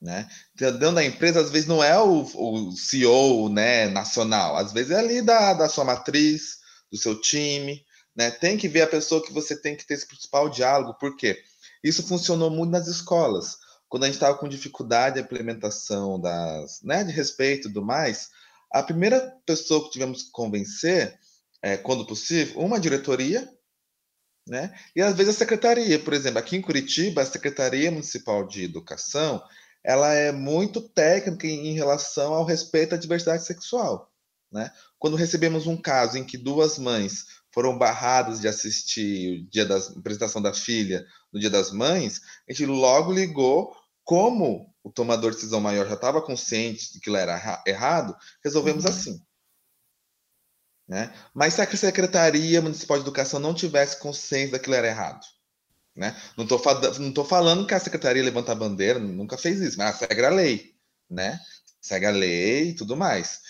Né? 0.00 0.28
Então, 0.54 0.72
dentro 0.72 0.94
da 0.94 1.04
empresa, 1.04 1.40
às 1.40 1.50
vezes 1.50 1.68
não 1.68 1.82
é 1.82 1.98
o, 1.98 2.22
o 2.22 2.72
CEO 2.72 3.48
né, 3.48 3.88
nacional, 3.88 4.56
às 4.56 4.72
vezes 4.72 4.90
é 4.92 4.98
ali 4.98 5.22
da, 5.22 5.52
da 5.52 5.68
sua 5.68 5.84
matriz, 5.84 6.58
do 6.90 6.98
seu 6.98 7.20
time. 7.20 7.84
Né? 8.14 8.30
Tem 8.30 8.56
que 8.56 8.68
ver 8.68 8.82
a 8.82 8.86
pessoa 8.86 9.22
que 9.22 9.32
você 9.32 9.60
tem 9.60 9.76
que 9.76 9.86
ter 9.86 9.94
esse 9.94 10.06
principal 10.06 10.48
diálogo, 10.48 10.98
por 10.98 11.16
quê? 11.16 11.42
Isso 11.82 12.06
funcionou 12.06 12.50
muito 12.50 12.70
nas 12.70 12.86
escolas. 12.86 13.58
Quando 13.88 14.04
a 14.04 14.06
gente 14.06 14.16
estava 14.16 14.36
com 14.36 14.48
dificuldade 14.48 15.16
na 15.16 15.22
implementação 15.22 16.20
das, 16.20 16.82
né, 16.82 17.04
de 17.04 17.12
respeito 17.12 17.68
e 17.68 17.72
tudo 17.72 17.84
mais, 17.84 18.30
a 18.72 18.82
primeira 18.82 19.34
pessoa 19.44 19.84
que 19.84 19.90
tivemos 19.90 20.24
que 20.24 20.30
convencer 20.30 21.18
é, 21.66 21.76
quando 21.76 22.06
possível, 22.06 22.60
uma 22.60 22.78
diretoria, 22.78 23.48
né? 24.46 24.72
E 24.94 25.02
às 25.02 25.16
vezes 25.16 25.34
a 25.34 25.38
secretaria, 25.38 25.98
por 25.98 26.12
exemplo, 26.12 26.38
aqui 26.38 26.56
em 26.56 26.62
Curitiba, 26.62 27.22
a 27.22 27.26
Secretaria 27.26 27.90
Municipal 27.90 28.46
de 28.46 28.62
Educação, 28.62 29.42
ela 29.82 30.14
é 30.14 30.30
muito 30.30 30.80
técnica 30.80 31.44
em, 31.44 31.72
relação 31.72 32.34
ao 32.34 32.44
respeito 32.44 32.94
à 32.94 32.98
diversidade 32.98 33.44
sexual, 33.44 34.12
né? 34.52 34.70
Quando 34.96 35.16
recebemos 35.16 35.66
um 35.66 35.76
caso 35.76 36.16
em 36.16 36.24
que 36.24 36.38
duas 36.38 36.78
mães 36.78 37.24
foram 37.52 37.76
barradas 37.76 38.40
de 38.40 38.46
assistir 38.46 39.40
o 39.40 39.50
dia 39.50 39.66
da 39.66 39.76
apresentação 39.76 40.40
da 40.40 40.54
filha 40.54 41.04
no 41.32 41.40
Dia 41.40 41.50
das 41.50 41.72
Mães, 41.72 42.20
a 42.48 42.52
gente 42.52 42.64
logo 42.64 43.12
ligou 43.12 43.74
como 44.04 44.72
o 44.84 44.92
tomador 44.92 45.32
de 45.32 45.38
decisão 45.38 45.60
maior 45.60 45.88
já 45.88 45.94
estava 45.94 46.22
consciente 46.22 46.92
de 46.92 47.00
que 47.00 47.10
ele 47.10 47.18
era 47.18 47.60
errado, 47.66 48.16
resolvemos 48.44 48.84
uhum. 48.84 48.90
assim. 48.90 49.25
Né? 50.88 51.12
Mas 51.34 51.54
se 51.54 51.60
a 51.60 51.76
Secretaria 51.76 52.62
Municipal 52.62 52.96
de 52.96 53.02
Educação 53.02 53.40
não 53.40 53.52
tivesse 53.52 53.98
consciência 53.98 54.52
daquilo 54.52 54.76
era 54.76 54.86
errado, 54.86 55.24
né? 55.96 56.14
Não 56.36 56.44
estou 56.44 56.62
não 57.00 57.24
falando 57.24 57.66
que 57.66 57.74
a 57.74 57.80
Secretaria 57.80 58.22
levanta 58.22 58.52
a 58.52 58.54
bandeira, 58.54 58.98
nunca 58.98 59.36
fez 59.36 59.60
isso, 59.60 59.78
mas 59.78 59.96
segue 59.96 60.24
a 60.24 60.30
lei, 60.30 60.74
né? 61.10 61.40
Segue 61.80 62.06
a 62.06 62.10
lei 62.10 62.70
e 62.70 62.74
tudo 62.74 62.96
mais. 62.96 63.40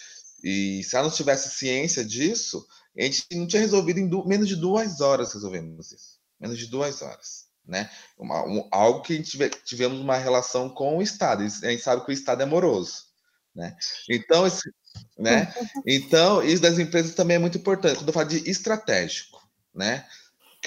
E 0.42 0.82
se 0.84 0.94
ela 0.94 1.08
não 1.08 1.14
tivesse 1.14 1.50
ciência 1.50 2.04
disso, 2.04 2.66
a 2.96 3.02
gente 3.02 3.26
não 3.32 3.46
tinha 3.46 3.60
resolvido 3.60 3.98
em 3.98 4.08
menos 4.26 4.48
de 4.48 4.56
duas 4.56 5.00
horas 5.00 5.34
resolvemos 5.34 5.92
isso. 5.92 6.20
Menos 6.38 6.58
de 6.58 6.66
duas 6.66 7.02
horas. 7.02 7.46
Né? 7.66 7.90
Uma, 8.16 8.44
um, 8.46 8.68
algo 8.70 9.02
que 9.02 9.12
a 9.12 9.16
gente 9.16 9.30
tive, 9.30 9.50
tivemos 9.50 9.98
uma 9.98 10.16
relação 10.16 10.68
com 10.68 10.96
o 10.96 11.02
Estado. 11.02 11.42
A 11.42 11.48
gente 11.48 11.82
sabe 11.82 12.04
que 12.04 12.10
o 12.10 12.14
Estado 12.14 12.42
é 12.42 12.46
moroso. 12.46 13.06
Né? 13.54 13.76
Então, 14.08 14.46
esse, 14.46 14.70
né? 15.18 15.52
Então, 15.86 16.42
isso 16.42 16.62
das 16.62 16.78
empresas 16.78 17.14
também 17.14 17.36
é 17.36 17.40
muito 17.40 17.58
importante. 17.58 17.96
Quando 17.96 18.08
eu 18.08 18.14
falo 18.14 18.28
de 18.28 18.48
estratégico, 18.48 19.40
né? 19.74 20.06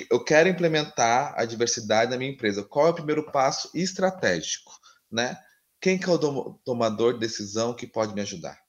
Eu 0.10 0.24
quero 0.24 0.48
implementar 0.48 1.34
a 1.36 1.44
diversidade 1.44 2.12
na 2.12 2.18
minha 2.18 2.32
empresa. 2.32 2.64
Qual 2.64 2.88
é 2.88 2.90
o 2.92 2.94
primeiro 2.94 3.32
passo 3.32 3.70
estratégico, 3.74 4.72
né? 5.12 5.38
quem 5.82 5.98
que 5.98 6.10
é 6.10 6.14
o 6.14 6.54
tomador 6.66 7.14
de 7.14 7.20
decisão 7.20 7.74
que 7.74 7.88
pode 7.88 8.14
me 8.14 8.22
ajudar? 8.22 8.60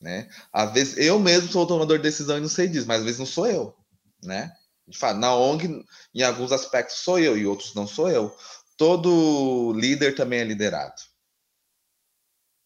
Né? 0.00 0.28
Às 0.52 0.72
vezes 0.72 0.96
eu 0.98 1.18
mesmo 1.18 1.50
sou 1.50 1.62
o 1.62 1.66
tomador 1.66 1.96
de 1.98 2.02
decisão 2.02 2.36
e 2.36 2.40
não 2.40 2.48
sei 2.48 2.66
disso, 2.66 2.88
mas 2.88 2.98
às 2.98 3.04
vezes 3.04 3.20
não 3.20 3.26
sou 3.26 3.46
eu, 3.46 3.76
né? 4.22 4.52
De 4.86 4.98
fato, 4.98 5.18
na 5.18 5.32
ONG, 5.34 5.84
em 6.12 6.22
alguns 6.22 6.50
aspectos 6.50 6.96
sou 6.96 7.18
eu 7.20 7.38
e 7.38 7.46
outros 7.46 7.72
não 7.72 7.86
sou 7.86 8.10
eu. 8.10 8.36
Todo 8.76 9.72
líder 9.74 10.16
também 10.16 10.40
é 10.40 10.44
liderado, 10.44 11.00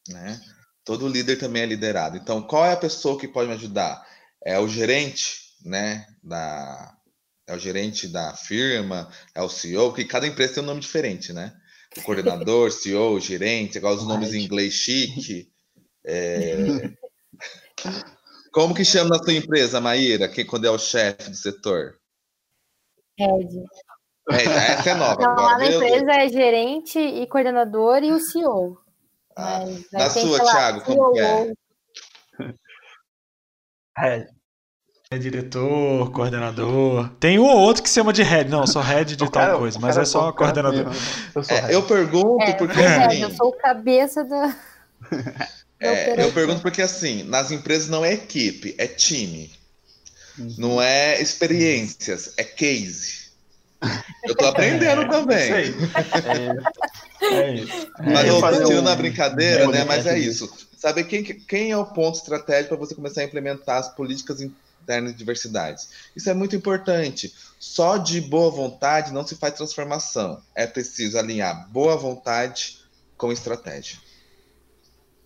né? 0.08 0.40
Todo 0.86 1.08
líder 1.08 1.36
também 1.36 1.62
é 1.62 1.66
liderado. 1.66 2.16
Então, 2.16 2.40
qual 2.40 2.64
é 2.64 2.72
a 2.72 2.76
pessoa 2.76 3.18
que 3.18 3.26
pode 3.26 3.48
me 3.48 3.56
ajudar? 3.56 4.06
É 4.42 4.56
o 4.56 4.68
gerente, 4.68 5.52
né? 5.64 6.06
Da 6.22 6.96
é 7.48 7.54
o 7.54 7.58
gerente 7.58 8.08
da 8.08 8.34
firma, 8.34 9.08
é 9.34 9.42
o 9.42 9.48
CEO, 9.48 9.88
porque 9.88 10.04
cada 10.04 10.26
empresa 10.26 10.54
tem 10.54 10.62
um 10.62 10.66
nome 10.66 10.80
diferente, 10.80 11.32
né? 11.32 11.52
O 11.96 12.02
coordenador, 12.02 12.70
CEO, 12.72 13.20
gerente, 13.20 13.78
igual 13.78 13.94
os 13.94 14.06
nomes 14.06 14.32
em 14.32 14.44
inglês 14.44 14.74
chique. 14.74 15.48
É... 16.04 16.56
Como 18.52 18.74
que 18.74 18.84
chama 18.84 19.10
na 19.10 19.22
sua 19.22 19.34
empresa, 19.34 19.80
Maíra, 19.80 20.28
quem, 20.28 20.46
quando 20.46 20.66
é 20.66 20.70
o 20.70 20.78
chefe 20.78 21.30
do 21.30 21.36
setor? 21.36 21.98
Head. 23.18 23.48
Head, 24.30 24.48
essa 24.48 24.90
é 24.90 24.94
nova. 24.94 25.14
Então, 25.14 25.32
agora, 25.32 25.46
lá 25.46 25.58
na 25.58 25.66
empresa 25.66 26.12
é 26.12 26.28
gerente 26.28 26.98
e 26.98 27.26
coordenador 27.26 28.02
e 28.02 28.12
o 28.12 28.20
CEO. 28.20 28.85
Ah, 29.36 29.64
na 29.92 30.10
sua, 30.10 30.40
Thiago, 30.40 30.80
como 30.80 31.12
que 31.12 31.20
é? 31.20 31.52
Head. 33.98 34.26
É 35.08 35.16
diretor, 35.16 36.10
coordenador. 36.10 37.08
Tem 37.20 37.38
um 37.38 37.44
ou 37.44 37.60
outro 37.60 37.80
que 37.80 37.88
se 37.88 37.94
chama 37.94 38.12
de 38.12 38.24
head. 38.24 38.50
Não, 38.50 38.66
sou 38.66 38.82
head 38.82 39.14
de 39.14 39.22
o 39.22 39.30
tal 39.30 39.46
cara, 39.46 39.58
coisa, 39.58 39.78
mas 39.78 39.96
é 39.96 40.04
só 40.04 40.32
coordenador. 40.32 40.92
Eu, 41.32 41.42
é, 41.48 41.74
eu, 41.76 41.82
pergunto 41.84 42.42
é, 42.42 42.52
porque. 42.54 42.80
É, 42.80 43.04
assim, 43.04 43.22
eu 43.22 43.30
sou 43.30 43.50
o 43.50 43.52
cabeça 43.52 44.24
da. 44.24 44.56
É, 45.78 46.24
eu 46.24 46.32
pergunto 46.32 46.62
porque 46.62 46.80
assim, 46.80 47.22
nas 47.24 47.50
empresas 47.50 47.86
não 47.90 48.02
é 48.02 48.14
equipe, 48.14 48.74
é 48.78 48.86
time. 48.86 49.52
Uhum. 50.38 50.54
Não 50.56 50.82
é 50.82 51.20
experiências, 51.20 52.32
é 52.38 52.44
case. 52.44 53.25
Eu 54.24 54.34
tô 54.34 54.46
aprendendo 54.46 55.02
é, 55.02 55.08
também. 55.08 55.52
É, 57.20 57.26
é 57.26 57.54
isso. 57.54 57.92
Mas 58.00 58.26
eu 58.26 58.40
tô 58.40 58.64
tirando 58.64 58.88
a 58.88 58.96
brincadeira, 58.96 59.68
né? 59.68 59.84
Mas 59.84 60.06
é 60.06 60.18
isso. 60.18 60.50
Saber 60.76 61.04
quem, 61.04 61.22
quem 61.22 61.70
é 61.70 61.76
o 61.76 61.86
ponto 61.86 62.16
estratégico 62.16 62.70
para 62.70 62.86
você 62.86 62.94
começar 62.94 63.20
a 63.20 63.24
implementar 63.24 63.78
as 63.78 63.88
políticas 63.88 64.40
internas 64.40 65.12
de 65.12 65.18
diversidade. 65.18 65.82
Isso 66.14 66.30
é 66.30 66.34
muito 66.34 66.54
importante. 66.54 67.34
Só 67.58 67.96
de 67.96 68.20
boa 68.20 68.50
vontade 68.50 69.12
não 69.12 69.26
se 69.26 69.36
faz 69.36 69.54
transformação. 69.54 70.40
É 70.54 70.66
preciso 70.66 71.18
alinhar 71.18 71.68
boa 71.70 71.96
vontade 71.96 72.78
com 73.16 73.32
estratégia. 73.32 73.98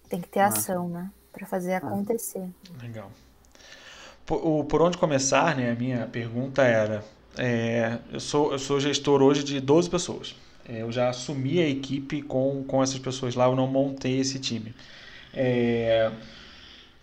Tem 0.09 0.21
que 0.21 0.29
ter 0.29 0.41
ação, 0.41 0.89
né? 0.89 1.11
Para 1.33 1.47
fazer 1.47 1.75
acontecer. 1.75 2.49
Legal. 2.81 3.11
Por, 4.27 4.65
por, 4.65 4.83
onde 4.83 4.99
começar, 4.99 5.57
né? 5.57 5.71
A 5.71 5.75
minha 5.75 6.07
pergunta 6.07 6.63
era: 6.63 7.05
é, 7.37 7.99
eu, 8.13 8.21
sou, 8.21 8.53
eu 8.53 8.59
sou 8.59 8.81
gestor 8.81 9.23
hoje 9.23 9.45
de 9.45 9.61
12 9.61 9.89
pessoas. 9.89 10.35
É, 10.69 10.83
eu 10.83 10.93
já 10.93 11.09
assumi 11.09 11.59
a 11.59 11.69
equipe 11.69 12.23
com, 12.23 12.65
com 12.65 12.83
essas 12.83 12.99
pessoas 12.99 13.35
lá, 13.35 13.47
eu 13.47 13.57
não 13.57 13.67
montei 13.67 14.21
esse 14.21 14.39
time. 14.39 14.75
É, 15.33 16.11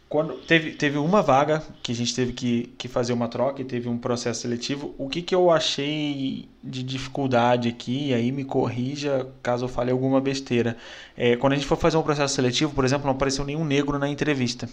quando 0.09 0.35
teve, 0.35 0.71
teve 0.71 0.97
uma 0.97 1.21
vaga 1.21 1.61
que 1.83 1.91
a 1.91 1.95
gente 1.95 2.15
teve 2.15 2.31
que, 2.31 2.73
que 2.77 2.87
fazer 2.87 3.11
uma 3.11 3.27
troca 3.27 3.61
e 3.61 3.65
teve 3.65 3.89
um 3.89 3.97
processo 3.97 4.41
seletivo, 4.41 4.95
o 4.97 5.09
que, 5.09 5.21
que 5.21 5.35
eu 5.35 5.51
achei 5.51 6.47
de 6.63 6.81
dificuldade 6.81 7.67
aqui, 7.67 8.09
e 8.09 8.13
aí 8.13 8.31
me 8.31 8.45
corrija 8.45 9.27
caso 9.43 9.65
eu 9.65 9.69
fale 9.69 9.91
alguma 9.91 10.21
besteira. 10.21 10.77
É, 11.15 11.35
quando 11.35 11.53
a 11.53 11.55
gente 11.57 11.67
for 11.67 11.77
fazer 11.77 11.97
um 11.97 12.03
processo 12.03 12.35
seletivo, 12.35 12.73
por 12.73 12.85
exemplo, 12.85 13.05
não 13.05 13.13
apareceu 13.13 13.43
nenhum 13.43 13.65
negro 13.65 13.99
na 13.99 14.07
entrevista. 14.07 14.69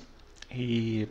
E, 0.54 1.08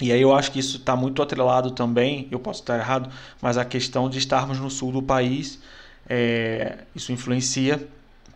e 0.00 0.12
aí 0.12 0.20
eu 0.20 0.32
acho 0.32 0.52
que 0.52 0.58
isso 0.58 0.76
está 0.76 0.94
muito 0.94 1.20
atrelado 1.22 1.72
também, 1.72 2.28
eu 2.30 2.38
posso 2.38 2.60
estar 2.60 2.78
errado, 2.78 3.10
mas 3.42 3.58
a 3.58 3.64
questão 3.64 4.08
de 4.08 4.18
estarmos 4.18 4.58
no 4.58 4.70
sul 4.70 4.92
do 4.92 5.02
país, 5.02 5.58
é, 6.08 6.78
isso 6.94 7.12
influencia 7.12 7.86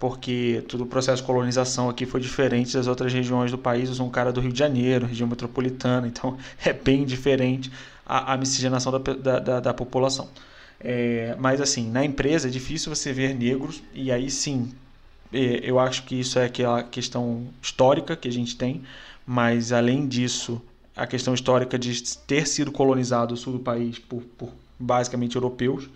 porque 0.02 0.64
todo 0.66 0.80
o 0.80 0.86
processo 0.86 1.22
de 1.22 1.26
colonização 1.28 1.88
aqui 1.88 2.04
foi 2.04 2.20
diferente 2.20 2.74
das 2.74 2.88
outras 2.88 3.12
regiões 3.12 3.52
do 3.52 3.56
país. 3.56 3.88
Eu 3.88 3.94
sou 3.94 4.04
um 4.04 4.10
cara 4.10 4.32
do 4.32 4.40
Rio 4.40 4.52
de 4.52 4.58
Janeiro, 4.58 5.06
região 5.06 5.28
metropolitana, 5.28 6.08
então 6.08 6.36
é 6.64 6.72
bem 6.72 7.04
diferente 7.04 7.70
a, 8.04 8.32
a 8.32 8.36
miscigenação 8.36 8.90
da, 8.90 9.38
da, 9.38 9.60
da 9.60 9.72
população. 9.72 10.28
É, 10.80 11.36
mas 11.38 11.60
assim, 11.60 11.88
na 11.88 12.04
empresa 12.04 12.48
é 12.48 12.50
difícil 12.50 12.92
você 12.92 13.12
ver 13.12 13.32
negros, 13.36 13.80
e 13.94 14.10
aí 14.10 14.28
sim, 14.28 14.72
é, 15.32 15.60
eu 15.62 15.78
acho 15.78 16.02
que 16.02 16.18
isso 16.18 16.36
é 16.36 16.46
aquela 16.46 16.82
questão 16.82 17.46
histórica 17.62 18.16
que 18.16 18.26
a 18.26 18.32
gente 18.32 18.56
tem, 18.56 18.82
mas 19.24 19.72
além 19.72 20.08
disso, 20.08 20.60
a 20.97 21.07
questão 21.07 21.34
histórica 21.34 21.78
de 21.78 22.16
ter 22.18 22.47
sido 22.47 22.70
colonizado 22.70 23.32
o 23.34 23.36
sul 23.36 23.55
do 23.55 23.61
país 23.61 23.99
por, 23.99 24.22
por 24.22 24.51
basicamente 24.78 25.36
europeus, 25.36 25.88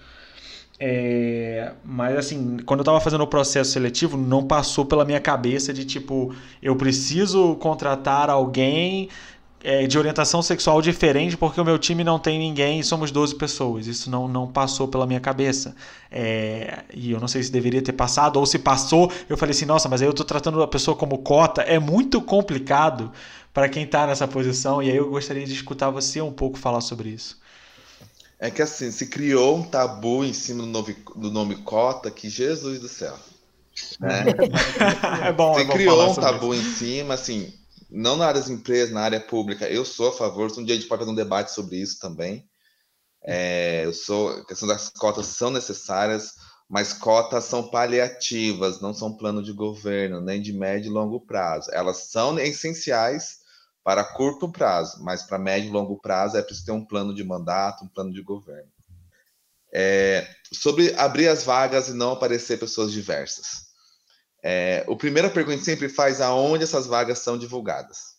é, 0.78 1.72
mas 1.82 2.16
assim, 2.16 2.58
quando 2.66 2.80
eu 2.80 2.82
estava 2.82 3.00
fazendo 3.00 3.22
o 3.22 3.26
processo 3.26 3.70
seletivo, 3.70 4.16
não 4.16 4.46
passou 4.46 4.84
pela 4.84 5.04
minha 5.04 5.20
cabeça 5.20 5.72
de 5.72 5.84
tipo, 5.84 6.34
eu 6.62 6.76
preciso 6.76 7.56
contratar 7.56 8.28
alguém 8.28 9.08
é, 9.66 9.84
de 9.84 9.98
orientação 9.98 10.40
sexual 10.42 10.80
diferente 10.80 11.36
porque 11.36 11.60
o 11.60 11.64
meu 11.64 11.76
time 11.76 12.04
não 12.04 12.20
tem 12.20 12.38
ninguém 12.38 12.78
e 12.78 12.84
somos 12.84 13.10
12 13.10 13.34
pessoas. 13.34 13.88
Isso 13.88 14.08
não, 14.08 14.28
não 14.28 14.46
passou 14.46 14.86
pela 14.86 15.04
minha 15.08 15.18
cabeça. 15.18 15.74
É, 16.08 16.84
e 16.94 17.10
eu 17.10 17.18
não 17.18 17.26
sei 17.26 17.42
se 17.42 17.50
deveria 17.50 17.82
ter 17.82 17.92
passado, 17.92 18.36
ou 18.36 18.46
se 18.46 18.60
passou, 18.60 19.10
eu 19.28 19.36
falei 19.36 19.50
assim, 19.50 19.64
nossa, 19.64 19.88
mas 19.88 20.00
aí 20.00 20.06
eu 20.06 20.12
estou 20.12 20.24
tratando 20.24 20.62
a 20.62 20.68
pessoa 20.68 20.96
como 20.96 21.18
cota. 21.18 21.62
É 21.62 21.80
muito 21.80 22.22
complicado 22.22 23.10
para 23.52 23.68
quem 23.68 23.82
está 23.82 24.06
nessa 24.06 24.28
posição, 24.28 24.80
e 24.80 24.88
aí 24.88 24.96
eu 24.96 25.10
gostaria 25.10 25.44
de 25.44 25.52
escutar 25.52 25.90
você 25.90 26.20
um 26.20 26.32
pouco 26.32 26.56
falar 26.56 26.80
sobre 26.80 27.08
isso. 27.08 27.36
É 28.38 28.52
que 28.52 28.62
assim, 28.62 28.92
se 28.92 29.06
criou 29.06 29.56
um 29.56 29.64
tabu 29.64 30.24
em 30.24 30.32
cima 30.32 30.62
do 30.62 30.68
nome, 30.68 30.96
do 31.16 31.32
nome 31.32 31.56
cota 31.56 32.08
que 32.08 32.28
Jesus 32.28 32.78
do 32.78 32.88
céu. 32.88 33.18
Né? 33.98 34.26
é 35.26 35.32
bom, 35.32 35.54
se 35.54 35.62
é 35.62 35.64
bom 35.64 35.72
criou 35.72 36.12
um 36.12 36.14
tabu 36.14 36.54
isso. 36.54 36.62
em 36.62 36.72
cima, 36.72 37.14
assim, 37.14 37.52
não 37.90 38.16
na 38.16 38.26
área 38.26 38.40
das 38.40 38.50
empresas, 38.50 38.92
na 38.92 39.02
área 39.02 39.20
pública. 39.20 39.68
Eu 39.68 39.84
sou 39.84 40.08
a 40.08 40.12
favor, 40.12 40.50
um 40.58 40.64
dia 40.64 40.74
a 40.74 40.78
gente 40.78 40.88
pode 40.88 41.00
fazer 41.00 41.10
um 41.10 41.14
debate 41.14 41.52
sobre 41.52 41.76
isso 41.76 41.98
também. 41.98 42.48
É, 43.22 43.84
eu 43.84 43.92
sou, 43.92 44.30
a 44.30 44.46
questão 44.46 44.68
das 44.68 44.88
cotas 44.90 45.26
são 45.26 45.50
necessárias, 45.50 46.34
mas 46.68 46.92
cotas 46.92 47.44
são 47.44 47.68
paliativas, 47.68 48.80
não 48.80 48.94
são 48.94 49.16
plano 49.16 49.42
de 49.42 49.52
governo, 49.52 50.20
nem 50.20 50.40
de 50.40 50.52
médio 50.52 50.90
e 50.90 50.92
longo 50.92 51.20
prazo. 51.20 51.70
Elas 51.72 52.08
são 52.08 52.38
essenciais 52.38 53.38
para 53.84 54.04
curto 54.04 54.50
prazo, 54.50 55.02
mas 55.02 55.22
para 55.22 55.38
médio 55.38 55.68
e 55.68 55.72
longo 55.72 56.00
prazo 56.00 56.36
é 56.36 56.42
preciso 56.42 56.66
ter 56.66 56.72
um 56.72 56.84
plano 56.84 57.14
de 57.14 57.22
mandato, 57.22 57.84
um 57.84 57.88
plano 57.88 58.12
de 58.12 58.22
governo. 58.22 58.70
É, 59.72 60.26
sobre 60.52 60.94
abrir 60.94 61.28
as 61.28 61.44
vagas 61.44 61.88
e 61.88 61.92
não 61.92 62.12
aparecer 62.12 62.58
pessoas 62.58 62.90
diversas. 62.90 63.65
É, 64.48 64.84
o 64.86 64.96
primeiro 64.96 65.28
pergunta 65.28 65.64
sempre 65.64 65.88
faz 65.88 66.20
aonde 66.20 66.62
essas 66.62 66.86
vagas 66.86 67.18
são 67.18 67.36
divulgadas. 67.36 68.14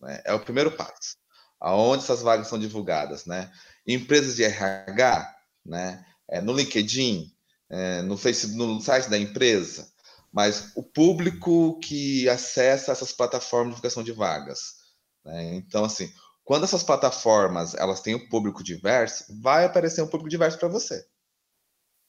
Né? 0.00 0.22
É 0.24 0.32
o 0.32 0.40
primeiro 0.40 0.70
passo. 0.70 1.18
Aonde 1.60 2.02
essas 2.02 2.22
vagas 2.22 2.48
são 2.48 2.58
divulgadas, 2.58 3.26
né? 3.26 3.52
Empresas 3.86 4.34
de 4.34 4.44
RH, 4.44 5.36
né? 5.66 6.02
É, 6.26 6.40
no 6.40 6.54
LinkedIn, 6.54 7.30
é, 7.68 8.00
no 8.00 8.16
Facebook, 8.16 8.56
no 8.56 8.80
site 8.80 9.10
da 9.10 9.18
empresa, 9.18 9.92
mas 10.32 10.72
o 10.74 10.82
público 10.82 11.78
que 11.80 12.26
acessa 12.26 12.92
essas 12.92 13.12
plataformas 13.12 13.72
de 13.72 13.74
divulgação 13.74 14.02
de 14.02 14.12
vagas. 14.12 14.76
Né? 15.22 15.56
Então, 15.56 15.84
assim, 15.84 16.10
quando 16.44 16.64
essas 16.64 16.82
plataformas 16.82 17.74
elas 17.74 18.00
têm 18.00 18.14
um 18.14 18.26
público 18.30 18.64
diverso, 18.64 19.26
vai 19.42 19.66
aparecer 19.66 20.00
um 20.00 20.08
público 20.08 20.30
diverso 20.30 20.58
para 20.58 20.68
você. 20.68 21.06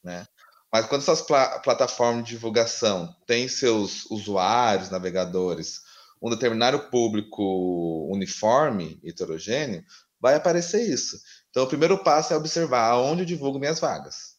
Né? 0.01 0.25
Mas 0.71 0.85
quando 0.85 1.01
essas 1.01 1.21
pla 1.21 1.59
plataformas 1.59 2.23
de 2.23 2.31
divulgação 2.31 3.13
têm 3.27 3.47
seus 3.47 4.05
usuários, 4.09 4.89
navegadores, 4.89 5.81
um 6.21 6.29
determinado 6.29 6.79
público 6.89 8.07
uniforme, 8.09 8.99
heterogêneo, 9.03 9.83
vai 10.19 10.35
aparecer 10.35 10.87
isso. 10.87 11.19
Então, 11.49 11.63
o 11.63 11.67
primeiro 11.67 11.97
passo 12.03 12.33
é 12.33 12.37
observar 12.37 12.91
aonde 12.91 13.23
eu 13.23 13.25
divulgo 13.25 13.59
minhas 13.59 13.79
vagas. 13.79 14.35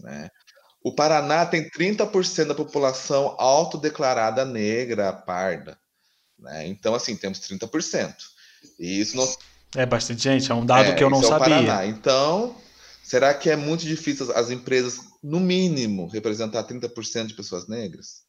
Né? 0.00 0.30
O 0.82 0.94
Paraná 0.94 1.44
tem 1.44 1.68
30% 1.68 2.46
da 2.46 2.54
população 2.54 3.34
autodeclarada 3.38 4.44
negra, 4.44 5.12
parda. 5.12 5.78
Né? 6.38 6.66
Então, 6.68 6.94
assim, 6.94 7.16
temos 7.16 7.40
30%. 7.40 8.14
E 8.78 9.00
isso 9.00 9.16
não. 9.16 9.28
É 9.76 9.84
bastante 9.84 10.22
gente, 10.22 10.50
é 10.50 10.54
um 10.54 10.64
dado 10.64 10.90
é, 10.90 10.94
que 10.94 11.04
eu 11.04 11.10
não 11.10 11.20
é 11.20 11.24
sabia. 11.24 11.56
Paraná. 11.56 11.86
Então, 11.86 12.56
será 13.08 13.32
que 13.32 13.48
é 13.48 13.56
muito 13.56 13.86
difícil 13.86 14.30
as 14.36 14.50
empresas, 14.50 15.00
no 15.22 15.40
mínimo, 15.40 16.06
representar 16.08 16.62
30% 16.64 17.28
de 17.28 17.34
pessoas 17.34 17.66
negras? 17.66 18.22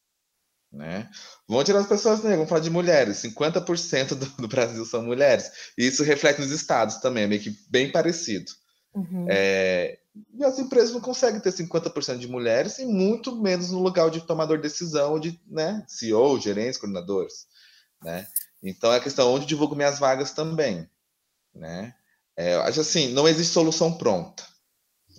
Né? 0.72 1.10
Vamos 1.46 1.64
tirar 1.64 1.80
as 1.80 1.86
pessoas 1.86 2.20
negras, 2.20 2.36
vamos 2.36 2.48
falar 2.48 2.62
de 2.62 2.70
mulheres. 2.70 3.18
50% 3.18 4.14
do, 4.14 4.26
do 4.26 4.48
Brasil 4.48 4.86
são 4.86 5.02
mulheres. 5.02 5.50
E 5.76 5.86
isso 5.86 6.02
reflete 6.02 6.40
nos 6.40 6.50
estados 6.50 6.96
também, 6.96 7.24
é 7.24 7.26
meio 7.26 7.42
que 7.42 7.54
bem 7.68 7.92
parecido. 7.92 8.50
Uhum. 8.94 9.26
É, 9.28 9.98
e 10.32 10.42
as 10.42 10.58
empresas 10.58 10.92
não 10.92 11.00
conseguem 11.00 11.40
ter 11.40 11.52
50% 11.52 12.16
de 12.16 12.26
mulheres 12.26 12.78
e 12.78 12.86
muito 12.86 13.36
menos 13.36 13.70
no 13.70 13.82
lugar 13.82 14.10
de 14.10 14.22
tomador 14.22 14.56
de 14.56 14.62
decisão, 14.62 15.20
de 15.20 15.38
né, 15.46 15.84
CEO, 15.86 16.40
gerentes, 16.40 16.78
coordenadores. 16.78 17.46
Né? 18.02 18.26
Então 18.62 18.90
é 18.90 18.96
a 18.96 19.00
questão 19.00 19.30
onde 19.30 19.44
divulgo 19.44 19.76
minhas 19.76 19.98
vagas 19.98 20.32
também. 20.32 20.88
Né? 21.54 21.94
É, 22.34 22.54
acho 22.54 22.80
assim, 22.80 23.12
não 23.12 23.28
existe 23.28 23.52
solução 23.52 23.98
pronta. 23.98 24.42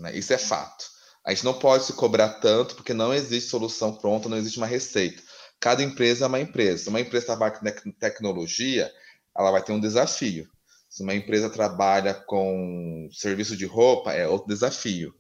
Né? 0.02 0.18
Isso 0.18 0.34
é 0.34 0.38
fato. 0.38 0.86
A 1.26 1.32
gente 1.32 1.46
não 1.46 1.54
pode 1.54 1.86
se 1.86 1.94
cobrar 1.94 2.40
tanto 2.40 2.76
porque 2.76 2.94
não 2.94 3.14
existe 3.14 3.50
solução 3.50 3.94
pronta, 3.94 4.28
não 4.28 4.38
existe 4.38 4.58
uma 4.58 4.66
receita. 4.66 5.22
Cada 5.60 5.84
empresa 5.84 6.26
é 6.26 6.28
uma 6.28 6.40
empresa. 6.40 6.84
Se 6.84 6.90
uma 6.90 7.00
empresa 7.00 7.28
trabalha 7.28 7.54
com 7.54 7.92
tecnologia, 7.92 8.92
ela 9.38 9.52
vai 9.52 9.62
ter 9.62 9.72
um 9.72 9.80
desafio. 9.80 10.48
Se 10.90 11.04
uma 11.04 11.14
empresa 11.14 11.50
trabalha 11.50 12.14
com 12.14 13.08
serviço 13.12 13.56
de 13.56 13.66
roupa, 13.66 14.12
é 14.12 14.28
outro 14.28 14.48
desafio. 14.48 15.14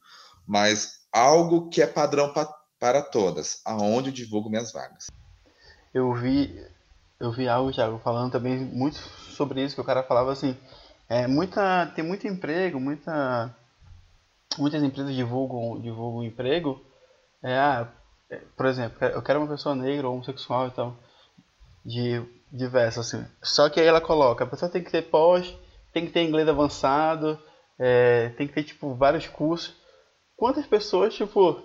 Mas 0.48 1.02
algo 1.12 1.70
que 1.70 1.82
é 1.82 1.88
padrão 1.88 2.34
pa 2.34 2.50
para 2.80 3.04
todas, 3.04 3.62
aonde 3.64 4.10
eu 4.10 4.14
divulgo 4.14 4.50
minhas 4.50 4.72
vagas. 4.72 5.06
Eu 5.94 6.12
vi, 6.16 6.66
eu 7.20 7.32
vi 7.32 7.48
algo, 7.48 7.72
Thiago, 7.72 8.00
falando 8.00 8.32
também 8.32 8.58
muito 8.58 8.98
sobre 8.98 9.64
isso, 9.64 9.76
que 9.76 9.82
o 9.82 9.84
cara 9.84 10.02
falava 10.02 10.32
assim, 10.32 10.58
é, 11.08 11.28
muita, 11.28 11.86
tem 11.96 12.04
muito 12.04 12.28
emprego, 12.28 12.80
muita, 12.80 13.56
muitas 14.58 14.84
empresas 14.84 15.16
divulgam, 15.16 15.80
divulgam 15.80 16.24
emprego, 16.24 16.82
é, 17.44 17.58
ah, 17.58 17.88
é, 18.30 18.38
por 18.56 18.66
exemplo, 18.66 19.06
eu 19.08 19.22
quero 19.22 19.40
uma 19.40 19.48
pessoa 19.48 19.76
negra 19.76 20.08
ou 20.08 20.14
homossexual 20.14 20.68
e 20.68 20.72
tal, 20.72 20.96
de 21.86 22.24
diversas 22.52 23.08
assim. 23.08 23.26
Só 23.42 23.70
que 23.70 23.80
aí 23.80 23.88
ela 23.88 24.02
coloca, 24.02 24.44
a 24.44 24.48
pessoa 24.48 24.72
tem 24.72 24.84
que 24.84 24.92
ter 24.92 25.04
pós, 25.04 25.56
tem 25.94 26.06
que 26.06 26.12
ter 26.12 26.24
inglês 26.24 26.48
avançado, 26.48 27.40
é, 27.80 28.30
tem 28.30 28.48
que 28.48 28.54
ter 28.54 28.64
tipo 28.64 28.94
vários 28.96 29.28
cursos. 29.28 29.76
Quantas 30.36 30.66
pessoas 30.66 31.14
tipo 31.14 31.62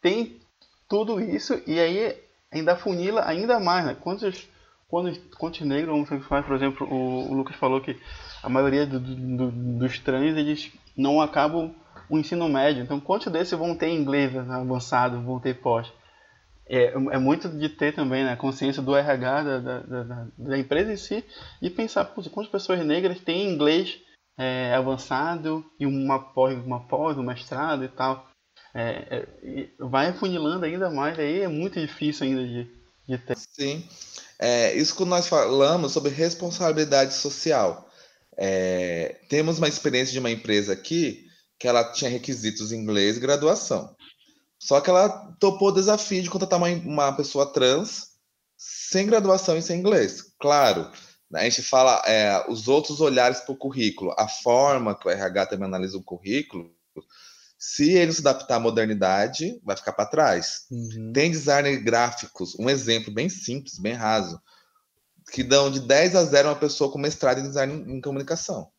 tem 0.00 0.40
tudo 0.88 1.20
isso 1.20 1.60
e 1.66 1.80
aí 1.80 2.16
ainda 2.52 2.76
funila 2.76 3.26
ainda 3.26 3.58
mais, 3.58 3.84
né? 3.84 3.94
Quantos 3.94 4.48
quantos, 4.88 5.18
quantos 5.36 5.60
negros 5.62 5.94
homossexuais, 5.94 6.46
por 6.46 6.54
exemplo, 6.54 6.86
o, 6.88 7.30
o, 7.30 7.34
Lucas 7.34 7.56
falou 7.56 7.80
que 7.80 7.98
a 8.42 8.48
maioria 8.48 8.86
do, 8.86 9.00
do, 9.00 9.50
dos 9.50 9.98
trans 9.98 10.36
eles 10.36 10.72
não 10.96 11.20
acabam 11.20 11.74
o 12.08 12.18
ensino 12.18 12.48
médio. 12.48 12.82
Então, 12.82 13.00
quantos 13.00 13.32
desses 13.32 13.58
vão 13.58 13.74
ter 13.74 13.88
inglês 13.88 14.36
avançado, 14.36 15.22
vão 15.22 15.40
ter 15.40 15.54
pós? 15.54 15.90
é, 16.68 16.86
é 16.86 17.18
muito 17.18 17.48
de 17.48 17.68
ter 17.68 17.94
também 17.94 18.24
né, 18.24 18.32
a 18.32 18.36
consciência 18.36 18.82
do 18.82 18.96
RH 18.96 19.42
da, 19.42 19.58
da, 19.60 19.80
da, 19.80 20.26
da 20.36 20.58
empresa 20.58 20.92
em 20.92 20.96
si 20.96 21.24
e 21.62 21.70
pensar, 21.70 22.04
quantas 22.04 22.50
pessoas 22.50 22.84
negras 22.84 23.20
têm 23.20 23.48
inglês 23.48 23.98
é, 24.36 24.74
avançado 24.74 25.64
e 25.78 25.86
uma 25.86 26.18
pós, 26.18 26.58
uma 26.58 26.86
pós, 26.86 27.16
um 27.16 27.22
mestrado 27.22 27.84
e 27.84 27.88
tal. 27.88 28.28
É, 28.74 29.26
é, 29.42 29.68
vai 29.78 30.08
afunilando 30.08 30.66
ainda 30.66 30.90
mais, 30.90 31.18
aí 31.18 31.40
é 31.40 31.48
muito 31.48 31.80
difícil 31.80 32.26
ainda 32.26 32.46
de, 32.46 32.68
de 33.08 33.18
ter. 33.18 33.36
Sim, 33.36 33.88
é, 34.38 34.74
isso 34.74 34.94
que 34.94 35.04
nós 35.04 35.28
falamos 35.28 35.92
sobre 35.92 36.10
responsabilidade 36.10 37.14
social. 37.14 37.88
É, 38.36 39.16
temos 39.30 39.56
uma 39.56 39.68
experiência 39.68 40.12
de 40.12 40.18
uma 40.18 40.30
empresa 40.30 40.74
aqui 40.74 41.25
que 41.58 41.66
ela 41.66 41.84
tinha 41.92 42.10
requisitos 42.10 42.72
em 42.72 42.80
inglês 42.80 43.16
e 43.16 43.20
graduação. 43.20 43.94
Só 44.58 44.80
que 44.80 44.90
ela 44.90 45.08
topou 45.38 45.68
o 45.68 45.72
desafio 45.72 46.22
de 46.22 46.30
contratar 46.30 46.58
uma, 46.58 46.68
uma 46.68 47.12
pessoa 47.12 47.52
trans 47.52 48.16
sem 48.56 49.06
graduação 49.06 49.56
e 49.56 49.62
sem 49.62 49.78
inglês. 49.78 50.22
Claro, 50.38 50.90
a 51.34 51.44
gente 51.44 51.62
fala 51.62 52.02
é, 52.06 52.44
os 52.48 52.68
outros 52.68 53.00
olhares 53.00 53.40
para 53.40 53.52
o 53.52 53.58
currículo, 53.58 54.14
a 54.18 54.28
forma 54.28 54.98
que 54.98 55.06
o 55.06 55.10
RH 55.10 55.46
também 55.46 55.66
analisa 55.66 55.98
o 55.98 56.02
currículo, 56.02 56.74
se 57.58 57.90
ele 57.92 58.12
se 58.12 58.20
adaptar 58.20 58.56
à 58.56 58.60
modernidade, 58.60 59.60
vai 59.64 59.76
ficar 59.76 59.92
para 59.92 60.06
trás. 60.06 60.66
Uhum. 60.70 61.12
Tem 61.12 61.30
designer 61.30 61.82
gráficos, 61.82 62.54
um 62.58 62.68
exemplo 62.68 63.12
bem 63.12 63.28
simples, 63.28 63.78
bem 63.78 63.94
raso, 63.94 64.40
que 65.32 65.42
dão 65.42 65.70
de 65.70 65.80
10 65.80 66.16
a 66.16 66.24
0 66.24 66.48
uma 66.48 66.56
pessoa 66.56 66.90
com 66.92 66.98
mestrado 66.98 67.40
em 67.40 67.48
design 67.48 67.92
em 67.92 68.00
comunicação. 68.00 68.70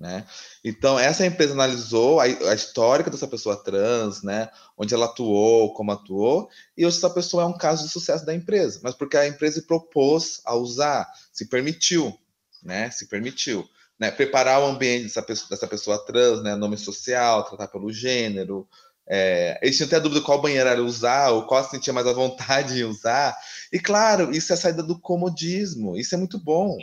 Né? 0.00 0.24
Então, 0.64 0.98
essa 0.98 1.26
empresa 1.26 1.52
analisou 1.52 2.20
a, 2.20 2.24
a 2.24 2.54
histórica 2.54 3.10
dessa 3.10 3.28
pessoa 3.28 3.62
trans, 3.62 4.22
né? 4.22 4.48
onde 4.74 4.94
ela 4.94 5.04
atuou, 5.04 5.74
como 5.74 5.92
atuou, 5.92 6.48
e 6.74 6.86
hoje 6.86 6.96
essa 6.96 7.10
pessoa 7.10 7.42
é 7.42 7.46
um 7.46 7.58
caso 7.58 7.84
de 7.84 7.92
sucesso 7.92 8.24
da 8.24 8.34
empresa, 8.34 8.80
mas 8.82 8.94
porque 8.94 9.18
a 9.18 9.28
empresa 9.28 9.62
propôs 9.68 10.40
a 10.46 10.54
usar, 10.54 11.06
se 11.30 11.46
permitiu, 11.50 12.18
né? 12.62 12.90
se 12.90 13.08
permitiu. 13.08 13.68
Né? 13.98 14.10
Preparar 14.10 14.62
o 14.62 14.66
ambiente 14.66 15.02
dessa 15.02 15.20
pessoa, 15.20 15.50
dessa 15.50 15.66
pessoa 15.66 16.06
trans, 16.06 16.42
né? 16.42 16.56
nome 16.56 16.78
social, 16.78 17.44
tratar 17.44 17.68
pelo 17.68 17.92
gênero, 17.92 18.66
é, 19.06 19.58
eles 19.60 19.76
tinham 19.76 19.88
até 19.88 20.00
dúvida 20.00 20.22
qual 20.22 20.40
banheiro 20.40 20.68
era 20.68 20.82
usar, 20.82 21.30
ou 21.30 21.44
qual 21.44 21.68
sentia 21.68 21.92
mais 21.92 22.06
a 22.06 22.12
vontade 22.14 22.74
de 22.74 22.84
usar. 22.84 23.36
E 23.70 23.78
claro, 23.78 24.30
isso 24.30 24.50
é 24.50 24.54
a 24.54 24.56
saída 24.56 24.82
do 24.82 24.98
comodismo, 24.98 25.94
isso 25.94 26.14
é 26.14 26.18
muito 26.18 26.38
bom, 26.38 26.74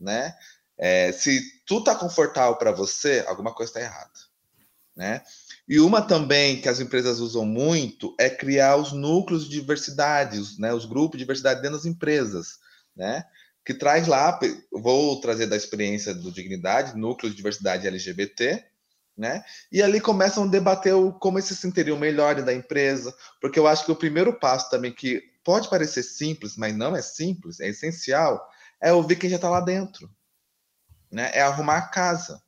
né? 0.00 0.34
É, 0.78 1.10
se 1.10 1.40
tu 1.64 1.82
tá 1.82 1.94
confortável 1.94 2.56
para 2.56 2.70
você, 2.70 3.24
alguma 3.26 3.54
coisa 3.54 3.70
está 3.70 3.80
errada, 3.80 4.10
né? 4.94 5.22
E 5.68 5.80
uma 5.80 6.00
também 6.00 6.60
que 6.60 6.68
as 6.68 6.80
empresas 6.80 7.18
usam 7.18 7.44
muito 7.44 8.14
é 8.20 8.30
criar 8.30 8.76
os 8.76 8.92
núcleos 8.92 9.44
de 9.44 9.60
diversidade, 9.60 10.38
os, 10.38 10.58
né, 10.58 10.72
os 10.72 10.84
grupos 10.84 11.18
de 11.18 11.24
diversidade 11.24 11.60
dentro 11.60 11.76
das 11.76 11.86
empresas, 11.86 12.58
né? 12.94 13.24
Que 13.64 13.74
traz 13.74 14.06
lá, 14.06 14.38
vou 14.70 15.20
trazer 15.20 15.46
da 15.46 15.56
experiência 15.56 16.14
do 16.14 16.30
Dignidade, 16.30 16.96
núcleo 16.96 17.30
de 17.30 17.36
diversidade 17.36 17.86
LGBT, 17.86 18.64
né? 19.16 19.42
E 19.72 19.82
ali 19.82 19.98
começam 19.98 20.44
a 20.44 20.46
debater 20.46 20.94
o, 20.94 21.10
como 21.12 21.38
eles 21.38 21.48
se 21.48 21.56
sentiriam 21.56 21.98
melhor 21.98 22.40
da 22.42 22.52
empresa, 22.54 23.14
porque 23.40 23.58
eu 23.58 23.66
acho 23.66 23.84
que 23.84 23.90
o 23.92 23.96
primeiro 23.96 24.38
passo 24.38 24.70
também, 24.70 24.92
que 24.92 25.22
pode 25.42 25.70
parecer 25.70 26.02
simples, 26.02 26.56
mas 26.56 26.76
não 26.76 26.94
é 26.94 27.00
simples, 27.00 27.60
é 27.60 27.68
essencial, 27.68 28.46
é 28.80 28.92
ouvir 28.92 29.16
quem 29.16 29.30
já 29.30 29.36
está 29.36 29.48
lá 29.48 29.60
dentro 29.60 30.08
né? 31.16 31.30
É 31.32 31.40
arrumar 31.40 31.78
a 31.78 31.88
casa, 31.88 32.42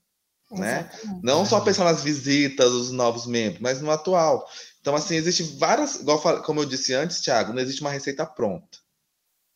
né? 0.51 0.91
Não 1.23 1.47
só 1.47 1.59
pensar 1.59 1.85
nas 1.85 2.03
visitas, 2.03 2.71
os 2.71 2.91
novos 2.91 3.27
membros, 3.27 3.63
mas 3.63 3.81
no 3.81 3.91
atual. 3.91 4.47
Então, 4.79 4.95
assim, 4.95 5.17
existe 5.17 5.43
várias, 5.57 5.97
igual, 5.97 6.21
como 6.43 6.61
eu 6.61 6.67
disse 6.67 6.93
antes, 6.93 7.23
Thiago, 7.23 7.55
não 7.55 7.63
existe 7.63 7.81
uma 7.81 7.91
receita 7.91 8.27
pronta. 8.27 8.77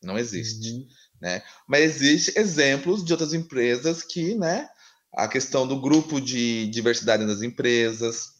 Não 0.02 0.18
existe, 0.18 0.72
uhum. 0.72 0.88
né? 1.20 1.42
Mas 1.68 1.82
existe 1.82 2.38
exemplos 2.38 3.04
de 3.04 3.12
outras 3.12 3.34
empresas 3.34 4.02
que, 4.02 4.34
né? 4.34 4.66
A 5.12 5.28
questão 5.28 5.66
do 5.66 5.78
grupo 5.78 6.18
de 6.18 6.66
diversidade 6.68 7.26
nas 7.26 7.42
empresas, 7.42 8.30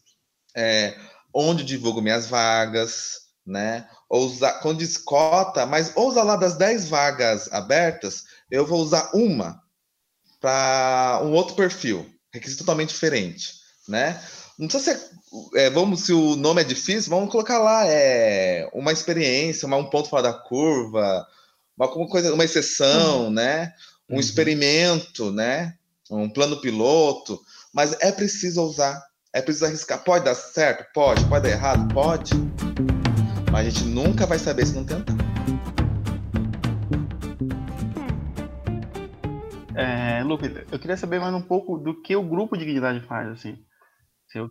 é, 0.55 0.97
onde 1.31 1.63
divulgo 1.63 2.01
minhas 2.01 2.25
vagas, 2.25 3.27
né? 3.45 3.87
Ou 4.09 4.25
usar, 4.25 4.53
quando 4.53 4.79
diz 4.79 4.97
cota, 4.97 5.67
mas 5.67 5.91
ou 5.95 6.09
usar 6.09 6.23
lá 6.23 6.35
das 6.35 6.57
10 6.57 6.89
vagas 6.89 7.47
abertas, 7.53 8.23
eu 8.49 8.65
vou 8.65 8.81
usar 8.81 9.11
uma 9.13 9.61
para 10.43 11.21
um 11.23 11.31
outro 11.31 11.55
perfil, 11.55 12.05
requisito 12.33 12.65
totalmente 12.65 12.89
diferente, 12.89 13.53
né? 13.87 14.21
Não 14.59 14.67
precisa 14.67 14.93
ser, 14.93 15.09
é, 15.55 15.69
vamos, 15.69 16.01
se 16.01 16.11
o 16.11 16.35
nome 16.35 16.59
é 16.59 16.65
difícil, 16.65 17.11
vamos 17.11 17.31
colocar 17.31 17.59
lá 17.59 17.87
é, 17.87 18.69
uma 18.73 18.91
experiência, 18.91 19.65
uma, 19.65 19.77
um 19.77 19.89
ponto 19.89 20.09
fora 20.09 20.23
da 20.23 20.33
curva, 20.33 21.25
uma, 21.77 21.87
coisa, 22.09 22.33
uma 22.33 22.43
exceção, 22.43 23.27
uhum. 23.27 23.31
né? 23.31 23.71
Um 24.09 24.15
uhum. 24.15 24.19
experimento, 24.19 25.31
né? 25.31 25.75
Um 26.11 26.29
plano 26.29 26.59
piloto, 26.59 27.39
mas 27.73 27.95
é 28.01 28.11
preciso 28.11 28.63
usar, 28.63 29.01
é 29.31 29.41
preciso 29.41 29.65
arriscar. 29.67 30.03
Pode 30.03 30.25
dar 30.25 30.35
certo? 30.35 30.85
Pode. 30.93 31.23
Pode 31.25 31.43
dar 31.43 31.51
errado? 31.51 31.93
Pode. 31.93 32.33
Mas 33.49 33.67
a 33.67 33.69
gente 33.69 33.85
nunca 33.85 34.25
vai 34.25 34.37
saber 34.37 34.65
se 34.65 34.73
não 34.73 34.83
tentar. 34.83 35.32
Lucas, 40.23 40.51
eu 40.71 40.79
queria 40.79 40.97
saber 40.97 41.19
mais 41.19 41.33
um 41.33 41.41
pouco 41.41 41.77
do 41.77 42.01
que 42.01 42.15
o 42.15 42.23
grupo 42.23 42.57
de 42.57 42.65
dignidade 42.65 43.05
faz, 43.05 43.29
assim. 43.29 43.57
Se 44.27 44.39
eu 44.39 44.49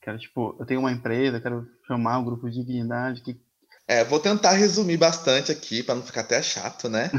quero, 0.00 0.18
tipo, 0.18 0.56
eu 0.58 0.66
tenho 0.66 0.80
uma 0.80 0.92
empresa, 0.92 1.40
quero 1.40 1.66
chamar 1.86 2.18
o 2.18 2.24
grupo 2.24 2.48
de 2.50 2.64
dignidade, 2.64 3.22
que 3.22 3.38
é, 3.86 4.02
vou 4.02 4.18
tentar 4.18 4.52
resumir 4.52 4.96
bastante 4.96 5.52
aqui 5.52 5.82
para 5.82 5.94
não 5.94 6.02
ficar 6.02 6.22
até 6.22 6.40
chato, 6.40 6.88
né? 6.88 7.10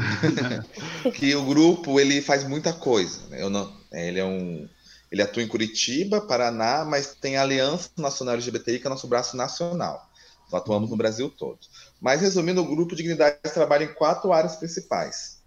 que 1.14 1.32
o 1.36 1.44
grupo 1.44 2.00
ele 2.00 2.20
faz 2.20 2.42
muita 2.42 2.72
coisa. 2.72 3.20
Né? 3.28 3.40
Eu 3.40 3.48
não, 3.48 3.72
é, 3.92 4.08
ele 4.08 4.18
é 4.18 4.24
um, 4.24 4.68
ele 5.10 5.22
atua 5.22 5.42
em 5.42 5.48
Curitiba, 5.48 6.20
Paraná, 6.20 6.84
mas 6.84 7.14
tem 7.14 7.36
a 7.36 7.42
Aliança 7.42 7.90
Nacional 7.96 8.34
LGBTI 8.34 8.80
que 8.80 8.86
é 8.86 8.90
nosso 8.90 9.06
braço 9.06 9.36
nacional. 9.36 10.10
Então, 10.46 10.58
atuamos 10.58 10.90
no 10.90 10.96
Brasil 10.96 11.30
todo. 11.30 11.58
Mas 12.00 12.20
resumindo, 12.20 12.60
o 12.60 12.66
grupo 12.66 12.96
Dignidade 12.96 13.38
trabalha 13.54 13.84
em 13.84 13.94
quatro 13.94 14.32
áreas 14.32 14.56
principais: 14.56 15.38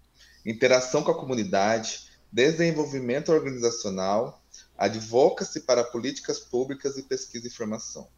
interação 0.44 1.02
com 1.02 1.10
a 1.10 1.18
comunidade, 1.18 2.09
desenvolvimento 2.32 3.32
organizacional, 3.32 4.42
advocacy 4.76 5.60
para 5.60 5.84
políticas 5.84 6.38
públicas 6.38 6.96
e 6.96 7.02
pesquisa 7.02 7.48
e 7.48 7.50
formação. 7.50 8.08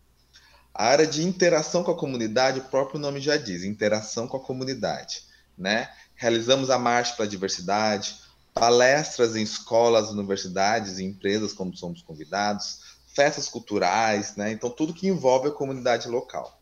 A 0.74 0.86
área 0.86 1.06
de 1.06 1.22
interação 1.22 1.82
com 1.82 1.90
a 1.90 1.96
comunidade, 1.96 2.60
o 2.60 2.64
próprio 2.64 2.98
nome 2.98 3.20
já 3.20 3.36
diz, 3.36 3.64
interação 3.64 4.26
com 4.26 4.36
a 4.36 4.40
comunidade, 4.40 5.24
né? 5.56 5.90
Realizamos 6.14 6.70
a 6.70 6.78
Marcha 6.78 7.14
para 7.14 7.24
a 7.24 7.28
Diversidade, 7.28 8.16
palestras 8.54 9.36
em 9.36 9.42
escolas, 9.42 10.10
universidades 10.10 10.98
e 10.98 11.04
empresas, 11.04 11.52
como 11.52 11.76
somos 11.76 12.02
convidados, 12.02 12.80
festas 13.14 13.48
culturais, 13.48 14.36
né? 14.36 14.52
Então, 14.52 14.70
tudo 14.70 14.94
que 14.94 15.08
envolve 15.08 15.48
a 15.48 15.52
comunidade 15.52 16.08
local. 16.08 16.58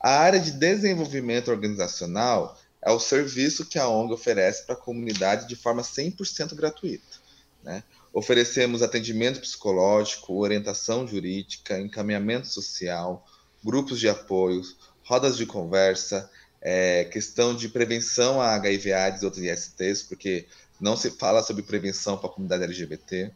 A 0.00 0.10
área 0.10 0.38
de 0.38 0.52
desenvolvimento 0.52 1.50
organizacional 1.50 2.56
é 2.82 2.90
o 2.90 3.00
serviço 3.00 3.66
que 3.66 3.78
a 3.78 3.88
ONG 3.88 4.12
oferece 4.12 4.64
para 4.64 4.74
a 4.74 4.78
comunidade 4.78 5.48
de 5.48 5.56
forma 5.56 5.82
100% 5.82 6.54
gratuita. 6.54 7.04
Né? 7.62 7.82
Oferecemos 8.12 8.82
atendimento 8.82 9.40
psicológico, 9.40 10.38
orientação 10.38 11.06
jurídica, 11.06 11.78
encaminhamento 11.78 12.46
social, 12.46 13.26
grupos 13.64 13.98
de 13.98 14.08
apoio, 14.08 14.62
rodas 15.04 15.36
de 15.36 15.46
conversa, 15.46 16.30
é, 16.60 17.04
questão 17.04 17.54
de 17.54 17.68
prevenção 17.68 18.40
a 18.40 18.54
HIV/AIDS 18.54 19.22
e 19.22 19.24
outros 19.24 19.44
ISTs, 19.44 20.02
porque 20.02 20.46
não 20.80 20.96
se 20.96 21.10
fala 21.10 21.42
sobre 21.42 21.62
prevenção 21.62 22.16
para 22.16 22.28
a 22.28 22.32
comunidade 22.32 22.64
LGBT. 22.64 23.30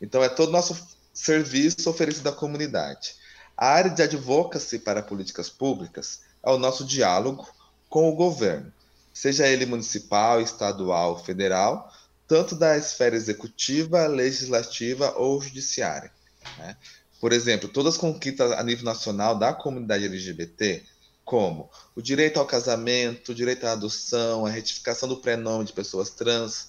Então, 0.00 0.22
é 0.22 0.28
todo 0.28 0.48
o 0.48 0.52
nosso 0.52 0.76
serviço 1.12 1.88
oferecido 1.88 2.28
à 2.28 2.32
comunidade. 2.32 3.14
A 3.56 3.68
área 3.68 3.90
de 3.90 4.02
advocacy 4.02 4.78
para 4.78 5.02
políticas 5.02 5.50
públicas 5.50 6.22
é 6.42 6.50
o 6.50 6.58
nosso 6.58 6.84
diálogo 6.84 7.46
com 7.90 8.08
o 8.08 8.14
governo, 8.14 8.72
seja 9.12 9.48
ele 9.48 9.66
municipal, 9.66 10.40
estadual, 10.40 11.22
federal, 11.22 11.92
tanto 12.26 12.54
da 12.54 12.78
esfera 12.78 13.16
executiva, 13.16 14.06
legislativa 14.06 15.12
ou 15.18 15.42
judiciária. 15.42 16.12
Né? 16.56 16.76
Por 17.20 17.32
exemplo, 17.32 17.68
todas 17.68 17.94
as 17.94 18.00
conquistas 18.00 18.52
a 18.52 18.62
nível 18.62 18.84
nacional 18.84 19.36
da 19.36 19.52
comunidade 19.52 20.04
LGBT, 20.04 20.84
como 21.24 21.68
o 21.94 22.00
direito 22.00 22.38
ao 22.38 22.46
casamento, 22.46 23.32
o 23.32 23.34
direito 23.34 23.66
à 23.66 23.72
adoção, 23.72 24.46
a 24.46 24.50
retificação 24.50 25.08
do 25.08 25.16
prenome 25.16 25.64
de 25.64 25.72
pessoas 25.72 26.10
trans, 26.10 26.68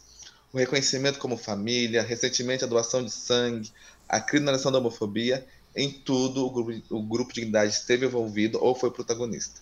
o 0.52 0.58
reconhecimento 0.58 1.20
como 1.20 1.38
família, 1.38 2.02
recentemente 2.02 2.64
a 2.64 2.68
doação 2.68 3.06
de 3.06 3.12
sangue, 3.12 3.72
a 4.10 4.20
criminalização 4.20 4.72
da 4.72 4.80
homofobia, 4.80 5.48
em 5.76 5.90
tudo 5.90 6.46
o 6.46 6.50
grupo, 6.50 6.82
o 6.90 7.02
grupo 7.02 7.32
de 7.32 7.42
idade 7.42 7.72
esteve 7.72 8.06
envolvido 8.08 8.62
ou 8.62 8.76
foi 8.76 8.92
protagonista. 8.92 9.62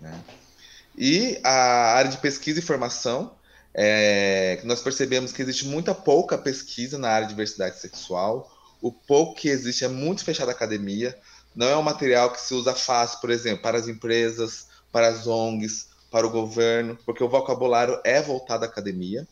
Né? 0.00 0.24
E 0.96 1.38
a 1.44 1.94
área 1.94 2.10
de 2.10 2.18
pesquisa 2.18 2.58
e 2.58 2.62
formação, 2.62 3.36
é, 3.74 4.60
nós 4.64 4.80
percebemos 4.80 5.32
que 5.32 5.42
existe 5.42 5.66
muita 5.66 5.94
pouca 5.94 6.38
pesquisa 6.38 6.96
na 6.96 7.10
área 7.10 7.26
de 7.26 7.34
diversidade 7.34 7.78
sexual, 7.78 8.50
o 8.80 8.90
pouco 8.90 9.34
que 9.34 9.48
existe 9.48 9.84
é 9.84 9.88
muito 9.88 10.24
fechado 10.24 10.48
à 10.48 10.52
academia, 10.52 11.18
não 11.54 11.66
é 11.66 11.76
um 11.76 11.82
material 11.82 12.30
que 12.30 12.40
se 12.40 12.54
usa 12.54 12.74
fácil, 12.74 13.20
por 13.20 13.30
exemplo, 13.30 13.62
para 13.62 13.78
as 13.78 13.88
empresas, 13.88 14.68
para 14.92 15.08
as 15.08 15.26
ONGs, 15.26 15.88
para 16.10 16.26
o 16.26 16.30
governo, 16.30 16.98
porque 17.04 17.22
o 17.22 17.28
vocabulário 17.28 18.00
é 18.04 18.20
voltado 18.22 18.64
à 18.64 18.68
academia. 18.68 19.26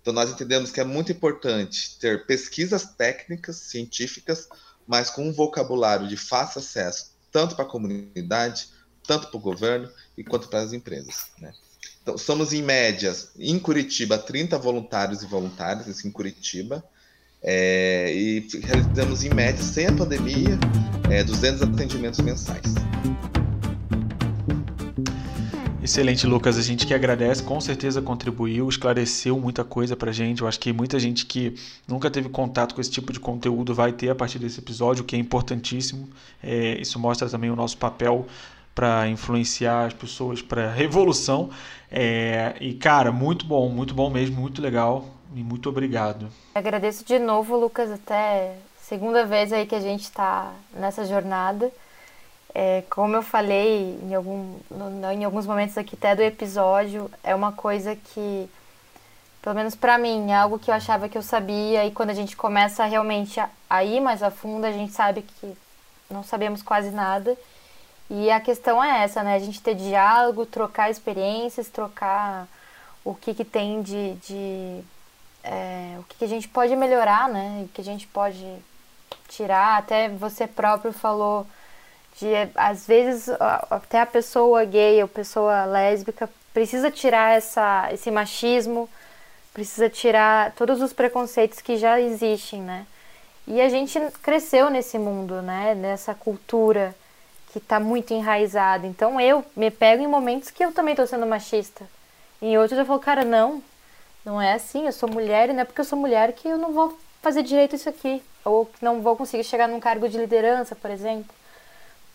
Então, 0.00 0.12
nós 0.12 0.30
entendemos 0.30 0.70
que 0.70 0.80
é 0.80 0.84
muito 0.84 1.12
importante 1.12 1.98
ter 1.98 2.26
pesquisas 2.26 2.84
técnicas, 2.84 3.56
científicas, 3.56 4.48
mas 4.86 5.10
com 5.10 5.28
um 5.28 5.32
vocabulário 5.32 6.08
de 6.08 6.16
fácil 6.16 6.60
acesso, 6.60 7.12
tanto 7.30 7.54
para 7.54 7.64
a 7.64 7.68
comunidade, 7.68 8.68
tanto 9.10 9.26
para 9.26 9.38
o 9.38 9.40
governo 9.40 9.88
e 10.16 10.22
quanto 10.22 10.46
para 10.46 10.60
as 10.60 10.72
empresas. 10.72 11.32
Né? 11.40 11.52
Então, 12.00 12.16
somos 12.16 12.52
em 12.52 12.62
média, 12.62 13.12
em 13.36 13.58
Curitiba, 13.58 14.16
30 14.16 14.56
voluntários 14.56 15.24
e 15.24 15.26
voluntárias, 15.26 15.88
isso 15.88 16.06
em 16.06 16.12
Curitiba, 16.12 16.84
é, 17.42 18.14
e 18.14 18.46
realizamos 18.62 19.24
em 19.24 19.30
média, 19.30 19.64
sem 19.64 19.88
a 19.88 19.92
pandemia, 19.92 20.56
é, 21.10 21.24
200 21.24 21.60
atendimentos 21.62 22.20
mensais. 22.20 22.72
Excelente, 25.82 26.24
Lucas. 26.24 26.56
A 26.56 26.62
gente 26.62 26.86
que 26.86 26.94
agradece, 26.94 27.42
com 27.42 27.60
certeza 27.60 28.00
contribuiu, 28.00 28.68
esclareceu 28.68 29.40
muita 29.40 29.64
coisa 29.64 29.96
pra 29.96 30.12
gente. 30.12 30.42
Eu 30.42 30.46
acho 30.46 30.60
que 30.60 30.72
muita 30.72 31.00
gente 31.00 31.26
que 31.26 31.54
nunca 31.88 32.08
teve 32.08 32.28
contato 32.28 32.76
com 32.76 32.80
esse 32.80 32.90
tipo 32.90 33.12
de 33.12 33.18
conteúdo 33.18 33.74
vai 33.74 33.90
ter 33.92 34.10
a 34.10 34.14
partir 34.14 34.38
desse 34.38 34.60
episódio, 34.60 35.02
que 35.02 35.16
é 35.16 35.18
importantíssimo. 35.18 36.08
É, 36.40 36.80
isso 36.80 36.96
mostra 36.98 37.28
também 37.28 37.50
o 37.50 37.56
nosso 37.56 37.76
papel 37.76 38.26
para 38.74 39.08
influenciar 39.08 39.86
as 39.86 39.92
pessoas 39.92 40.40
para 40.42 40.70
revolução. 40.70 41.50
É, 41.90 42.54
e 42.60 42.74
cara, 42.74 43.10
muito 43.10 43.44
bom, 43.44 43.68
muito 43.68 43.94
bom 43.94 44.08
mesmo, 44.08 44.40
muito 44.40 44.62
legal 44.62 45.04
e 45.34 45.42
muito 45.42 45.68
obrigado. 45.68 46.28
Agradeço 46.54 47.04
de 47.04 47.18
novo, 47.18 47.56
Lucas, 47.56 47.90
até 47.90 48.56
segunda 48.80 49.24
vez 49.24 49.52
aí 49.52 49.66
que 49.66 49.74
a 49.74 49.80
gente 49.80 50.02
está 50.02 50.52
nessa 50.72 51.04
jornada. 51.04 51.70
É, 52.52 52.82
como 52.90 53.14
eu 53.14 53.22
falei 53.22 53.98
em, 54.02 54.14
algum, 54.14 54.56
no, 54.70 55.12
em 55.12 55.24
alguns 55.24 55.46
momentos 55.46 55.78
aqui 55.78 55.94
até 55.94 56.16
do 56.16 56.22
episódio, 56.22 57.08
é 57.22 57.32
uma 57.34 57.52
coisa 57.52 57.94
que, 57.94 58.50
pelo 59.40 59.54
menos 59.54 59.76
para 59.76 59.96
mim, 59.98 60.30
é 60.32 60.34
algo 60.34 60.58
que 60.58 60.70
eu 60.70 60.74
achava 60.74 61.08
que 61.08 61.16
eu 61.16 61.22
sabia 61.22 61.86
e 61.86 61.92
quando 61.92 62.10
a 62.10 62.14
gente 62.14 62.36
começa 62.36 62.84
realmente 62.84 63.38
a, 63.38 63.48
a 63.68 63.84
ir 63.84 64.00
mais 64.00 64.22
a 64.22 64.30
fundo, 64.32 64.64
a 64.64 64.72
gente 64.72 64.92
sabe 64.92 65.22
que 65.22 65.56
não 66.10 66.24
sabemos 66.24 66.60
quase 66.60 66.90
nada. 66.90 67.36
E 68.10 68.28
a 68.28 68.40
questão 68.40 68.82
é 68.82 69.04
essa, 69.04 69.22
né? 69.22 69.36
A 69.36 69.38
gente 69.38 69.62
ter 69.62 69.76
diálogo, 69.76 70.44
trocar 70.44 70.90
experiências, 70.90 71.68
trocar 71.68 72.48
o 73.04 73.14
que, 73.14 73.32
que 73.32 73.44
tem 73.44 73.80
de. 73.82 74.14
de 74.14 74.80
é, 75.44 75.96
o 76.00 76.02
que, 76.02 76.16
que 76.18 76.24
a 76.24 76.28
gente 76.28 76.48
pode 76.48 76.74
melhorar, 76.74 77.28
né? 77.28 77.62
O 77.64 77.68
que 77.68 77.80
a 77.80 77.84
gente 77.84 78.08
pode 78.08 78.44
tirar. 79.28 79.78
Até 79.78 80.08
você 80.08 80.46
próprio 80.46 80.92
falou 80.92 81.46
de 82.18 82.26
às 82.56 82.84
vezes 82.86 83.28
até 83.70 84.00
a 84.00 84.06
pessoa 84.06 84.64
gay 84.64 85.00
ou 85.00 85.08
pessoa 85.08 85.64
lésbica 85.64 86.28
precisa 86.52 86.90
tirar 86.90 87.36
essa, 87.36 87.88
esse 87.92 88.10
machismo, 88.10 88.88
precisa 89.54 89.88
tirar 89.88 90.52
todos 90.52 90.82
os 90.82 90.92
preconceitos 90.92 91.60
que 91.60 91.76
já 91.76 92.00
existem, 92.00 92.60
né? 92.60 92.86
E 93.46 93.60
a 93.60 93.68
gente 93.68 93.98
cresceu 94.22 94.68
nesse 94.68 94.98
mundo, 94.98 95.40
né? 95.42 95.76
Nessa 95.76 96.12
cultura 96.12 96.94
que 97.52 97.58
está 97.58 97.80
muito 97.80 98.12
enraizada. 98.14 98.86
Então 98.86 99.20
eu 99.20 99.44
me 99.56 99.70
pego 99.70 100.02
em 100.02 100.06
momentos 100.06 100.50
que 100.50 100.64
eu 100.64 100.72
também 100.72 100.92
estou 100.92 101.06
sendo 101.06 101.26
machista. 101.26 101.84
Em 102.40 102.56
outros 102.56 102.78
eu 102.78 102.86
falo, 102.86 103.00
cara, 103.00 103.24
não, 103.24 103.62
não 104.24 104.40
é 104.40 104.54
assim. 104.54 104.86
Eu 104.86 104.92
sou 104.92 105.08
mulher 105.08 105.50
e 105.50 105.52
não 105.52 105.60
é 105.60 105.64
porque 105.64 105.80
eu 105.80 105.84
sou 105.84 105.98
mulher 105.98 106.32
que 106.32 106.48
eu 106.48 106.56
não 106.56 106.72
vou 106.72 106.98
fazer 107.20 107.42
direito 107.42 107.76
isso 107.76 107.88
aqui. 107.88 108.22
Ou 108.44 108.66
que 108.66 108.84
não 108.84 109.02
vou 109.02 109.16
conseguir 109.16 109.44
chegar 109.44 109.68
num 109.68 109.80
cargo 109.80 110.08
de 110.08 110.16
liderança, 110.16 110.74
por 110.74 110.90
exemplo. 110.90 111.34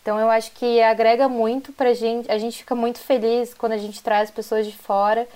Então 0.02 0.18
eu 0.20 0.30
acho 0.30 0.52
que 0.52 0.80
agrega 0.80 1.28
muito 1.28 1.72
pra 1.72 1.92
gente, 1.92 2.30
a 2.30 2.38
gente 2.38 2.58
fica 2.58 2.76
muito 2.76 3.00
feliz 3.00 3.52
quando 3.52 3.72
a 3.72 3.78
gente 3.78 4.00
traz 4.00 4.30
pessoas 4.30 4.64
de 4.64 4.76
fora, 4.76 5.26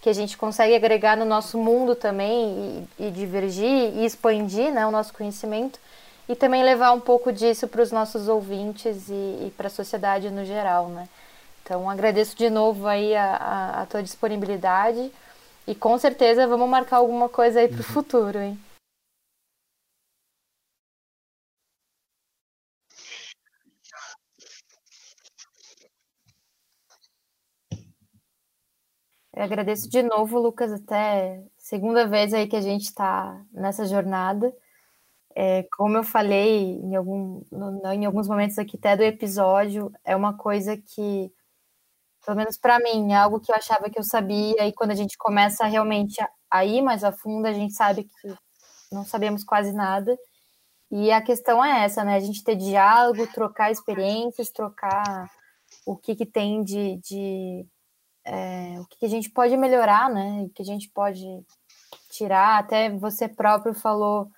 que 0.00 0.08
a 0.08 0.12
gente 0.12 0.36
consegue 0.36 0.74
agregar 0.74 1.16
no 1.16 1.24
nosso 1.24 1.56
mundo 1.56 1.94
também 1.94 2.88
e, 2.98 3.06
e 3.06 3.10
divergir 3.12 3.94
e 3.94 4.04
expandir 4.04 4.72
né, 4.72 4.84
o 4.84 4.90
nosso 4.90 5.14
conhecimento 5.14 5.78
e 6.28 6.34
também 6.34 6.62
levar 6.64 6.92
um 6.92 7.00
pouco 7.00 7.32
disso 7.32 7.68
para 7.68 7.82
os 7.82 7.92
nossos 7.92 8.28
ouvintes 8.28 9.08
e, 9.08 9.12
e 9.46 9.52
para 9.56 9.68
a 9.68 9.70
sociedade 9.70 10.30
no 10.30 10.44
geral, 10.44 10.88
né? 10.88 11.08
Então 11.62 11.88
agradeço 11.90 12.36
de 12.36 12.48
novo 12.50 12.86
aí 12.86 13.14
a, 13.14 13.36
a, 13.36 13.82
a 13.82 13.86
tua 13.86 14.02
disponibilidade 14.02 15.12
e 15.66 15.74
com 15.74 15.98
certeza 15.98 16.46
vamos 16.46 16.68
marcar 16.68 16.98
alguma 16.98 17.28
coisa 17.28 17.60
aí 17.60 17.68
para 17.68 17.76
o 17.76 17.78
uhum. 17.78 17.84
futuro, 17.84 18.38
hein? 18.40 18.58
Eu 29.36 29.42
agradeço 29.42 29.90
de 29.90 30.02
novo, 30.02 30.38
Lucas, 30.38 30.72
até 30.72 31.44
segunda 31.58 32.06
vez 32.06 32.32
aí 32.32 32.48
que 32.48 32.56
a 32.56 32.60
gente 32.60 32.84
está 32.84 33.44
nessa 33.52 33.84
jornada. 33.84 34.50
É, 35.38 35.64
como 35.76 35.98
eu 35.98 36.02
falei 36.02 36.80
em, 36.80 36.96
algum, 36.96 37.42
no, 37.52 37.92
em 37.92 38.06
alguns 38.06 38.26
momentos 38.26 38.58
aqui 38.58 38.78
até 38.78 38.96
do 38.96 39.02
episódio, 39.02 39.92
é 40.02 40.16
uma 40.16 40.34
coisa 40.34 40.78
que, 40.78 41.30
pelo 42.24 42.38
menos 42.38 42.56
para 42.56 42.78
mim, 42.78 43.12
é 43.12 43.16
algo 43.16 43.38
que 43.38 43.52
eu 43.52 43.54
achava 43.54 43.90
que 43.90 43.98
eu 43.98 44.02
sabia, 44.02 44.66
e 44.66 44.72
quando 44.72 44.92
a 44.92 44.94
gente 44.94 45.18
começa 45.18 45.66
realmente 45.66 46.16
a, 46.50 46.64
ir 46.64 46.80
mais 46.80 47.04
a 47.04 47.12
fundo, 47.12 47.46
a 47.46 47.52
gente 47.52 47.74
sabe 47.74 48.04
que 48.04 48.34
não 48.90 49.04
sabemos 49.04 49.44
quase 49.44 49.74
nada. 49.74 50.16
E 50.90 51.12
a 51.12 51.20
questão 51.20 51.62
é 51.62 51.84
essa, 51.84 52.02
né? 52.02 52.16
A 52.16 52.20
gente 52.20 52.42
ter 52.42 52.56
diálogo, 52.56 53.26
trocar 53.26 53.70
experiências, 53.70 54.48
trocar 54.50 55.30
o 55.84 55.96
que, 55.98 56.16
que 56.16 56.24
tem 56.24 56.64
de, 56.64 56.96
de 56.96 57.66
é, 58.24 58.80
o 58.80 58.86
que 58.86 59.04
a 59.04 59.08
gente 59.08 59.28
pode 59.28 59.54
melhorar, 59.54 60.08
né? 60.08 60.44
O 60.46 60.50
que 60.50 60.62
a 60.62 60.64
gente 60.64 60.88
pode 60.88 61.26
tirar. 62.10 62.58
Até 62.58 62.88
você 62.88 63.28
próprio 63.28 63.74
falou 63.74 64.30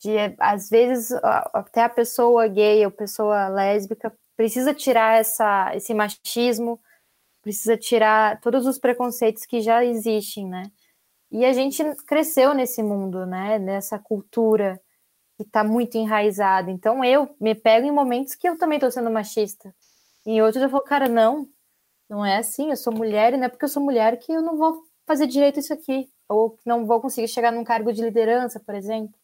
de, 0.00 0.16
às 0.38 0.68
vezes, 0.68 1.12
até 1.52 1.82
a 1.82 1.88
pessoa 1.88 2.46
gay 2.46 2.84
ou 2.84 2.90
pessoa 2.90 3.48
lésbica 3.48 4.12
precisa 4.36 4.72
tirar 4.72 5.18
essa, 5.18 5.74
esse 5.74 5.92
machismo, 5.92 6.80
precisa 7.42 7.76
tirar 7.76 8.40
todos 8.40 8.66
os 8.66 8.78
preconceitos 8.78 9.44
que 9.44 9.60
já 9.60 9.84
existem, 9.84 10.46
né? 10.48 10.70
E 11.30 11.44
a 11.44 11.52
gente 11.52 11.82
cresceu 12.06 12.54
nesse 12.54 12.82
mundo, 12.82 13.26
né? 13.26 13.58
Nessa 13.58 13.98
cultura 13.98 14.80
que 15.36 15.44
está 15.44 15.62
muito 15.64 15.96
enraizada. 15.96 16.70
Então 16.70 17.04
eu 17.04 17.34
me 17.40 17.54
pego 17.54 17.86
em 17.86 17.92
momentos 17.92 18.34
que 18.34 18.48
eu 18.48 18.58
também 18.58 18.76
estou 18.78 18.90
sendo 18.90 19.10
machista. 19.10 19.74
Em 20.26 20.42
outros 20.42 20.62
eu 20.62 20.70
falo, 20.70 20.82
cara, 20.84 21.08
não, 21.08 21.48
não 22.08 22.24
é 22.24 22.38
assim, 22.38 22.70
eu 22.70 22.76
sou 22.76 22.92
mulher 22.92 23.34
e 23.34 23.36
não 23.36 23.44
é 23.44 23.48
porque 23.48 23.64
eu 23.64 23.68
sou 23.68 23.82
mulher 23.82 24.18
que 24.18 24.32
eu 24.32 24.42
não 24.42 24.56
vou 24.56 24.84
fazer 25.06 25.26
direito 25.26 25.60
isso 25.60 25.72
aqui. 25.72 26.10
Ou 26.28 26.58
não 26.66 26.86
vou 26.86 27.00
conseguir 27.00 27.28
chegar 27.28 27.52
num 27.52 27.64
cargo 27.64 27.92
de 27.92 28.02
liderança, 28.02 28.60
por 28.60 28.74
exemplo. 28.74 29.14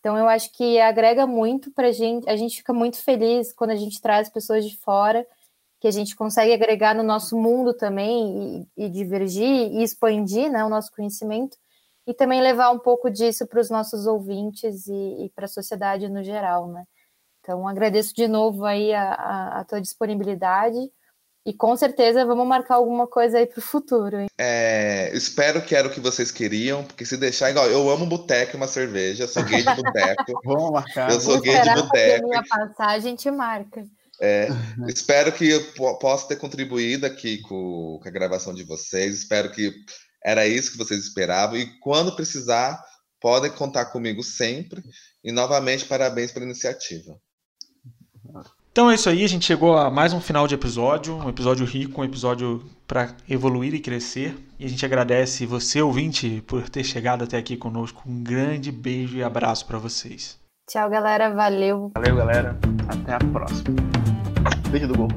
Então 0.00 0.16
eu 0.16 0.28
acho 0.28 0.52
que 0.52 0.80
agrega 0.80 1.26
muito 1.26 1.70
para 1.72 1.88
a 1.88 1.92
gente. 1.92 2.28
A 2.28 2.36
gente 2.36 2.58
fica 2.58 2.72
muito 2.72 3.02
feliz 3.02 3.52
quando 3.52 3.70
a 3.70 3.76
gente 3.76 4.00
traz 4.00 4.28
pessoas 4.28 4.64
de 4.64 4.76
fora, 4.76 5.26
que 5.80 5.88
a 5.88 5.90
gente 5.90 6.16
consegue 6.16 6.52
agregar 6.52 6.94
no 6.94 7.02
nosso 7.02 7.36
mundo 7.36 7.74
também 7.74 8.68
e, 8.76 8.84
e 8.86 8.88
divergir 8.88 9.44
e 9.72 9.82
expandir 9.82 10.50
né, 10.50 10.64
o 10.64 10.68
nosso 10.68 10.90
conhecimento 10.92 11.56
e 12.06 12.14
também 12.14 12.40
levar 12.40 12.70
um 12.70 12.78
pouco 12.78 13.10
disso 13.10 13.46
para 13.46 13.60
os 13.60 13.70
nossos 13.70 14.06
ouvintes 14.06 14.86
e, 14.86 15.26
e 15.26 15.30
para 15.34 15.44
a 15.44 15.48
sociedade 15.48 16.08
no 16.08 16.22
geral, 16.22 16.68
né? 16.68 16.84
Então 17.40 17.66
agradeço 17.68 18.14
de 18.14 18.26
novo 18.26 18.64
aí 18.64 18.92
a, 18.92 19.12
a, 19.12 19.60
a 19.60 19.64
tua 19.64 19.80
disponibilidade 19.80 20.78
e 21.48 21.54
com 21.54 21.74
certeza 21.74 22.26
vamos 22.26 22.46
marcar 22.46 22.74
alguma 22.74 23.06
coisa 23.06 23.38
aí 23.38 23.46
para 23.46 23.58
o 23.58 23.62
futuro. 23.62 24.20
Hein? 24.20 24.28
É, 24.36 25.10
espero 25.14 25.62
que 25.62 25.74
era 25.74 25.88
o 25.88 25.90
que 25.90 25.98
vocês 25.98 26.30
queriam, 26.30 26.84
porque 26.84 27.06
se 27.06 27.16
deixar 27.16 27.50
igual, 27.50 27.66
eu 27.70 27.88
amo 27.88 28.04
boteco 28.04 28.54
e 28.54 28.58
uma 28.58 28.68
cerveja, 28.68 29.26
sou 29.26 29.42
gay 29.44 29.62
de 29.62 29.74
boteco. 29.74 30.40
vamos 30.44 30.70
marcar. 30.70 31.10
Eu 31.10 31.18
sou 31.18 31.40
gay 31.40 31.58
de 31.58 31.74
boteco. 31.74 32.28
minha 32.28 32.44
passar, 32.46 32.90
a 32.90 32.98
gente 32.98 33.30
marca. 33.30 33.82
É, 34.20 34.48
espero 34.88 35.32
que 35.32 35.48
eu 35.48 35.64
possa 35.98 36.28
ter 36.28 36.36
contribuído 36.36 37.06
aqui 37.06 37.40
com, 37.40 37.98
com 38.02 38.08
a 38.08 38.12
gravação 38.12 38.52
de 38.52 38.64
vocês. 38.64 39.14
Espero 39.14 39.50
que 39.50 39.72
era 40.22 40.46
isso 40.46 40.72
que 40.72 40.78
vocês 40.78 41.00
esperavam. 41.00 41.56
E 41.56 41.64
quando 41.80 42.14
precisar, 42.14 42.78
podem 43.18 43.50
contar 43.50 43.86
comigo 43.86 44.22
sempre. 44.22 44.82
E 45.24 45.32
novamente, 45.32 45.86
parabéns 45.86 46.30
pela 46.30 46.44
iniciativa. 46.44 47.18
Então 48.78 48.88
é 48.88 48.94
isso 48.94 49.08
aí, 49.08 49.24
a 49.24 49.28
gente 49.28 49.44
chegou 49.44 49.76
a 49.76 49.90
mais 49.90 50.12
um 50.12 50.20
final 50.20 50.46
de 50.46 50.54
episódio, 50.54 51.16
um 51.16 51.28
episódio 51.28 51.66
rico, 51.66 52.00
um 52.00 52.04
episódio 52.04 52.62
para 52.86 53.12
evoluir 53.28 53.74
e 53.74 53.80
crescer. 53.80 54.38
E 54.56 54.64
a 54.64 54.68
gente 54.68 54.86
agradece 54.86 55.44
você, 55.44 55.82
ouvinte, 55.82 56.44
por 56.46 56.68
ter 56.68 56.84
chegado 56.84 57.24
até 57.24 57.36
aqui 57.36 57.56
conosco. 57.56 58.04
Um 58.06 58.22
grande 58.22 58.70
beijo 58.70 59.16
e 59.16 59.24
abraço 59.24 59.66
para 59.66 59.78
vocês. 59.78 60.38
Tchau, 60.70 60.88
galera. 60.88 61.34
Valeu. 61.34 61.90
Valeu, 61.92 62.14
galera. 62.14 62.56
Até 62.88 63.14
a 63.14 63.18
próxima. 63.18 63.74
Beijo 64.70 64.86
do 64.86 64.96
gol. 64.96 65.08